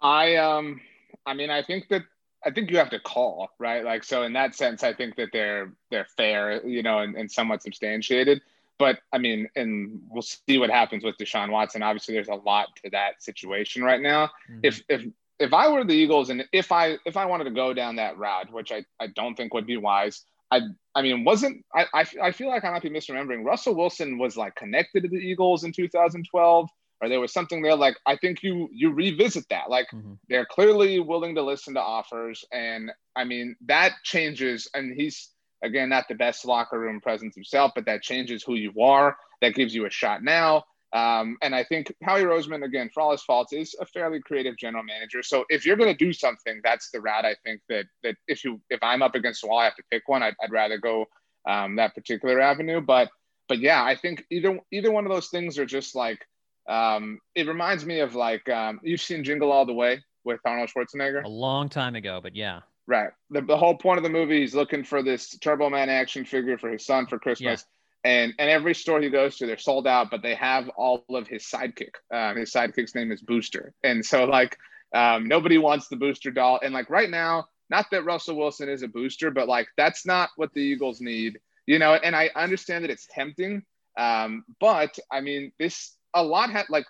I 0.00 0.36
um, 0.36 0.80
I 1.26 1.34
mean, 1.34 1.50
I 1.50 1.62
think 1.62 1.88
that 1.88 2.02
I 2.44 2.50
think 2.50 2.70
you 2.70 2.76
have 2.76 2.90
to 2.90 3.00
call 3.00 3.50
right. 3.58 3.84
Like 3.84 4.04
so, 4.04 4.22
in 4.22 4.32
that 4.34 4.54
sense, 4.54 4.82
I 4.82 4.92
think 4.92 5.16
that 5.16 5.30
they're 5.32 5.72
they're 5.90 6.06
fair, 6.16 6.64
you 6.66 6.82
know, 6.82 6.98
and, 6.98 7.16
and 7.16 7.30
somewhat 7.30 7.62
substantiated. 7.62 8.42
But 8.78 8.98
I 9.12 9.18
mean, 9.18 9.48
and 9.56 10.00
we'll 10.08 10.22
see 10.22 10.58
what 10.58 10.68
happens 10.68 11.04
with 11.04 11.16
Deshaun 11.16 11.50
Watson. 11.50 11.82
Obviously, 11.82 12.14
there's 12.14 12.28
a 12.28 12.34
lot 12.34 12.68
to 12.84 12.90
that 12.90 13.22
situation 13.22 13.82
right 13.82 14.00
now. 14.00 14.26
Mm-hmm. 14.50 14.60
If 14.62 14.82
if 14.88 15.06
if 15.38 15.52
I 15.52 15.68
were 15.68 15.84
the 15.84 15.94
Eagles 15.94 16.30
and 16.30 16.44
if 16.52 16.72
I 16.72 16.98
if 17.04 17.16
I 17.16 17.26
wanted 17.26 17.44
to 17.44 17.50
go 17.50 17.74
down 17.74 17.96
that 17.96 18.18
route, 18.18 18.52
which 18.52 18.72
I, 18.72 18.84
I 19.00 19.08
don't 19.08 19.34
think 19.34 19.54
would 19.54 19.66
be 19.66 19.76
wise, 19.76 20.24
I 20.50 20.60
I 20.94 21.02
mean 21.02 21.24
wasn't 21.24 21.64
I, 21.74 21.86
I 21.92 22.04
I 22.22 22.32
feel 22.32 22.48
like 22.48 22.64
I 22.64 22.70
might 22.70 22.82
be 22.82 22.90
misremembering. 22.90 23.44
Russell 23.44 23.74
Wilson 23.74 24.18
was 24.18 24.36
like 24.36 24.54
connected 24.54 25.02
to 25.02 25.08
the 25.08 25.16
Eagles 25.16 25.64
in 25.64 25.72
2012, 25.72 26.68
or 27.00 27.08
there 27.08 27.20
was 27.20 27.32
something 27.32 27.62
there. 27.62 27.76
Like 27.76 27.96
I 28.06 28.16
think 28.16 28.42
you 28.42 28.68
you 28.72 28.92
revisit 28.92 29.46
that. 29.50 29.70
Like 29.70 29.86
mm-hmm. 29.92 30.14
they're 30.28 30.46
clearly 30.46 31.00
willing 31.00 31.34
to 31.34 31.42
listen 31.42 31.74
to 31.74 31.80
offers, 31.80 32.44
and 32.52 32.92
I 33.16 33.24
mean 33.24 33.56
that 33.66 33.92
changes. 34.04 34.68
And 34.72 34.94
he's 34.94 35.30
again 35.62 35.88
not 35.88 36.06
the 36.08 36.14
best 36.14 36.44
locker 36.44 36.78
room 36.78 37.00
presence 37.00 37.34
himself, 37.34 37.72
but 37.74 37.86
that 37.86 38.02
changes 38.02 38.44
who 38.44 38.54
you 38.54 38.72
are. 38.80 39.16
That 39.40 39.54
gives 39.54 39.74
you 39.74 39.86
a 39.86 39.90
shot 39.90 40.22
now. 40.22 40.64
Um, 40.94 41.36
and 41.42 41.54
I 41.54 41.64
think 41.64 41.92
Howie 42.02 42.22
Roseman, 42.22 42.64
again, 42.64 42.88
for 42.94 43.02
all 43.02 43.10
his 43.10 43.22
faults, 43.22 43.52
is 43.52 43.74
a 43.80 43.84
fairly 43.84 44.20
creative 44.20 44.56
general 44.56 44.84
manager. 44.84 45.22
So 45.22 45.44
if 45.48 45.66
you're 45.66 45.76
going 45.76 45.92
to 45.92 46.04
do 46.06 46.12
something, 46.12 46.60
that's 46.62 46.90
the 46.92 47.00
route. 47.00 47.24
I 47.24 47.34
think 47.44 47.60
that 47.68 47.86
that 48.04 48.14
if 48.28 48.44
you 48.44 48.60
if 48.70 48.80
I'm 48.82 49.02
up 49.02 49.14
against 49.16 49.42
the 49.42 49.48
wall, 49.48 49.58
I 49.58 49.64
have 49.64 49.76
to 49.76 49.82
pick 49.90 50.08
one. 50.08 50.22
I'd, 50.22 50.36
I'd 50.42 50.52
rather 50.52 50.78
go 50.78 51.06
um, 51.48 51.76
that 51.76 51.94
particular 51.94 52.40
avenue. 52.40 52.80
But 52.80 53.08
but 53.48 53.58
yeah, 53.58 53.82
I 53.82 53.96
think 53.96 54.24
either 54.30 54.60
either 54.70 54.92
one 54.92 55.04
of 55.04 55.12
those 55.12 55.28
things 55.28 55.58
are 55.58 55.66
just 55.66 55.94
like 55.94 56.20
Um, 56.66 57.18
it 57.34 57.46
reminds 57.46 57.84
me 57.84 58.00
of 58.00 58.14
like 58.14 58.48
um, 58.48 58.80
you've 58.82 59.02
seen 59.02 59.24
Jingle 59.24 59.52
All 59.52 59.66
the 59.66 59.74
Way 59.74 60.02
with 60.24 60.40
Arnold 60.44 60.70
Schwarzenegger. 60.70 61.22
A 61.24 61.28
long 61.28 61.68
time 61.68 61.94
ago, 61.94 62.20
but 62.22 62.34
yeah. 62.34 62.60
Right. 62.86 63.10
The, 63.30 63.42
the 63.42 63.56
whole 63.56 63.76
point 63.76 63.98
of 63.98 64.04
the 64.04 64.10
movie, 64.10 64.42
is 64.42 64.54
looking 64.54 64.84
for 64.84 65.02
this 65.02 65.36
Turbo 65.38 65.68
Man 65.70 65.88
action 65.88 66.24
figure 66.24 66.58
for 66.58 66.70
his 66.70 66.84
son 66.86 67.06
for 67.06 67.18
Christmas. 67.18 67.64
Yeah. 67.66 67.73
And, 68.04 68.34
and 68.38 68.50
every 68.50 68.74
store 68.74 69.00
he 69.00 69.08
goes 69.08 69.38
to, 69.38 69.46
they're 69.46 69.56
sold 69.56 69.86
out, 69.86 70.10
but 70.10 70.22
they 70.22 70.34
have 70.34 70.68
all 70.76 71.04
of 71.08 71.26
his 71.26 71.44
sidekick. 71.44 71.94
Um, 72.12 72.36
his 72.36 72.52
sidekick's 72.52 72.94
name 72.94 73.10
is 73.10 73.22
Booster. 73.22 73.72
And 73.82 74.04
so, 74.04 74.24
like, 74.24 74.58
um, 74.94 75.26
nobody 75.26 75.56
wants 75.56 75.88
the 75.88 75.96
Booster 75.96 76.30
doll. 76.30 76.60
And, 76.62 76.74
like, 76.74 76.90
right 76.90 77.08
now, 77.08 77.46
not 77.70 77.86
that 77.90 78.04
Russell 78.04 78.36
Wilson 78.36 78.68
is 78.68 78.82
a 78.82 78.88
booster, 78.88 79.30
but, 79.30 79.48
like, 79.48 79.68
that's 79.78 80.04
not 80.04 80.28
what 80.36 80.52
the 80.52 80.60
Eagles 80.60 81.00
need, 81.00 81.38
you 81.66 81.78
know. 81.78 81.94
And 81.94 82.14
I 82.14 82.30
understand 82.36 82.84
that 82.84 82.90
it's 82.90 83.08
tempting. 83.10 83.62
Um, 83.98 84.44
but, 84.60 84.98
I 85.10 85.22
mean, 85.22 85.52
this, 85.58 85.96
a 86.12 86.22
lot 86.22 86.50
had, 86.50 86.66
like, 86.68 86.84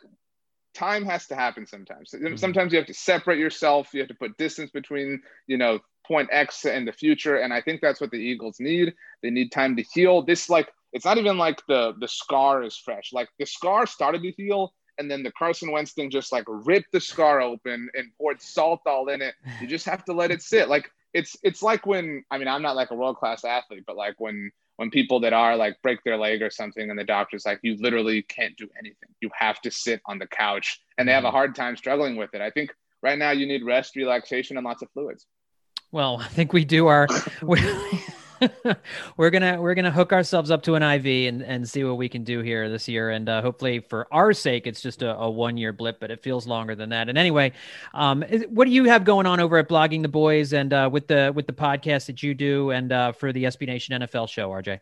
time 0.75 1.05
has 1.05 1.29
to 1.29 1.37
happen 1.37 1.65
sometimes. 1.65 2.11
Mm-hmm. 2.11 2.35
Sometimes 2.35 2.73
you 2.73 2.79
have 2.79 2.89
to 2.89 2.95
separate 2.95 3.39
yourself. 3.39 3.95
You 3.95 4.01
have 4.01 4.09
to 4.09 4.15
put 4.15 4.37
distance 4.37 4.73
between, 4.73 5.23
you 5.47 5.59
know, 5.59 5.79
point 6.05 6.29
X 6.33 6.65
and 6.67 6.89
the 6.89 6.93
future. 6.93 7.37
And 7.37 7.53
I 7.53 7.61
think 7.61 7.81
that's 7.81 8.01
what 8.01 8.11
the 8.11 8.19
Eagles 8.19 8.57
need. 8.59 8.95
They 9.23 9.31
need 9.31 9.53
time 9.53 9.77
to 9.77 9.85
heal. 9.95 10.23
This 10.23 10.51
like 10.51 10.69
it's 10.95 11.05
not 11.05 11.19
even 11.19 11.37
like 11.37 11.61
the 11.67 11.95
the 11.99 12.09
scar 12.09 12.63
is 12.63 12.77
fresh. 12.77 13.13
Like 13.13 13.29
the 13.39 13.45
scar 13.45 13.87
started 13.87 14.23
to 14.23 14.31
heal, 14.31 14.73
and 14.99 15.11
then 15.11 15.23
the 15.23 15.33
Carson 15.33 15.71
Wentz 15.71 15.93
thing 15.93 16.11
just 16.11 16.33
like 16.33 16.45
ripped 16.47 16.93
the 16.93 17.01
scar 17.01 17.43
open 17.43 17.91
and 17.95 18.11
poured 18.17 18.41
salt 18.41 18.81
all 18.87 19.09
in 19.09 19.21
it. 19.21 19.35
You 19.61 19.67
just 19.67 19.87
have 19.87 20.05
to 20.07 20.13
let 20.13 20.31
it 20.31 20.41
sit. 20.41 20.69
Like 20.69 20.91
it's 21.13 21.37
it's 21.43 21.63
like 21.63 21.85
when 21.85 22.25
I 22.31 22.39
mean 22.39 22.49
I'm 22.49 22.63
not 22.63 22.77
like 22.77 22.93
a 22.93 22.95
world 22.95 23.17
class 23.17 23.45
athlete, 23.45 23.85
but 23.87 23.97
like 23.97 24.15
when 24.19 24.51
when 24.77 24.91
people 24.91 25.21
that 25.21 25.33
are 25.33 25.57
like 25.57 25.81
break 25.83 26.03
their 26.05 26.17
leg 26.17 26.43
or 26.43 26.51
something 26.51 26.91
and 26.91 26.99
the 26.99 27.05
doctor's 27.05 27.45
like 27.47 27.61
you 27.63 27.77
literally 27.79 28.23
can't 28.23 28.57
do 28.57 28.69
anything 28.79 29.09
you 29.21 29.31
have 29.37 29.61
to 29.61 29.71
sit 29.71 30.01
on 30.07 30.19
the 30.19 30.27
couch 30.27 30.81
and 30.99 31.09
they 31.09 31.13
have 31.13 31.25
a 31.25 31.29
mm-hmm. 31.29 31.37
hard 31.37 31.55
time 31.55 31.77
struggling 31.77 32.17
with 32.17 32.35
it 32.35 32.41
i 32.41 32.51
think 32.51 32.71
right 33.03 33.19
now 33.19 33.31
you 33.31 33.47
need 33.47 33.65
rest 33.65 33.97
relaxation 33.97 34.57
and 34.57 34.65
lots 34.65 34.83
of 34.83 34.89
fluids 34.93 35.27
well 35.93 36.19
i 36.21 36.29
think 36.29 36.53
we 36.53 36.65
do 36.65 36.87
our 36.87 37.07
we're 39.17 39.31
gonna 39.31 39.61
we're 39.61 39.75
gonna 39.75 39.91
hook 39.91 40.13
ourselves 40.13 40.51
up 40.51 40.63
to 40.63 40.75
an 40.75 40.83
IV 40.83 41.29
and 41.33 41.43
and 41.43 41.69
see 41.69 41.85
what 41.85 41.97
we 41.97 42.09
can 42.09 42.25
do 42.25 42.41
here 42.41 42.69
this 42.69 42.89
year, 42.89 43.11
and 43.11 43.29
uh, 43.29 43.43
hopefully 43.43 43.81
for 43.81 44.07
our 44.13 44.33
sake, 44.33 44.67
it's 44.67 44.81
just 44.81 45.03
a, 45.03 45.17
a 45.17 45.31
one 45.31 45.57
year 45.57 45.73
blip, 45.73 46.01
but 46.01 46.11
it 46.11 46.23
feels 46.23 46.47
longer 46.47 46.75
than 46.75 46.91
that. 46.91 47.09
And 47.09 47.19
anyway, 47.19 47.53
um, 47.93 48.25
what 48.49 48.67
do 48.67 48.71
you 48.71 48.85
have 48.85 49.05
going 49.05 49.27
on 49.27 49.41
over 49.41 49.59
at 49.59 49.69
Blogging 49.69 50.03
the 50.03 50.09
Boys 50.09 50.53
and 50.53 50.73
uh, 50.73 50.89
with 50.93 51.07
the 51.07 51.33
with 51.35 51.47
the 51.47 51.53
podcast 51.53 52.07
that 52.07 52.23
you 52.23 52.35
do 52.35 52.71
and 52.71 52.93
uh, 52.93 53.13
for 53.13 53.33
the 53.33 53.45
SB 53.45 53.67
Nation 53.67 54.01
NFL 54.01 54.29
show, 54.29 54.51
RJ? 54.51 54.81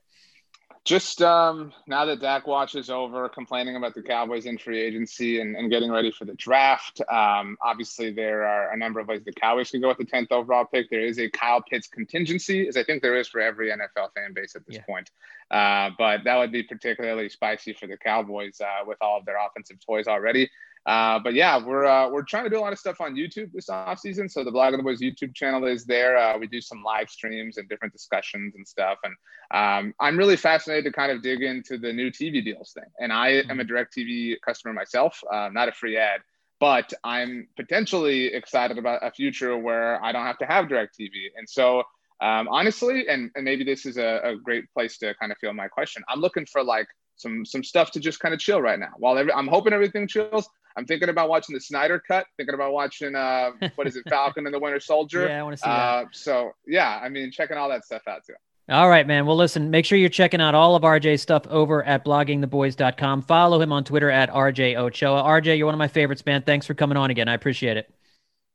Just 0.84 1.22
um, 1.22 1.72
now 1.86 2.04
that 2.06 2.20
Dak 2.20 2.46
watch 2.46 2.74
is 2.74 2.90
over, 2.90 3.28
complaining 3.28 3.76
about 3.76 3.94
the 3.94 4.02
Cowboys 4.02 4.46
in 4.46 4.58
free 4.58 4.80
agency 4.82 5.40
and, 5.40 5.54
and 5.54 5.70
getting 5.70 5.92
ready 5.92 6.10
for 6.10 6.24
the 6.24 6.34
draft. 6.34 7.00
Um, 7.08 7.56
obviously, 7.62 8.10
there 8.10 8.44
are 8.44 8.72
a 8.72 8.76
number 8.76 8.98
of 8.98 9.06
ways 9.06 9.22
the 9.24 9.32
Cowboys 9.32 9.70
could 9.70 9.80
go 9.80 9.88
with 9.88 9.98
the 9.98 10.04
10th 10.04 10.32
overall 10.32 10.64
pick. 10.64 10.90
There 10.90 11.04
is 11.04 11.20
a 11.20 11.30
Kyle 11.30 11.62
Pitts 11.62 11.86
contingency, 11.86 12.66
as 12.66 12.76
I 12.76 12.82
think 12.82 13.00
there 13.00 13.16
is 13.16 13.28
for 13.28 13.40
every 13.40 13.70
NFL 13.70 14.12
fan 14.14 14.32
base 14.34 14.56
at 14.56 14.66
this 14.66 14.76
yeah. 14.76 14.82
point. 14.82 15.10
Uh, 15.52 15.90
but 15.96 16.24
that 16.24 16.36
would 16.36 16.50
be 16.50 16.64
particularly 16.64 17.28
spicy 17.28 17.74
for 17.74 17.86
the 17.86 17.96
Cowboys 17.96 18.60
uh, 18.60 18.84
with 18.84 18.98
all 19.00 19.18
of 19.18 19.24
their 19.24 19.36
offensive 19.44 19.78
toys 19.86 20.08
already. 20.08 20.50
Uh, 20.84 21.18
but 21.20 21.32
yeah, 21.34 21.64
we're 21.64 21.84
uh, 21.84 22.08
we're 22.08 22.24
trying 22.24 22.44
to 22.44 22.50
do 22.50 22.58
a 22.58 22.60
lot 22.60 22.72
of 22.72 22.78
stuff 22.78 23.00
on 23.00 23.14
YouTube 23.14 23.52
this 23.52 23.68
off 23.68 24.00
season. 24.00 24.28
So 24.28 24.42
the 24.42 24.50
Blogging 24.50 24.78
the 24.78 24.82
Boys 24.82 25.00
YouTube 25.00 25.34
channel 25.34 25.64
is 25.64 25.84
there. 25.84 26.16
Uh, 26.16 26.36
we 26.38 26.48
do 26.48 26.60
some 26.60 26.82
live 26.82 27.08
streams 27.08 27.56
and 27.56 27.68
different 27.68 27.92
discussions 27.92 28.54
and 28.56 28.66
stuff. 28.66 28.98
And 29.04 29.14
um, 29.52 29.94
I'm 30.00 30.18
really 30.18 30.36
fascinated 30.36 30.84
to 30.86 30.92
kind 30.92 31.12
of 31.12 31.22
dig 31.22 31.42
into 31.42 31.78
the 31.78 31.92
new 31.92 32.10
TV 32.10 32.44
deals 32.44 32.72
thing. 32.72 32.90
And 32.98 33.12
I 33.12 33.44
am 33.48 33.60
a 33.60 33.64
DirecTV 33.64 34.36
customer 34.44 34.74
myself, 34.74 35.20
uh, 35.32 35.50
not 35.52 35.68
a 35.68 35.72
free 35.72 35.96
ad, 35.96 36.20
but 36.58 36.92
I'm 37.04 37.46
potentially 37.54 38.26
excited 38.34 38.76
about 38.76 39.06
a 39.06 39.12
future 39.12 39.56
where 39.56 40.02
I 40.04 40.10
don't 40.10 40.26
have 40.26 40.38
to 40.38 40.46
have 40.46 40.66
DirecTV. 40.66 41.30
And 41.36 41.48
so 41.48 41.84
um, 42.20 42.48
honestly, 42.48 43.08
and, 43.08 43.30
and 43.36 43.44
maybe 43.44 43.62
this 43.62 43.86
is 43.86 43.98
a, 43.98 44.20
a 44.24 44.36
great 44.36 44.64
place 44.72 44.98
to 44.98 45.14
kind 45.14 45.30
of 45.30 45.38
feel 45.38 45.52
my 45.52 45.68
question. 45.68 46.02
I'm 46.08 46.20
looking 46.20 46.46
for 46.46 46.62
like 46.64 46.86
some 47.16 47.44
some 47.44 47.62
stuff 47.62 47.90
to 47.92 48.00
just 48.00 48.20
kind 48.20 48.34
of 48.34 48.40
chill 48.40 48.60
right 48.60 48.78
now. 48.78 48.92
While 48.96 49.18
every, 49.18 49.32
I'm 49.32 49.48
hoping 49.48 49.72
everything 49.72 50.06
chills, 50.06 50.48
I'm 50.76 50.86
thinking 50.86 51.08
about 51.08 51.28
watching 51.28 51.54
the 51.54 51.60
Snyder 51.60 51.98
Cut. 51.98 52.26
Thinking 52.36 52.54
about 52.54 52.72
watching 52.72 53.14
uh, 53.14 53.50
what 53.74 53.86
is 53.86 53.96
it, 53.96 54.04
Falcon 54.08 54.46
and 54.46 54.54
the 54.54 54.58
Winter 54.58 54.80
Soldier. 54.80 55.28
Yeah, 55.28 55.40
I 55.40 55.42
want 55.42 55.56
to 55.56 55.62
see 55.62 55.70
uh, 55.70 56.02
that. 56.02 56.06
So 56.12 56.52
yeah, 56.66 57.00
I 57.02 57.08
mean, 57.08 57.30
checking 57.30 57.56
all 57.56 57.68
that 57.68 57.84
stuff 57.84 58.02
out 58.06 58.24
too. 58.26 58.34
All 58.68 58.88
right, 58.88 59.06
man. 59.06 59.26
Well, 59.26 59.36
listen, 59.36 59.70
make 59.70 59.84
sure 59.84 59.98
you're 59.98 60.08
checking 60.08 60.40
out 60.40 60.54
all 60.54 60.76
of 60.76 60.82
RJ's 60.82 61.20
stuff 61.20 61.46
over 61.48 61.82
at 61.84 62.04
bloggingtheboys.com. 62.04 63.22
Follow 63.22 63.60
him 63.60 63.72
on 63.72 63.82
Twitter 63.82 64.08
at 64.08 64.30
RJ 64.30 64.76
Ochoa. 64.76 65.22
RJ, 65.22 65.58
you're 65.58 65.66
one 65.66 65.74
of 65.74 65.80
my 65.80 65.88
favorites, 65.88 66.24
man. 66.24 66.42
Thanks 66.42 66.64
for 66.64 66.74
coming 66.74 66.96
on 66.96 67.10
again. 67.10 67.28
I 67.28 67.34
appreciate 67.34 67.76
it. 67.76 67.92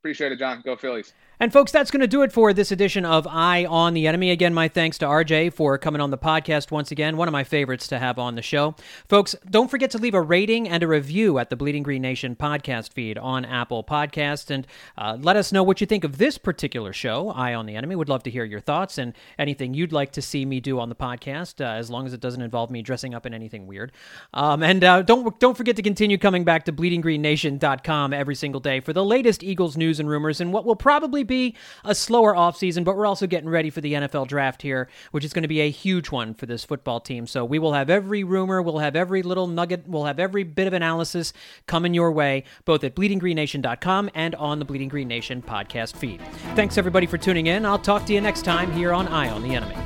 Appreciate 0.00 0.30
it, 0.30 0.38
John. 0.38 0.62
Go 0.64 0.76
Phillies. 0.76 1.12
And 1.40 1.52
folks, 1.52 1.70
that's 1.70 1.92
going 1.92 2.00
to 2.00 2.08
do 2.08 2.22
it 2.22 2.32
for 2.32 2.52
this 2.52 2.72
edition 2.72 3.04
of 3.04 3.24
Eye 3.28 3.64
on 3.64 3.94
the 3.94 4.08
Enemy. 4.08 4.32
Again, 4.32 4.52
my 4.52 4.66
thanks 4.66 4.98
to 4.98 5.06
RJ 5.06 5.52
for 5.52 5.78
coming 5.78 6.00
on 6.00 6.10
the 6.10 6.18
podcast 6.18 6.72
once 6.72 6.90
again. 6.90 7.16
One 7.16 7.28
of 7.28 7.32
my 7.32 7.44
favorites 7.44 7.86
to 7.88 7.98
have 8.00 8.18
on 8.18 8.34
the 8.34 8.42
show. 8.42 8.74
Folks, 9.08 9.36
don't 9.48 9.70
forget 9.70 9.92
to 9.92 9.98
leave 9.98 10.14
a 10.14 10.20
rating 10.20 10.68
and 10.68 10.82
a 10.82 10.88
review 10.88 11.38
at 11.38 11.48
the 11.48 11.54
Bleeding 11.54 11.84
Green 11.84 12.02
Nation 12.02 12.34
podcast 12.34 12.92
feed 12.92 13.18
on 13.18 13.44
Apple 13.44 13.84
Podcasts. 13.84 14.50
And 14.50 14.66
uh, 14.96 15.16
let 15.20 15.36
us 15.36 15.52
know 15.52 15.62
what 15.62 15.80
you 15.80 15.86
think 15.86 16.02
of 16.02 16.18
this 16.18 16.38
particular 16.38 16.92
show, 16.92 17.30
Eye 17.30 17.54
on 17.54 17.66
the 17.66 17.76
Enemy. 17.76 17.94
Would 17.94 18.08
love 18.08 18.24
to 18.24 18.30
hear 18.30 18.44
your 18.44 18.60
thoughts 18.60 18.98
and 18.98 19.14
anything 19.38 19.74
you'd 19.74 19.92
like 19.92 20.10
to 20.12 20.22
see 20.22 20.44
me 20.44 20.58
do 20.58 20.80
on 20.80 20.88
the 20.88 20.96
podcast, 20.96 21.60
uh, 21.60 21.78
as 21.78 21.88
long 21.88 22.04
as 22.04 22.12
it 22.12 22.20
doesn't 22.20 22.42
involve 22.42 22.72
me 22.72 22.82
dressing 22.82 23.14
up 23.14 23.26
in 23.26 23.32
anything 23.32 23.68
weird. 23.68 23.92
Um, 24.34 24.64
and 24.64 24.82
uh, 24.82 25.02
don't, 25.02 25.38
don't 25.38 25.56
forget 25.56 25.76
to 25.76 25.82
continue 25.82 26.18
coming 26.18 26.42
back 26.42 26.64
to 26.64 26.72
bleedinggreennation.com 26.72 28.12
every 28.12 28.34
single 28.34 28.60
day 28.60 28.80
for 28.80 28.92
the 28.92 29.04
latest 29.04 29.44
Eagles 29.44 29.76
news 29.76 29.87
and 29.98 30.08
rumors 30.08 30.40
and 30.42 30.52
what 30.52 30.66
will 30.66 30.76
probably 30.76 31.24
be 31.24 31.56
a 31.84 31.94
slower 31.94 32.34
offseason, 32.34 32.84
but 32.84 32.96
we're 32.96 33.06
also 33.06 33.26
getting 33.26 33.48
ready 33.48 33.70
for 33.70 33.80
the 33.80 33.94
NFL 33.94 34.28
draft 34.28 34.60
here, 34.60 34.88
which 35.10 35.24
is 35.24 35.32
going 35.32 35.42
to 35.42 35.48
be 35.48 35.60
a 35.60 35.70
huge 35.70 36.10
one 36.10 36.34
for 36.34 36.44
this 36.44 36.64
football 36.64 37.00
team. 37.00 37.26
So 37.26 37.44
we 37.44 37.58
will 37.58 37.72
have 37.72 37.88
every 37.88 38.24
rumor, 38.24 38.60
we'll 38.60 38.78
have 38.78 38.94
every 38.94 39.22
little 39.22 39.46
nugget, 39.46 39.88
we'll 39.88 40.04
have 40.04 40.18
every 40.18 40.44
bit 40.44 40.66
of 40.66 40.74
analysis 40.74 41.32
coming 41.66 41.94
your 41.94 42.12
way, 42.12 42.44
both 42.66 42.84
at 42.84 42.94
bleedinggreennation.com 42.94 44.10
and 44.14 44.34
on 44.34 44.58
the 44.58 44.66
Bleeding 44.66 44.88
Green 44.88 45.08
Nation 45.08 45.40
podcast 45.40 45.96
feed. 45.96 46.20
Thanks 46.54 46.76
everybody 46.76 47.06
for 47.06 47.16
tuning 47.16 47.46
in. 47.46 47.64
I'll 47.64 47.78
talk 47.78 48.04
to 48.06 48.12
you 48.12 48.20
next 48.20 48.44
time 48.44 48.70
here 48.72 48.92
on 48.92 49.08
Eye 49.08 49.30
on 49.30 49.42
the 49.42 49.54
Enemy. 49.54 49.76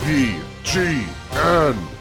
B 0.00 0.40
G 0.64 1.04
N 1.32 1.99